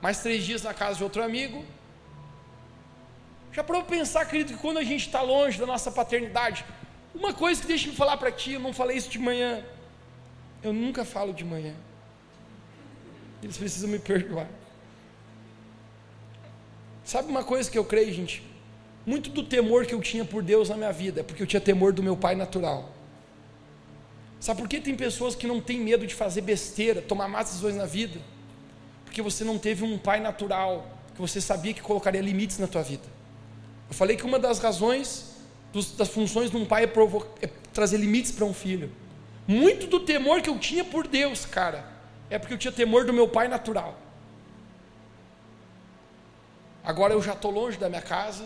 mais 0.02 0.20
três 0.22 0.44
dias 0.44 0.62
na 0.62 0.74
casa 0.74 0.98
de 0.98 1.04
outro 1.04 1.24
amigo. 1.24 1.66
Já 3.54 3.64
para 3.64 3.82
pensar, 3.84 4.26
querido, 4.26 4.54
que 4.54 4.60
quando 4.60 4.78
a 4.78 4.84
gente 4.84 5.06
está 5.06 5.22
longe 5.22 5.60
da 5.60 5.66
nossa 5.66 5.92
paternidade, 5.92 6.66
uma 7.14 7.34
coisa 7.34 7.62
que 7.62 7.68
deixa 7.68 7.90
eu 7.90 7.94
falar 7.94 8.18
para 8.18 8.32
ti, 8.32 8.54
eu 8.54 8.60
não 8.60 8.74
falei 8.74 8.98
isso 8.98 9.10
de 9.10 9.20
manhã. 9.20 9.64
Eu 10.64 10.72
nunca 10.72 11.04
falo 11.04 11.34
de 11.34 11.44
manhã. 11.44 11.76
Eles 13.44 13.58
precisam 13.58 13.90
me 13.90 14.00
perdoar. 14.00 14.48
Sabe 17.04 17.30
uma 17.30 17.44
coisa 17.44 17.70
que 17.70 17.78
eu 17.78 17.84
creio, 17.84 18.14
gente? 18.14 18.51
Muito 19.06 19.30
do 19.30 19.44
temor 19.44 19.86
que 19.86 19.94
eu 19.94 20.02
tinha 20.02 20.24
por 20.24 20.44
Deus 20.44 20.70
na 20.70 20.78
minha 20.78 20.92
vida 20.92 21.22
é 21.22 21.24
porque 21.24 21.42
eu 21.42 21.48
tinha 21.48 21.62
temor 21.62 21.92
do 21.92 22.04
meu 22.04 22.16
pai 22.16 22.36
natural. 22.36 22.92
Sabe 24.40 24.60
por 24.60 24.68
que 24.70 24.80
tem 24.80 24.96
pessoas 24.96 25.36
que 25.36 25.48
não 25.48 25.62
têm 25.62 25.80
medo 25.80 26.06
de 26.06 26.16
fazer 26.16 26.42
besteira, 26.42 27.02
tomar 27.02 27.28
más 27.28 27.46
decisões 27.46 27.76
na 27.76 27.86
vida? 27.86 28.20
Porque 29.06 29.22
você 29.22 29.44
não 29.44 29.58
teve 29.58 29.84
um 29.84 29.98
pai 29.98 30.20
natural, 30.20 30.88
que 31.14 31.22
você 31.22 31.42
sabia 31.42 31.74
que 31.74 31.82
colocaria 31.82 32.22
limites 32.22 32.58
na 32.58 32.68
tua 32.68 32.82
vida. 32.82 33.04
Eu 33.90 33.96
falei 33.96 34.16
que 34.16 34.26
uma 34.26 34.40
das 34.40 34.60
razões 34.60 35.36
dos, 35.74 35.92
das 35.92 36.10
funções 36.10 36.50
de 36.50 36.58
um 36.58 36.66
pai 36.66 36.86
é, 36.86 37.46
é 37.46 37.50
trazer 37.74 37.98
limites 37.98 38.32
para 38.32 38.46
um 38.46 38.54
filho. 38.54 38.92
Muito 39.48 39.88
do 39.88 40.00
temor 40.00 40.42
que 40.42 40.50
eu 40.50 40.58
tinha 40.58 40.84
por 40.84 41.08
Deus, 41.08 41.46
cara, 41.46 41.86
é 42.30 42.40
porque 42.40 42.54
eu 42.54 42.58
tinha 42.58 42.72
temor 42.72 43.06
do 43.06 43.14
meu 43.14 43.28
pai 43.28 43.48
natural. 43.48 44.00
Agora 46.84 47.14
eu 47.14 47.22
já 47.22 47.34
estou 47.34 47.52
longe 47.52 47.78
da 47.78 47.90
minha 47.90 48.02
casa. 48.02 48.46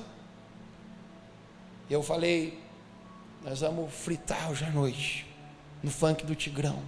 E 1.89 1.93
eu 1.93 2.01
falei, 2.01 2.59
nós 3.43 3.59
vamos 3.59 3.93
fritar 3.93 4.49
hoje 4.49 4.65
à 4.65 4.69
noite 4.71 5.27
no 5.83 5.91
funk 5.91 6.25
do 6.25 6.35
Tigrão. 6.35 6.81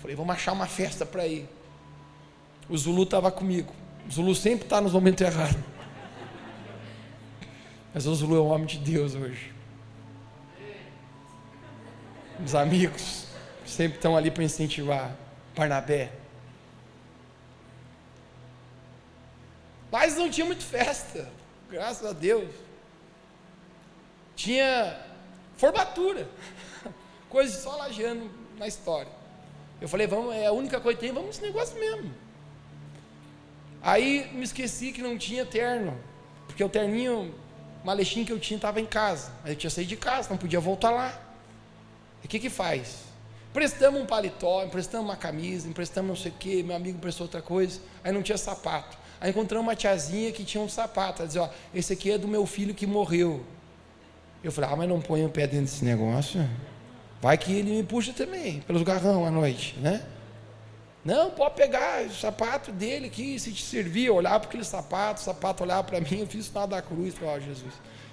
Falei, 0.00 0.14
vamos 0.14 0.34
achar 0.34 0.52
uma 0.52 0.66
festa 0.66 1.04
para 1.04 1.26
ir. 1.26 1.48
O 2.68 2.78
Zulu 2.78 3.02
estava 3.02 3.30
comigo. 3.32 3.72
O 4.06 4.10
Zulu 4.10 4.34
sempre 4.34 4.64
está 4.64 4.80
nos 4.80 4.92
momentos 4.92 5.20
errados. 5.20 5.60
Mas 7.92 8.06
o 8.06 8.14
Zulu 8.14 8.36
é 8.36 8.40
um 8.40 8.50
homem 8.50 8.66
de 8.66 8.78
Deus 8.78 9.14
hoje. 9.14 9.52
Os 12.44 12.54
amigos 12.54 13.26
sempre 13.66 13.98
estão 13.98 14.16
ali 14.16 14.30
para 14.30 14.44
incentivar. 14.44 15.14
Barnabé. 15.54 16.12
Mas 19.90 20.16
não 20.16 20.30
tinha 20.30 20.46
muito 20.46 20.64
festa, 20.64 21.28
graças 21.68 22.06
a 22.08 22.12
Deus. 22.12 22.69
Tinha 24.40 24.96
formatura 25.58 26.26
coisa 27.28 27.60
só 27.60 27.76
lajeando 27.76 28.30
na 28.58 28.66
história. 28.66 29.12
Eu 29.78 29.86
falei, 29.86 30.06
vamos, 30.06 30.34
é 30.34 30.46
a 30.46 30.52
única 30.52 30.80
coisa 30.80 30.98
que 30.98 31.04
tem, 31.04 31.12
vamos 31.12 31.28
nesse 31.28 31.42
negócio 31.42 31.78
mesmo. 31.78 32.10
Aí 33.82 34.30
me 34.32 34.42
esqueci 34.42 34.92
que 34.92 35.02
não 35.02 35.18
tinha 35.18 35.44
terno, 35.44 35.94
porque 36.46 36.64
o 36.64 36.70
terninho, 36.70 37.34
malechim 37.84 38.24
que 38.24 38.32
eu 38.32 38.40
tinha 38.40 38.56
estava 38.56 38.80
em 38.80 38.86
casa. 38.86 39.30
Aí 39.44 39.52
eu 39.52 39.56
tinha 39.56 39.68
saído 39.68 39.90
de 39.90 39.96
casa, 39.98 40.30
não 40.30 40.38
podia 40.38 40.58
voltar 40.58 40.90
lá. 40.90 41.20
E 42.22 42.26
o 42.26 42.28
que 42.28 42.38
que 42.38 42.48
faz? 42.48 43.00
Emprestamos 43.50 44.00
um 44.00 44.06
paletó, 44.06 44.64
emprestamos 44.64 45.06
uma 45.06 45.16
camisa, 45.16 45.68
emprestamos 45.68 46.08
não 46.08 46.16
sei 46.16 46.32
o 46.32 46.34
que, 46.34 46.62
meu 46.62 46.76
amigo 46.76 46.96
emprestou 46.96 47.26
outra 47.26 47.42
coisa, 47.42 47.78
aí 48.02 48.10
não 48.10 48.22
tinha 48.22 48.38
sapato. 48.38 48.96
Aí 49.20 49.28
encontramos 49.28 49.66
uma 49.66 49.76
tiazinha 49.76 50.32
que 50.32 50.44
tinha 50.44 50.64
um 50.64 50.68
sapato, 50.68 51.20
ela 51.20 51.26
dizia, 51.26 51.42
ó, 51.42 51.50
esse 51.74 51.92
aqui 51.92 52.10
é 52.10 52.16
do 52.16 52.26
meu 52.26 52.46
filho 52.46 52.74
que 52.74 52.86
morreu. 52.86 53.44
Eu 54.42 54.50
falei, 54.50 54.70
ah, 54.70 54.76
mas 54.76 54.88
não 54.88 55.00
põe 55.00 55.24
o 55.24 55.28
pé 55.28 55.46
dentro 55.46 55.66
desse 55.66 55.84
negócio. 55.84 56.48
Vai 57.20 57.36
que 57.36 57.52
ele 57.52 57.70
me 57.70 57.82
puxa 57.82 58.12
também, 58.12 58.60
pelos 58.60 58.82
garrão 58.82 59.26
à 59.26 59.30
noite, 59.30 59.78
né? 59.78 60.02
Não, 61.04 61.30
pode 61.30 61.54
pegar 61.54 62.04
o 62.04 62.12
sapato 62.12 62.70
dele 62.72 63.06
aqui, 63.06 63.38
se 63.38 63.52
te 63.52 63.62
servir, 63.62 64.10
olhar 64.10 64.38
para 64.38 64.48
aquele 64.48 64.64
sapato, 64.64 65.20
o 65.20 65.24
sapato 65.24 65.62
olhar 65.62 65.82
para 65.84 66.00
mim, 66.00 66.20
eu 66.20 66.26
fiz 66.26 66.46
sinal 66.46 66.66
da 66.66 66.80
cruz, 66.82 67.14
para 67.14 67.34
oh, 67.34 67.40
Jesus. 67.40 67.72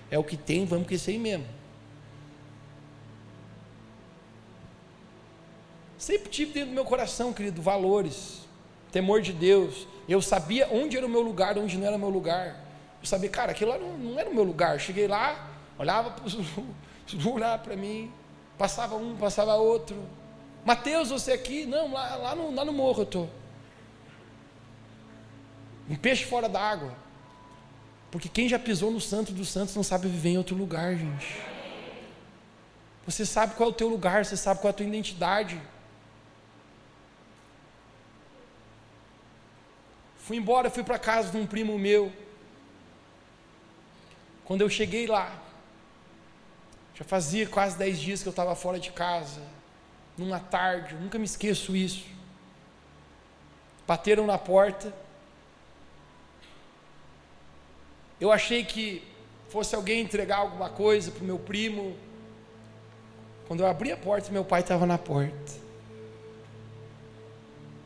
É 0.09 0.17
o 0.17 0.23
que 0.23 0.38
tem, 0.38 0.65
vamos 0.65 0.88
com 0.88 0.93
esse 0.93 1.11
aí 1.11 1.17
mesmo. 1.17 1.45
Sempre 5.97 6.30
tive 6.30 6.53
dentro 6.53 6.69
do 6.69 6.75
meu 6.75 6.86
coração, 6.86 7.34
querido, 7.34 7.61
valores, 7.61 8.41
temor 8.91 9.21
de 9.21 9.34
Deus. 9.34 9.88
Eu 10.07 10.21
sabia 10.21 10.69
onde 10.71 10.95
era 10.95 11.05
o 11.05 11.09
meu 11.09 11.21
lugar, 11.21 11.57
onde 11.57 11.78
não 11.78 11.88
era 11.88 11.95
o 11.95 11.99
meu 11.99 12.09
lugar. 12.09 12.63
Eu 13.01 13.05
sabia, 13.05 13.30
cara, 13.30 13.51
aquilo 13.51 13.71
lá 13.71 13.78
não, 13.78 13.97
não 13.97 14.19
era 14.19 14.30
o 14.30 14.34
meu 14.34 14.43
lugar. 14.43 14.80
Cheguei 14.80 15.07
lá, 15.07 15.57
olhava 15.78 16.11
para 16.11 16.23
o 16.25 17.34
olhar 17.34 17.59
para 17.59 17.75
mim, 17.75 18.11
Passava 18.57 18.95
um, 18.95 19.15
passava 19.15 19.55
outro. 19.55 19.95
Mateus, 20.65 21.09
você 21.09 21.32
aqui? 21.32 21.65
Não, 21.65 21.93
lá, 21.93 22.15
lá, 22.15 22.36
no, 22.36 22.53
lá 22.53 22.65
no 22.65 22.73
morro 22.73 23.01
eu 23.01 23.03
estou. 23.03 23.30
Um 25.89 25.95
peixe 25.95 26.25
fora 26.25 26.49
d'água. 26.49 26.93
Porque 28.09 28.28
quem 28.28 28.49
já 28.49 28.57
pisou 28.57 28.89
no 28.89 28.99
santo 28.99 29.32
dos 29.32 29.49
santos 29.49 29.75
não 29.75 29.84
sabe 29.84 30.07
viver 30.07 30.30
em 30.30 30.38
outro 30.38 30.55
lugar, 30.55 30.95
gente. 30.95 31.39
Você 33.05 33.25
sabe 33.25 33.55
qual 33.55 33.69
é 33.69 33.71
o 33.71 33.75
teu 33.75 33.88
lugar, 33.88 34.25
você 34.25 34.36
sabe 34.36 34.59
qual 34.59 34.69
é 34.69 34.71
a 34.71 34.73
tua 34.73 34.86
identidade. 34.86 35.61
Fui 40.17 40.36
embora, 40.36 40.69
fui 40.69 40.84
para 40.84 40.97
casa 40.97 41.32
de 41.32 41.38
um 41.38 41.45
primo 41.45 41.78
meu. 41.78 42.11
Quando 44.43 44.61
eu 44.61 44.69
cheguei 44.69 45.05
lá, 45.07 45.32
já 46.97 47.05
fazia 47.05 47.47
quase 47.47 47.77
dez 47.77 47.99
dias 47.99 48.23
que 48.23 48.27
eu 48.27 48.31
estava 48.31 48.55
fora 48.55 48.79
de 48.79 48.91
casa, 48.91 49.39
numa 50.17 50.39
tarde, 50.39 50.95
eu 50.95 50.99
nunca 50.99 51.19
me 51.19 51.25
esqueço 51.25 51.75
isso. 51.75 52.07
Bateram 53.85 54.25
na 54.25 54.39
porta. 54.39 54.91
Eu 58.19 58.31
achei 58.31 58.65
que 58.65 59.03
fosse 59.47 59.75
alguém 59.75 60.01
entregar 60.01 60.37
alguma 60.37 60.71
coisa 60.71 61.11
para 61.11 61.21
o 61.21 61.25
meu 61.25 61.37
primo. 61.37 61.95
Quando 63.47 63.59
eu 63.59 63.67
abri 63.67 63.91
a 63.91 63.97
porta, 63.97 64.31
meu 64.31 64.43
pai 64.43 64.61
estava 64.61 64.87
na 64.87 64.97
porta. 64.97 65.53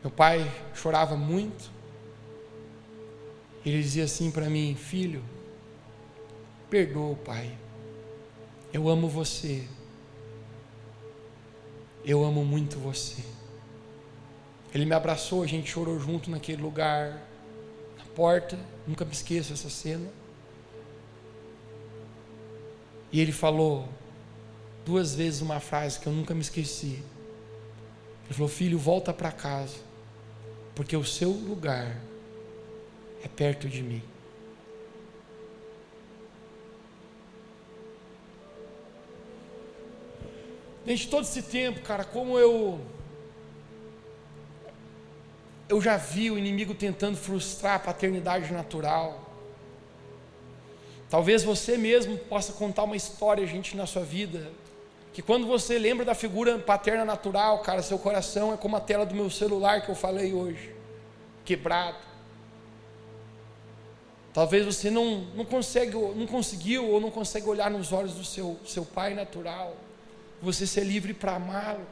Meu 0.02 0.10
pai 0.10 0.50
chorava 0.74 1.16
muito. 1.16 1.70
Ele 3.64 3.82
dizia 3.82 4.04
assim 4.04 4.30
para 4.30 4.48
mim: 4.48 4.74
Filho, 4.74 5.22
perdoa 6.70 7.12
o 7.12 7.16
pai. 7.16 7.61
Eu 8.72 8.88
amo 8.88 9.08
você. 9.08 9.66
Eu 12.04 12.24
amo 12.24 12.44
muito 12.44 12.78
você. 12.78 13.22
Ele 14.74 14.86
me 14.86 14.94
abraçou, 14.94 15.42
a 15.42 15.46
gente 15.46 15.70
chorou 15.70 15.98
junto 16.00 16.30
naquele 16.30 16.62
lugar, 16.62 17.22
na 17.98 18.04
porta, 18.14 18.58
nunca 18.86 19.04
me 19.04 19.12
esqueço 19.12 19.52
essa 19.52 19.68
cena. 19.68 20.08
E 23.12 23.20
ele 23.20 23.32
falou 23.32 23.86
duas 24.86 25.14
vezes 25.14 25.42
uma 25.42 25.60
frase 25.60 26.00
que 26.00 26.06
eu 26.06 26.12
nunca 26.12 26.34
me 26.34 26.40
esqueci. 26.40 27.02
Ele 28.24 28.34
falou: 28.34 28.48
Filho, 28.48 28.78
volta 28.78 29.12
para 29.12 29.30
casa, 29.30 29.76
porque 30.74 30.96
o 30.96 31.04
seu 31.04 31.30
lugar 31.30 32.00
é 33.22 33.28
perto 33.28 33.68
de 33.68 33.82
mim. 33.82 34.02
Gente, 40.86 41.08
todo 41.08 41.22
esse 41.22 41.42
tempo, 41.42 41.80
cara, 41.80 42.04
como 42.04 42.38
eu. 42.38 42.80
Eu 45.68 45.80
já 45.80 45.96
vi 45.96 46.30
o 46.30 46.36
inimigo 46.36 46.74
tentando 46.74 47.16
frustrar 47.16 47.76
a 47.76 47.78
paternidade 47.78 48.52
natural. 48.52 49.30
Talvez 51.08 51.44
você 51.44 51.76
mesmo 51.76 52.18
possa 52.18 52.52
contar 52.52 52.82
uma 52.82 52.96
história, 52.96 53.46
gente, 53.46 53.76
na 53.76 53.86
sua 53.86 54.02
vida. 54.02 54.50
Que 55.12 55.22
quando 55.22 55.46
você 55.46 55.78
lembra 55.78 56.04
da 56.04 56.14
figura 56.14 56.58
paterna 56.58 57.04
natural, 57.04 57.60
cara, 57.60 57.82
seu 57.82 57.98
coração 57.98 58.52
é 58.52 58.56
como 58.56 58.76
a 58.76 58.80
tela 58.80 59.06
do 59.06 59.14
meu 59.14 59.30
celular 59.30 59.82
que 59.82 59.90
eu 59.90 59.94
falei 59.94 60.32
hoje 60.32 60.74
quebrado. 61.44 61.98
Talvez 64.32 64.64
você 64.64 64.90
não, 64.90 65.26
não, 65.34 65.44
consegue, 65.44 65.94
não 65.94 66.26
conseguiu 66.26 66.88
ou 66.88 67.00
não 67.00 67.10
consegue 67.10 67.46
olhar 67.46 67.70
nos 67.70 67.92
olhos 67.92 68.14
do 68.14 68.24
seu, 68.24 68.58
seu 68.64 68.84
pai 68.84 69.14
natural 69.14 69.76
você 70.42 70.66
ser 70.66 70.82
livre 70.82 71.14
para 71.14 71.36
amá-lo. 71.36 71.86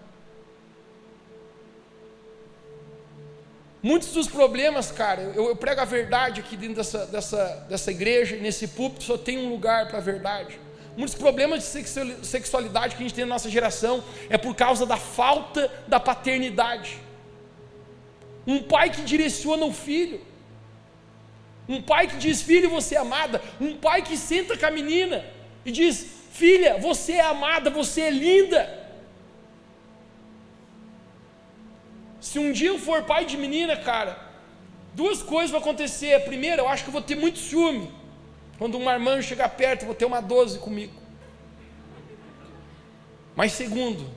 Muitos 3.82 4.12
dos 4.12 4.28
problemas, 4.28 4.90
cara, 4.90 5.22
eu, 5.22 5.48
eu, 5.48 5.56
prego 5.56 5.80
a 5.80 5.86
verdade 5.86 6.40
aqui 6.40 6.56
dentro 6.56 6.74
dessa, 6.76 7.06
dessa, 7.06 7.66
dessa 7.68 7.90
igreja, 7.90 8.36
nesse 8.36 8.68
púlpito 8.68 9.04
só 9.04 9.16
tem 9.16 9.38
um 9.38 9.48
lugar 9.48 9.88
para 9.88 9.98
a 9.98 10.02
verdade. 10.02 10.60
Muitos 10.96 11.14
problemas 11.14 11.62
de 11.62 12.26
sexualidade 12.26 12.96
que 12.96 13.02
a 13.02 13.06
gente 13.06 13.14
tem 13.14 13.24
na 13.24 13.34
nossa 13.34 13.48
geração 13.48 14.04
é 14.28 14.36
por 14.36 14.54
causa 14.54 14.84
da 14.84 14.98
falta 14.98 15.72
da 15.88 15.98
paternidade. 15.98 16.98
Um 18.46 18.62
pai 18.62 18.90
que 18.90 19.00
direciona 19.02 19.64
o 19.64 19.72
filho, 19.72 20.20
um 21.66 21.80
pai 21.80 22.06
que 22.06 22.16
diz: 22.16 22.42
Filho, 22.42 22.68
você 22.68 22.96
é 22.96 22.98
amada, 22.98 23.40
um 23.58 23.76
pai 23.76 24.02
que 24.02 24.16
senta 24.16 24.58
com 24.58 24.66
a 24.66 24.70
menina 24.70 25.24
e 25.64 25.70
diz: 25.70 26.19
Filha, 26.40 26.78
você 26.78 27.12
é 27.12 27.20
amada, 27.20 27.68
você 27.68 28.00
é 28.00 28.10
linda. 28.10 28.60
Se 32.18 32.38
um 32.38 32.50
dia 32.50 32.68
eu 32.68 32.78
for 32.78 33.02
pai 33.02 33.26
de 33.26 33.36
menina, 33.36 33.76
cara, 33.76 34.18
duas 34.94 35.22
coisas 35.22 35.50
vão 35.50 35.60
acontecer. 35.60 36.14
A 36.14 36.20
primeira, 36.20 36.62
eu 36.62 36.68
acho 36.68 36.82
que 36.82 36.88
eu 36.88 36.92
vou 36.98 37.02
ter 37.02 37.14
muito 37.14 37.38
ciúme. 37.38 37.90
Quando 38.58 38.78
um 38.78 38.84
marmanjo 38.84 39.28
chegar 39.28 39.50
perto, 39.50 39.82
eu 39.82 39.86
vou 39.88 39.94
ter 39.94 40.06
uma 40.06 40.22
12 40.22 40.58
comigo. 40.60 40.94
Mas 43.36 43.52
segundo, 43.52 44.08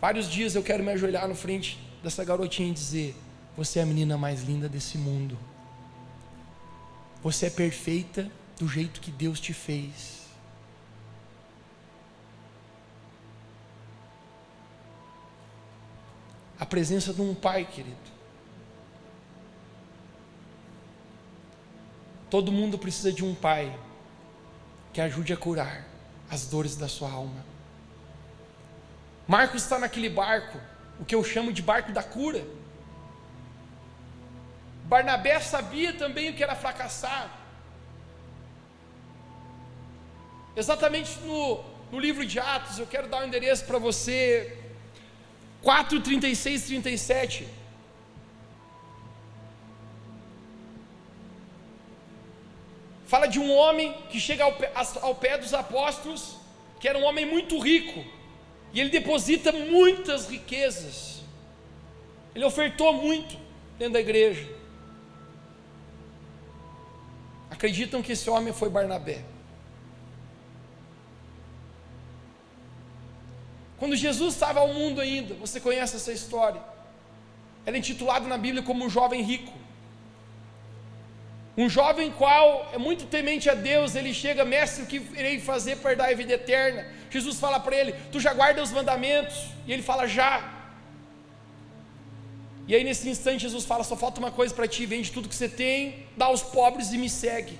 vários 0.00 0.30
dias 0.30 0.54
eu 0.54 0.62
quero 0.62 0.84
me 0.84 0.92
ajoelhar 0.92 1.26
no 1.26 1.34
frente 1.34 1.76
dessa 2.04 2.24
garotinha 2.24 2.70
e 2.70 2.72
dizer: 2.72 3.16
Você 3.56 3.80
é 3.80 3.82
a 3.82 3.86
menina 3.86 4.16
mais 4.16 4.44
linda 4.44 4.68
desse 4.68 4.96
mundo. 4.96 5.36
Você 7.20 7.46
é 7.46 7.50
perfeita 7.50 8.30
do 8.60 8.68
jeito 8.68 9.00
que 9.00 9.10
Deus 9.10 9.40
te 9.40 9.52
fez. 9.52 10.19
A 16.60 16.66
presença 16.66 17.14
de 17.14 17.22
um 17.22 17.34
pai, 17.34 17.64
querido. 17.64 17.96
Todo 22.28 22.52
mundo 22.52 22.78
precisa 22.78 23.10
de 23.10 23.24
um 23.24 23.34
pai 23.34 23.74
que 24.92 25.00
ajude 25.00 25.32
a 25.32 25.38
curar 25.38 25.86
as 26.30 26.44
dores 26.46 26.76
da 26.76 26.86
sua 26.86 27.10
alma. 27.10 27.46
Marcos 29.26 29.62
está 29.62 29.78
naquele 29.78 30.10
barco, 30.10 30.60
o 31.00 31.04
que 31.04 31.14
eu 31.14 31.24
chamo 31.24 31.50
de 31.50 31.62
barco 31.62 31.92
da 31.92 32.02
cura. 32.02 32.46
Barnabé 34.84 35.40
sabia 35.40 35.94
também 35.94 36.28
o 36.28 36.34
que 36.34 36.42
era 36.42 36.54
fracassar. 36.54 37.38
Exatamente 40.54 41.18
no, 41.20 41.64
no 41.90 41.98
livro 41.98 42.26
de 42.26 42.38
Atos, 42.38 42.78
eu 42.78 42.86
quero 42.86 43.08
dar 43.08 43.22
um 43.22 43.26
endereço 43.28 43.64
para 43.64 43.78
você, 43.78 44.59
4, 45.62 46.00
36, 46.00 46.62
37. 46.66 47.46
Fala 53.06 53.26
de 53.26 53.40
um 53.40 53.52
homem 53.52 53.92
que 54.08 54.20
chega 54.20 54.44
ao 54.44 54.52
pé, 54.52 54.72
ao 55.02 55.14
pé 55.14 55.36
dos 55.36 55.52
apóstolos, 55.52 56.36
que 56.78 56.88
era 56.88 56.96
um 56.96 57.04
homem 57.04 57.26
muito 57.26 57.58
rico, 57.58 58.04
e 58.72 58.80
ele 58.80 58.88
deposita 58.88 59.50
muitas 59.50 60.28
riquezas, 60.28 61.20
ele 62.34 62.44
ofertou 62.44 62.92
muito 62.92 63.36
dentro 63.76 63.94
da 63.94 64.00
igreja. 64.00 64.48
Acreditam 67.50 68.00
que 68.00 68.12
esse 68.12 68.30
homem 68.30 68.52
foi 68.52 68.70
Barnabé. 68.70 69.24
Quando 73.80 73.96
Jesus 73.96 74.34
estava 74.34 74.60
ao 74.60 74.68
mundo 74.78 75.00
ainda, 75.00 75.32
você 75.44 75.58
conhece 75.58 75.96
essa 75.96 76.12
história. 76.12 76.60
Era 77.64 77.78
intitulado 77.78 78.28
na 78.28 78.36
Bíblia 78.36 78.62
como 78.62 78.84
um 78.84 78.90
jovem 78.90 79.22
rico. 79.22 79.52
Um 81.56 81.68
jovem 81.68 82.12
qual 82.12 82.68
é 82.74 82.78
muito 82.78 83.06
temente 83.06 83.48
a 83.48 83.54
Deus, 83.54 83.94
ele 83.94 84.12
chega, 84.12 84.44
mestre, 84.44 84.82
o 84.84 84.86
que 84.86 84.98
irei 85.20 85.40
fazer 85.40 85.76
para 85.76 85.94
dar 85.94 86.10
a 86.10 86.14
vida 86.14 86.34
eterna? 86.34 86.86
Jesus 87.10 87.40
fala 87.44 87.58
para 87.58 87.74
ele: 87.74 87.94
Tu 88.12 88.20
já 88.20 88.34
guarda 88.34 88.62
os 88.62 88.70
mandamentos? 88.70 89.38
E 89.66 89.72
ele 89.72 89.82
fala: 89.82 90.06
Já. 90.06 90.32
E 92.68 92.74
aí 92.74 92.84
nesse 92.84 93.08
instante 93.08 93.42
Jesus 93.48 93.64
fala: 93.64 93.82
só 93.82 93.96
falta 93.96 94.20
uma 94.20 94.30
coisa 94.30 94.54
para 94.54 94.68
ti, 94.68 94.84
vende 94.84 95.10
tudo 95.10 95.28
que 95.28 95.34
você 95.34 95.48
tem, 95.48 96.06
dá 96.16 96.26
aos 96.26 96.42
pobres 96.42 96.92
e 96.92 96.98
me 96.98 97.08
segue. 97.08 97.58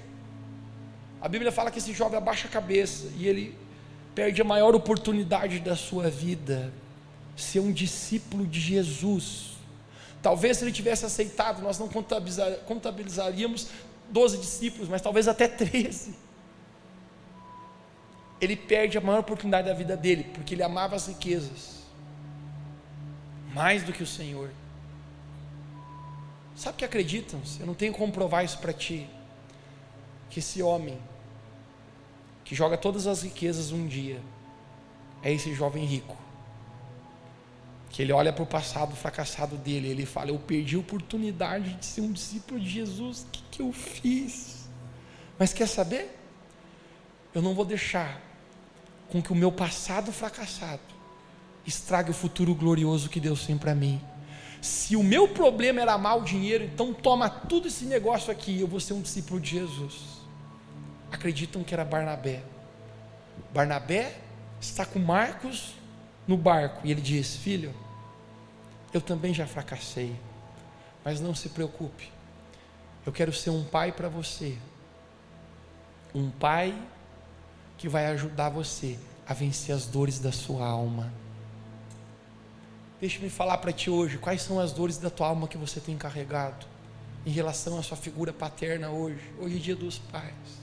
A 1.21 1.29
Bíblia 1.29 1.51
fala 1.51 1.71
que 1.71 1.79
esse 1.79 1.95
jovem 1.95 2.19
abaixa 2.19 2.47
a 2.47 2.51
cabeça 2.51 3.11
e 3.17 3.27
ele 3.27 3.59
perde 4.21 4.43
a 4.43 4.45
maior 4.45 4.75
oportunidade 4.75 5.61
da 5.61 5.75
sua 5.75 6.11
vida, 6.11 6.71
ser 7.35 7.61
um 7.61 7.73
discípulo 7.73 8.47
de 8.47 8.61
Jesus. 8.61 9.53
Talvez 10.21 10.59
se 10.59 10.65
ele 10.65 10.73
tivesse 10.73 11.07
aceitado, 11.07 11.63
nós 11.63 11.79
não 11.79 11.89
contabilizar, 11.89 12.53
contabilizaríamos 12.67 13.69
12 14.11 14.37
discípulos, 14.37 14.91
mas 14.91 15.01
talvez 15.01 15.27
até 15.27 15.49
13. 15.49 16.15
Ele 18.43 18.55
perde 18.55 18.99
a 18.99 19.01
maior 19.01 19.21
oportunidade 19.21 19.69
da 19.69 19.73
vida 19.73 19.97
dele, 19.97 20.25
porque 20.35 20.55
ele 20.55 20.63
amava 20.63 20.97
as 20.97 21.07
riquezas 21.07 21.81
mais 23.55 23.83
do 23.83 23.91
que 23.91 24.03
o 24.03 24.07
Senhor. 24.07 24.51
Sabe 26.55 26.77
que 26.77 26.85
acreditam? 26.85 27.41
Eu 27.59 27.65
não 27.65 27.75
tenho 27.75 27.95
como 27.95 28.13
provar 28.13 28.45
isso 28.45 28.59
para 28.59 28.75
ti. 28.75 29.09
Que 30.29 30.41
esse 30.41 30.63
homem, 30.63 30.99
que 32.51 32.57
joga 32.57 32.77
todas 32.77 33.07
as 33.07 33.23
riquezas 33.23 33.71
um 33.71 33.87
dia, 33.87 34.21
é 35.23 35.33
esse 35.33 35.55
jovem 35.55 35.85
rico. 35.85 36.17
Que 37.91 38.03
ele 38.03 38.13
olha 38.13 38.33
para 38.33 38.43
o 38.43 38.47
passado 38.47 38.97
fracassado 38.97 39.57
dele, 39.57 39.87
ele 39.87 40.05
fala: 40.05 40.31
Eu 40.31 40.39
perdi 40.41 40.75
a 40.75 40.81
oportunidade 40.81 41.75
de 41.75 41.87
ser 41.87 42.01
um 42.01 42.11
discípulo 42.11 42.59
de 42.59 42.69
Jesus, 42.69 43.21
o 43.21 43.27
que, 43.31 43.43
que 43.53 43.63
eu 43.63 43.73
fiz? 43.73 44.69
Mas 45.39 45.53
quer 45.53 45.69
saber? 45.69 46.19
Eu 47.33 47.41
não 47.41 47.55
vou 47.55 47.65
deixar 47.65 48.21
com 49.11 49.23
que 49.23 49.33
o 49.33 49.37
meu 49.37 49.53
passado 49.53 50.11
fracassado 50.11 50.81
estrague 51.65 52.11
o 52.11 52.15
futuro 52.15 52.53
glorioso 52.53 53.09
que 53.09 53.21
Deus 53.21 53.47
tem 53.47 53.57
para 53.57 53.77
mim. 53.77 54.01
Se 54.61 54.97
o 54.97 55.05
meu 55.05 55.29
problema 55.29 55.81
era 55.83 55.97
o 56.17 56.25
dinheiro, 56.25 56.65
então 56.65 56.93
toma 56.93 57.31
tudo 57.31 57.69
esse 57.69 57.85
negócio 57.85 58.33
aqui, 58.33 58.61
eu 58.61 58.67
vou 58.67 58.81
ser 58.81 58.95
um 58.95 59.03
discípulo 59.03 59.39
de 59.39 59.51
Jesus. 59.51 60.20
Acreditam 61.11 61.65
que 61.65 61.75
era 61.75 61.85
Barnabé. 61.85 62.43
Barnabé 63.53 64.17
está 64.61 64.85
com 64.85 64.99
Marcos 64.99 65.75
no 66.27 66.37
barco 66.37 66.87
e 66.87 66.91
ele 66.91 67.01
diz: 67.01 67.37
Filho, 67.37 67.75
eu 68.93 69.01
também 69.01 69.35
já 69.35 69.47
fracassei, 69.47 70.15
mas 71.05 71.21
não 71.21 71.35
se 71.35 71.49
preocupe, 71.49 72.13
eu 73.05 73.13
quero 73.13 73.33
ser 73.33 73.51
um 73.51 73.65
pai 73.65 73.93
para 73.93 74.09
você, 74.09 74.57
um 76.15 76.31
pai 76.31 76.75
que 77.79 77.89
vai 77.89 78.07
ajudar 78.07 78.51
você 78.51 78.99
a 79.27 79.33
vencer 79.33 79.75
as 79.75 79.87
dores 79.87 80.19
da 80.19 80.33
sua 80.33 80.67
alma. 80.67 81.13
Deixa-me 83.01 83.31
falar 83.31 83.57
para 83.59 83.73
ti 83.73 83.89
hoje, 83.89 84.19
quais 84.19 84.43
são 84.43 84.61
as 84.61 84.73
dores 84.73 84.99
da 84.99 85.09
tua 85.09 85.29
alma 85.29 85.49
que 85.49 85.57
você 85.57 85.81
tem 85.81 85.97
carregado 85.97 86.67
em 87.25 87.31
relação 87.31 87.79
à 87.79 87.83
sua 87.83 87.97
figura 87.97 88.33
paterna 88.33 88.91
hoje. 88.91 89.23
Hoje 89.39 89.57
é 89.57 89.59
dia 89.59 89.77
dos 89.77 89.99
pais. 89.99 90.60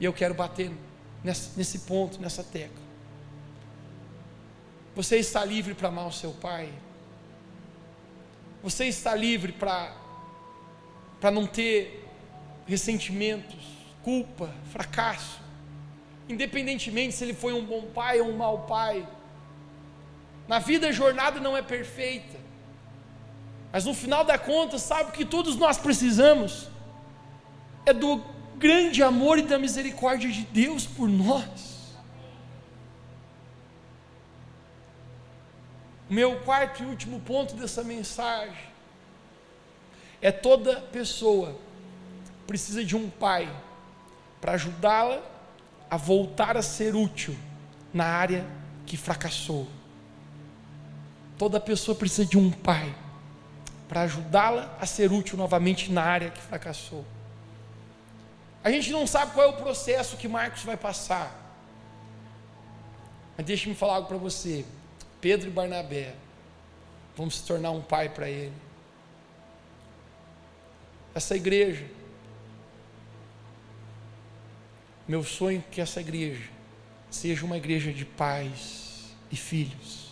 E 0.00 0.04
eu 0.04 0.12
quero 0.12 0.32
bater 0.32 0.72
nesse, 1.22 1.56
nesse 1.58 1.80
ponto, 1.80 2.20
nessa 2.20 2.42
tecla. 2.42 2.82
Você 4.96 5.18
está 5.18 5.44
livre 5.44 5.74
para 5.74 5.88
amar 5.88 6.06
o 6.06 6.12
seu 6.12 6.32
pai? 6.32 6.72
Você 8.62 8.86
está 8.86 9.14
livre 9.14 9.52
para 9.52 9.94
não 11.30 11.46
ter 11.46 12.08
ressentimentos, 12.66 13.64
culpa, 14.02 14.52
fracasso, 14.72 15.40
independentemente 16.28 17.14
se 17.14 17.24
ele 17.24 17.34
foi 17.34 17.52
um 17.52 17.64
bom 17.64 17.82
pai 17.94 18.20
ou 18.20 18.28
um 18.28 18.36
mau 18.36 18.66
pai. 18.66 19.06
Na 20.48 20.58
vida 20.58 20.88
a 20.88 20.92
jornada 20.92 21.40
não 21.40 21.56
é 21.56 21.62
perfeita. 21.62 22.38
Mas 23.72 23.84
no 23.84 23.94
final 23.94 24.24
da 24.24 24.36
conta, 24.36 24.78
sabe 24.78 25.10
o 25.10 25.12
que 25.12 25.24
todos 25.24 25.56
nós 25.56 25.78
precisamos? 25.78 26.68
É 27.86 27.92
do 27.92 28.22
grande 28.60 29.02
amor 29.02 29.38
e 29.38 29.42
da 29.42 29.58
misericórdia 29.58 30.30
de 30.30 30.42
Deus 30.42 30.86
por 30.86 31.08
nós. 31.08 31.96
Meu 36.10 36.40
quarto 36.40 36.82
e 36.82 36.86
último 36.86 37.20
ponto 37.20 37.54
dessa 37.54 37.82
mensagem 37.82 38.70
é 40.20 40.30
toda 40.30 40.78
pessoa 40.80 41.56
precisa 42.46 42.84
de 42.84 42.94
um 42.94 43.08
pai 43.08 43.50
para 44.40 44.52
ajudá-la 44.52 45.22
a 45.88 45.96
voltar 45.96 46.56
a 46.56 46.62
ser 46.62 46.94
útil 46.94 47.34
na 47.94 48.04
área 48.04 48.44
que 48.84 48.96
fracassou. 48.96 49.66
Toda 51.38 51.58
pessoa 51.58 51.94
precisa 51.96 52.26
de 52.26 52.36
um 52.36 52.50
pai 52.50 52.94
para 53.88 54.02
ajudá-la 54.02 54.76
a 54.78 54.84
ser 54.84 55.10
útil 55.12 55.38
novamente 55.38 55.90
na 55.90 56.02
área 56.02 56.30
que 56.30 56.40
fracassou. 56.40 57.06
A 58.62 58.70
gente 58.70 58.90
não 58.90 59.06
sabe 59.06 59.32
qual 59.32 59.46
é 59.46 59.48
o 59.48 59.56
processo 59.56 60.16
que 60.16 60.28
Marcos 60.28 60.62
vai 60.62 60.76
passar. 60.76 61.34
Mas 63.36 63.46
deixe-me 63.46 63.74
falar 63.74 63.94
algo 63.94 64.08
para 64.08 64.18
você. 64.18 64.64
Pedro 65.20 65.48
e 65.48 65.52
Barnabé 65.52 66.14
vão 67.16 67.30
se 67.30 67.42
tornar 67.44 67.70
um 67.70 67.80
pai 67.80 68.08
para 68.08 68.28
ele. 68.28 68.54
Essa 71.14 71.34
igreja, 71.36 71.86
meu 75.08 75.24
sonho 75.24 75.58
é 75.66 75.70
que 75.70 75.80
essa 75.80 76.00
igreja 76.00 76.48
seja 77.10 77.44
uma 77.44 77.56
igreja 77.56 77.92
de 77.92 78.04
pais 78.04 79.14
e 79.30 79.36
filhos 79.36 80.10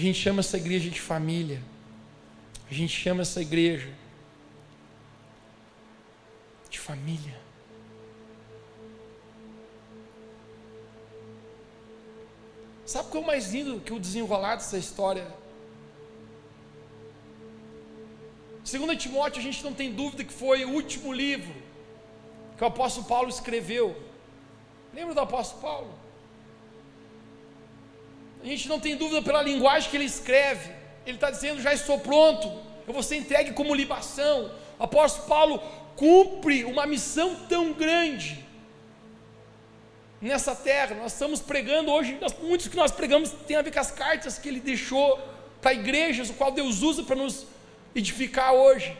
a 0.00 0.02
gente 0.02 0.18
chama 0.18 0.40
essa 0.40 0.56
igreja 0.56 0.88
de 0.88 0.98
família. 0.98 1.60
A 2.70 2.72
gente 2.72 2.96
chama 2.96 3.20
essa 3.20 3.42
igreja 3.42 3.90
de 6.80 6.86
família. 6.86 7.38
Sabe 12.86 13.08
o 13.08 13.10
que 13.10 13.16
é 13.18 13.20
o 13.20 13.26
mais 13.26 13.52
lindo 13.52 13.80
que 13.80 13.92
o 13.92 14.00
desenrolar 14.00 14.56
dessa 14.56 14.78
história? 14.78 15.26
Segundo 18.64 18.96
Timóteo, 18.96 19.40
a 19.40 19.42
gente 19.42 19.62
não 19.62 19.72
tem 19.72 19.92
dúvida 19.92 20.24
que 20.24 20.32
foi 20.32 20.64
o 20.64 20.70
último 20.70 21.12
livro 21.12 21.54
que 22.56 22.64
o 22.64 22.66
apóstolo 22.66 23.06
Paulo 23.06 23.28
escreveu. 23.28 23.96
Lembra 24.92 25.14
do 25.14 25.20
apóstolo 25.20 25.62
Paulo? 25.62 25.94
A 28.42 28.46
gente 28.46 28.68
não 28.68 28.80
tem 28.80 28.96
dúvida 28.96 29.22
pela 29.22 29.42
linguagem 29.42 29.90
que 29.90 29.96
ele 29.96 30.04
escreve. 30.04 30.72
Ele 31.06 31.16
está 31.16 31.30
dizendo: 31.30 31.60
já 31.60 31.72
estou 31.72 31.98
pronto, 32.00 32.48
eu 32.86 32.92
vou 32.92 33.02
ser 33.02 33.16
entregue 33.16 33.52
como 33.52 33.74
libação. 33.74 34.50
O 34.78 34.84
apóstolo 34.84 35.28
Paulo 35.28 35.62
cumpre 36.00 36.64
uma 36.64 36.86
missão 36.86 37.36
tão 37.46 37.74
grande 37.74 38.42
nessa 40.18 40.56
terra. 40.56 40.96
Nós 40.96 41.12
estamos 41.12 41.40
pregando 41.40 41.92
hoje, 41.92 42.16
nós, 42.18 42.34
muitos 42.42 42.68
que 42.68 42.76
nós 42.76 42.90
pregamos 42.90 43.32
tem 43.46 43.58
a 43.58 43.60
ver 43.60 43.70
com 43.70 43.80
as 43.80 43.90
cartas 43.90 44.38
que 44.38 44.48
ele 44.48 44.60
deixou 44.60 45.20
para 45.60 45.74
igrejas, 45.74 46.30
o 46.30 46.32
qual 46.32 46.50
Deus 46.50 46.80
usa 46.80 47.02
para 47.02 47.16
nos 47.16 47.46
edificar 47.94 48.54
hoje. 48.54 48.96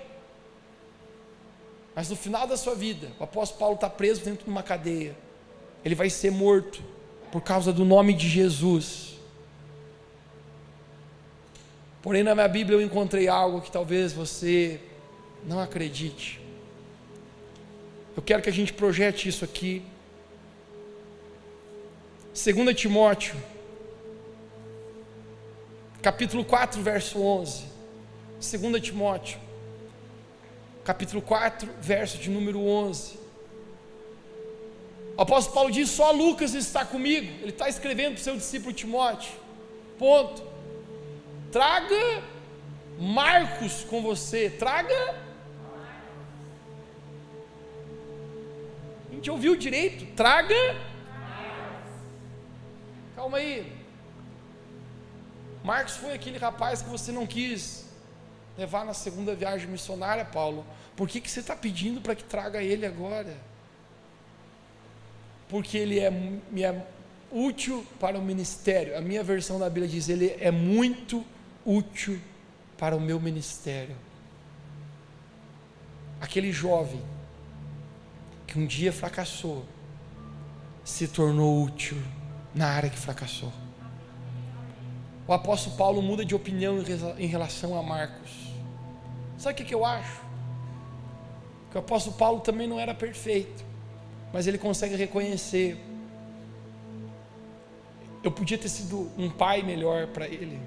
Mas 1.94 2.10
no 2.10 2.16
final 2.16 2.46
da 2.46 2.58
sua 2.58 2.74
vida, 2.74 3.08
o 3.18 3.24
apóstolo 3.24 3.58
Paulo 3.58 3.74
está 3.76 3.88
preso 3.88 4.22
dentro 4.22 4.44
de 4.44 4.50
uma 4.50 4.62
cadeia. 4.62 5.16
Ele 5.82 5.94
vai 5.94 6.10
ser 6.10 6.30
morto 6.30 6.84
por 7.32 7.40
causa 7.40 7.72
do 7.72 7.82
nome 7.82 8.12
de 8.12 8.28
Jesus. 8.28 9.16
Porém, 12.02 12.22
na 12.22 12.34
minha 12.34 12.48
Bíblia 12.48 12.76
eu 12.76 12.82
encontrei 12.82 13.26
algo 13.26 13.62
que 13.62 13.72
talvez 13.72 14.12
você 14.12 14.78
não 15.46 15.58
acredite. 15.58 16.39
Eu 18.20 18.22
quero 18.22 18.42
que 18.42 18.50
a 18.50 18.52
gente 18.52 18.74
projete 18.74 19.30
isso 19.30 19.46
aqui. 19.46 19.82
2 22.34 22.78
Timóteo, 22.78 23.34
capítulo 26.02 26.44
4, 26.44 26.82
verso 26.82 27.18
11. 27.18 27.64
2 28.58 28.82
Timóteo, 28.82 29.40
capítulo 30.84 31.22
4, 31.22 31.66
verso 31.80 32.18
de 32.18 32.28
número 32.28 32.60
11. 32.60 33.18
O 35.16 35.22
apóstolo 35.22 35.54
Paulo 35.54 35.70
diz: 35.70 35.88
Só 35.88 36.10
Lucas 36.10 36.52
está 36.52 36.84
comigo. 36.84 37.26
Ele 37.40 37.48
está 37.48 37.70
escrevendo 37.70 38.16
para 38.16 38.20
o 38.20 38.24
seu 38.24 38.36
discípulo 38.36 38.74
Timóteo. 38.74 39.32
Ponto. 39.98 40.42
Traga 41.50 42.22
Marcos 42.98 43.82
com 43.88 44.02
você. 44.02 44.50
Traga. 44.50 45.29
Gente 49.20 49.30
ouviu 49.30 49.54
direito. 49.54 50.06
Traga. 50.16 50.54
Calma 53.14 53.36
aí. 53.36 53.70
Marcos 55.62 55.96
foi 55.96 56.14
aquele 56.14 56.38
rapaz 56.38 56.80
que 56.80 56.88
você 56.88 57.12
não 57.12 57.26
quis 57.26 57.84
levar 58.56 58.84
na 58.84 58.94
segunda 58.94 59.34
viagem 59.34 59.68
missionária, 59.68 60.24
Paulo. 60.24 60.64
Por 60.96 61.06
que, 61.06 61.20
que 61.20 61.30
você 61.30 61.40
está 61.40 61.54
pedindo 61.54 62.00
para 62.00 62.14
que 62.14 62.24
traga 62.24 62.62
ele 62.62 62.86
agora? 62.86 63.36
Porque 65.48 65.76
ele 65.76 66.00
é, 66.00 66.08
é 66.08 66.86
útil 67.30 67.86
para 67.98 68.18
o 68.18 68.22
ministério. 68.22 68.96
A 68.96 69.02
minha 69.02 69.22
versão 69.22 69.58
da 69.58 69.68
Bíblia 69.68 69.88
diz: 69.88 70.08
ele 70.08 70.34
é 70.40 70.50
muito 70.50 71.24
útil 71.64 72.18
para 72.78 72.96
o 72.96 73.00
meu 73.00 73.20
ministério. 73.20 73.96
Aquele 76.20 76.52
jovem 76.52 77.02
que 78.50 78.58
um 78.58 78.66
dia 78.66 78.92
fracassou, 78.92 79.64
se 80.82 81.06
tornou 81.06 81.62
útil 81.62 81.96
na 82.52 82.66
área 82.66 82.90
que 82.90 82.98
fracassou. 82.98 83.52
O 85.24 85.32
apóstolo 85.32 85.76
Paulo 85.76 86.02
muda 86.02 86.24
de 86.24 86.34
opinião 86.34 86.82
em 87.16 87.26
relação 87.28 87.78
a 87.78 87.82
Marcos. 87.82 88.32
Sabe 89.38 89.62
o 89.62 89.64
que 89.64 89.72
eu 89.72 89.84
acho? 89.84 90.20
Que 91.70 91.76
o 91.76 91.78
apóstolo 91.78 92.16
Paulo 92.16 92.40
também 92.40 92.66
não 92.66 92.80
era 92.80 92.92
perfeito, 92.92 93.64
mas 94.32 94.48
ele 94.48 94.58
consegue 94.58 94.96
reconhecer. 94.96 95.78
Eu 98.24 98.32
podia 98.32 98.58
ter 98.58 98.68
sido 98.68 99.12
um 99.16 99.30
pai 99.30 99.62
melhor 99.62 100.08
para 100.08 100.26
ele. 100.26 100.60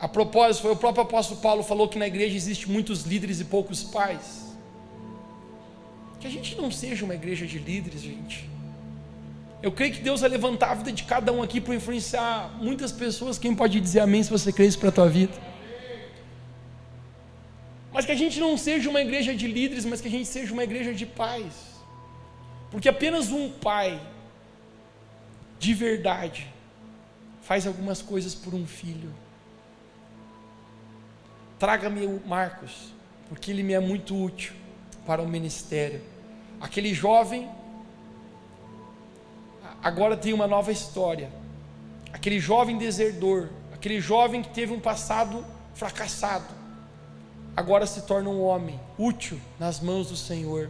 A 0.00 0.08
propósito, 0.08 0.62
foi 0.62 0.72
o 0.72 0.76
próprio 0.76 1.02
apóstolo 1.02 1.38
Paulo 1.42 1.62
falou 1.62 1.86
que 1.86 1.98
na 1.98 2.06
igreja 2.06 2.34
existe 2.34 2.70
muitos 2.70 3.02
líderes 3.02 3.40
e 3.40 3.44
poucos 3.44 3.84
pais. 3.84 4.47
Que 6.20 6.26
a 6.26 6.30
gente 6.30 6.56
não 6.56 6.70
seja 6.70 7.04
uma 7.04 7.14
igreja 7.14 7.46
de 7.46 7.58
líderes, 7.58 8.02
gente. 8.02 8.48
Eu 9.62 9.72
creio 9.72 9.92
que 9.92 10.00
Deus 10.00 10.20
vai 10.20 10.30
levantar 10.30 10.70
a 10.70 10.74
vida 10.74 10.92
de 10.92 11.04
cada 11.04 11.32
um 11.32 11.42
aqui 11.42 11.60
para 11.60 11.74
influenciar 11.74 12.56
muitas 12.60 12.92
pessoas. 12.92 13.38
Quem 13.38 13.54
pode 13.54 13.80
dizer 13.80 14.00
amém 14.00 14.22
se 14.22 14.30
você 14.30 14.52
crê 14.52 14.66
isso 14.66 14.78
para 14.78 14.88
a 14.88 14.92
tua 14.92 15.08
vida? 15.08 15.32
Mas 17.92 18.04
que 18.04 18.12
a 18.12 18.16
gente 18.16 18.38
não 18.38 18.56
seja 18.56 18.88
uma 18.88 19.00
igreja 19.00 19.34
de 19.34 19.46
líderes, 19.46 19.84
mas 19.84 20.00
que 20.00 20.08
a 20.08 20.10
gente 20.10 20.26
seja 20.26 20.52
uma 20.52 20.62
igreja 20.62 20.94
de 20.94 21.04
pais. 21.04 21.54
Porque 22.70 22.88
apenas 22.88 23.30
um 23.30 23.50
pai 23.50 24.00
de 25.58 25.74
verdade 25.74 26.46
faz 27.42 27.66
algumas 27.66 28.00
coisas 28.02 28.34
por 28.34 28.54
um 28.54 28.66
filho. 28.66 29.12
Traga-me 31.58 32.06
o 32.06 32.22
Marcos, 32.26 32.92
porque 33.28 33.50
ele 33.50 33.64
me 33.64 33.72
é 33.72 33.80
muito 33.80 34.16
útil 34.16 34.52
para 35.08 35.22
o 35.22 35.26
ministério. 35.26 36.02
Aquele 36.60 36.92
jovem 36.92 37.48
agora 39.82 40.18
tem 40.18 40.34
uma 40.34 40.46
nova 40.46 40.70
história. 40.70 41.30
Aquele 42.12 42.38
jovem 42.38 42.76
desertor, 42.76 43.48
aquele 43.72 44.02
jovem 44.02 44.42
que 44.42 44.50
teve 44.50 44.70
um 44.70 44.78
passado 44.78 45.42
fracassado, 45.72 46.52
agora 47.56 47.86
se 47.86 48.02
torna 48.02 48.28
um 48.28 48.42
homem 48.42 48.78
útil 48.98 49.40
nas 49.58 49.80
mãos 49.80 50.08
do 50.08 50.16
Senhor. 50.16 50.68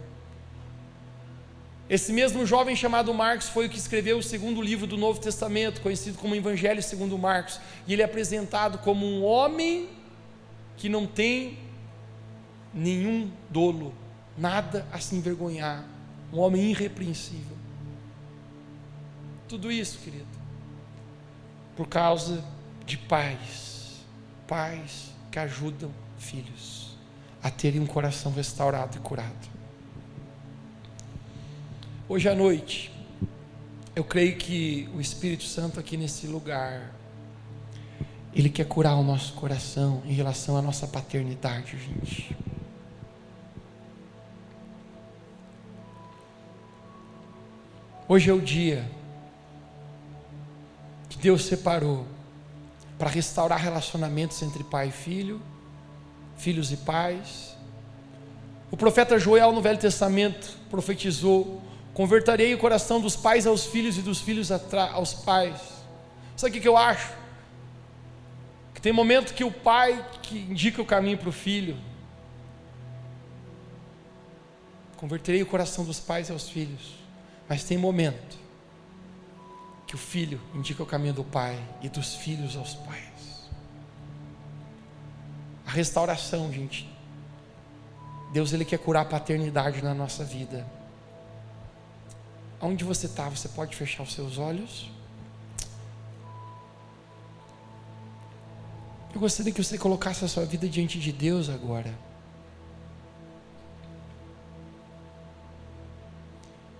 Esse 1.90 2.12
mesmo 2.12 2.46
jovem 2.46 2.76
chamado 2.76 3.12
Marcos 3.12 3.48
foi 3.48 3.66
o 3.66 3.68
que 3.68 3.78
escreveu 3.78 4.18
o 4.18 4.22
segundo 4.22 4.62
livro 4.62 4.86
do 4.86 4.96
Novo 4.96 5.18
Testamento, 5.18 5.80
conhecido 5.80 6.16
como 6.16 6.36
Evangelho 6.36 6.80
segundo 6.80 7.18
Marcos, 7.18 7.60
e 7.88 7.92
ele 7.92 8.02
é 8.02 8.04
apresentado 8.04 8.78
como 8.78 9.04
um 9.04 9.24
homem 9.24 9.88
que 10.76 10.88
não 10.88 11.08
tem 11.08 11.58
nenhum 12.72 13.32
dolo, 13.50 13.92
nada 14.38 14.86
a 14.92 14.98
se 14.98 15.14
envergonhar, 15.16 15.84
um 16.32 16.38
homem 16.38 16.70
irrepreensível. 16.70 17.56
Tudo 19.48 19.72
isso, 19.72 19.98
querido, 19.98 20.26
por 21.76 21.88
causa 21.88 22.44
de 22.84 22.96
pais, 22.96 24.04
pais 24.46 25.10
que 25.30 25.38
ajudam 25.38 25.90
filhos 26.18 26.96
a 27.42 27.50
terem 27.50 27.80
um 27.80 27.86
coração 27.86 28.32
restaurado 28.32 28.96
e 28.96 29.00
curado. 29.00 29.48
Hoje 32.08 32.28
à 32.28 32.34
noite, 32.34 32.92
eu 33.94 34.04
creio 34.04 34.36
que 34.36 34.88
o 34.94 35.00
Espírito 35.00 35.44
Santo 35.44 35.78
aqui 35.78 35.96
nesse 35.96 36.26
lugar 36.26 36.94
ele 38.34 38.48
quer 38.48 38.66
curar 38.66 38.96
o 38.96 39.02
nosso 39.02 39.32
coração 39.34 40.02
em 40.04 40.12
relação 40.12 40.56
à 40.56 40.62
nossa 40.62 40.86
paternidade, 40.86 41.76
gente. 41.78 42.36
Hoje 48.10 48.30
é 48.30 48.32
o 48.32 48.40
dia 48.40 48.90
que 51.10 51.18
Deus 51.18 51.44
separou 51.44 52.06
para 52.98 53.10
restaurar 53.10 53.60
relacionamentos 53.60 54.40
entre 54.40 54.64
pai 54.64 54.88
e 54.88 54.92
filho, 54.92 55.42
filhos 56.34 56.72
e 56.72 56.78
pais. 56.78 57.54
O 58.70 58.78
profeta 58.78 59.18
Joel 59.18 59.52
no 59.52 59.60
Velho 59.60 59.78
Testamento 59.78 60.56
profetizou: 60.70 61.60
Converterei 61.92 62.54
o 62.54 62.58
coração 62.58 62.98
dos 62.98 63.14
pais 63.14 63.46
aos 63.46 63.66
filhos 63.66 63.98
e 63.98 64.00
dos 64.00 64.22
filhos 64.22 64.50
aos 64.50 65.12
pais. 65.12 65.60
Sabe 66.34 66.56
o 66.56 66.62
que 66.62 66.66
eu 66.66 66.78
acho? 66.78 67.12
Que 68.72 68.80
tem 68.80 68.90
momento 68.90 69.34
que 69.34 69.44
o 69.44 69.52
pai 69.52 70.02
que 70.22 70.38
indica 70.38 70.80
o 70.80 70.86
caminho 70.86 71.18
para 71.18 71.28
o 71.28 71.32
filho. 71.32 71.76
Converterei 74.96 75.42
o 75.42 75.46
coração 75.46 75.84
dos 75.84 76.00
pais 76.00 76.30
aos 76.30 76.48
filhos. 76.48 76.97
Mas 77.48 77.64
tem 77.64 77.78
momento 77.78 78.36
que 79.86 79.94
o 79.94 79.98
filho 79.98 80.38
indica 80.54 80.82
o 80.82 80.86
caminho 80.86 81.14
do 81.14 81.24
pai 81.24 81.58
e 81.80 81.88
dos 81.88 82.14
filhos 82.14 82.56
aos 82.56 82.74
pais. 82.74 83.48
A 85.66 85.70
restauração, 85.70 86.52
gente. 86.52 86.88
Deus 88.32 88.52
ele 88.52 88.64
quer 88.64 88.78
curar 88.78 89.02
a 89.02 89.04
paternidade 89.06 89.82
na 89.82 89.94
nossa 89.94 90.24
vida. 90.24 90.66
Onde 92.60 92.84
você 92.84 93.06
está, 93.06 93.28
você 93.28 93.48
pode 93.48 93.74
fechar 93.76 94.02
os 94.02 94.12
seus 94.12 94.36
olhos? 94.36 94.90
Eu 99.14 99.20
gostaria 99.20 99.52
que 99.52 99.62
você 99.62 99.78
colocasse 99.78 100.24
a 100.24 100.28
sua 100.28 100.44
vida 100.44 100.68
diante 100.68 100.98
de 100.98 101.12
Deus 101.12 101.48
agora. 101.48 102.07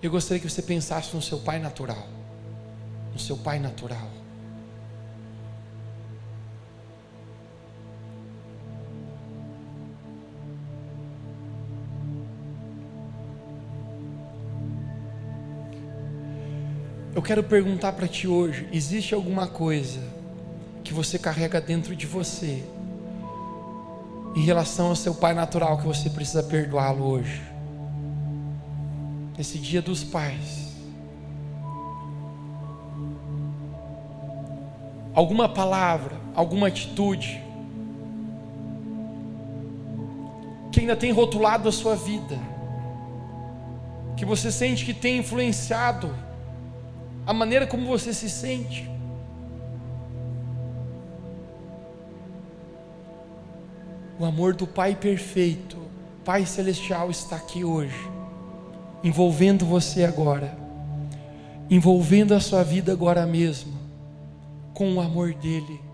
Eu 0.01 0.11
gostaria 0.11 0.41
que 0.41 0.49
você 0.49 0.63
pensasse 0.63 1.15
no 1.15 1.21
seu 1.21 1.39
pai 1.41 1.59
natural. 1.59 2.07
No 3.13 3.19
seu 3.19 3.37
pai 3.37 3.59
natural. 3.59 4.09
Eu 17.13 17.23
quero 17.23 17.43
perguntar 17.43 17.91
para 17.95 18.07
ti 18.07 18.29
hoje: 18.29 18.69
existe 18.73 19.13
alguma 19.13 19.49
coisa 19.49 20.01
que 20.85 20.95
você 20.95 21.19
carrega 21.19 21.61
dentro 21.61 21.97
de 21.97 22.07
você 22.07 22.63
em 24.37 24.43
relação 24.43 24.87
ao 24.87 24.97
seu 24.97 25.13
pai 25.13 25.35
natural 25.35 25.79
que 25.79 25.87
você 25.87 26.09
precisa 26.09 26.45
perdoá-lo 26.45 27.05
hoje 27.05 27.58
nesse 29.39 29.57
dia 29.57 29.81
dos 29.81 30.03
pais, 30.03 30.75
alguma 35.15 35.49
palavra, 35.49 36.17
alguma 36.35 36.67
atitude, 36.67 37.41
que 40.73 40.81
ainda 40.81 40.97
tem 40.97 41.13
rotulado 41.13 41.69
a 41.69 41.73
sua 41.73 41.95
vida, 41.95 42.37
que 44.17 44.25
você 44.25 44.51
sente 44.51 44.85
que 44.85 44.93
tem 44.93 45.19
influenciado 45.19 46.13
a 47.25 47.33
maneira 47.33 47.65
como 47.65 47.87
você 47.87 48.13
se 48.13 48.29
sente. 48.29 48.91
O 54.19 54.25
amor 54.25 54.57
do 54.57 54.67
Pai 54.67 54.97
perfeito, 54.97 55.79
Pai 56.25 56.45
celestial 56.45 57.09
está 57.09 57.37
aqui 57.37 57.63
hoje 57.63 58.18
envolvendo 59.03 59.65
você 59.65 60.05
agora, 60.05 60.57
envolvendo 61.71 62.35
a 62.35 62.41
sua 62.41 62.63
vida 62.63 62.93
agora 62.93 63.27
mesmo, 63.27 63.73
com 64.75 64.95
o 64.95 65.01
amor 65.01 65.35
dEle 65.35 65.88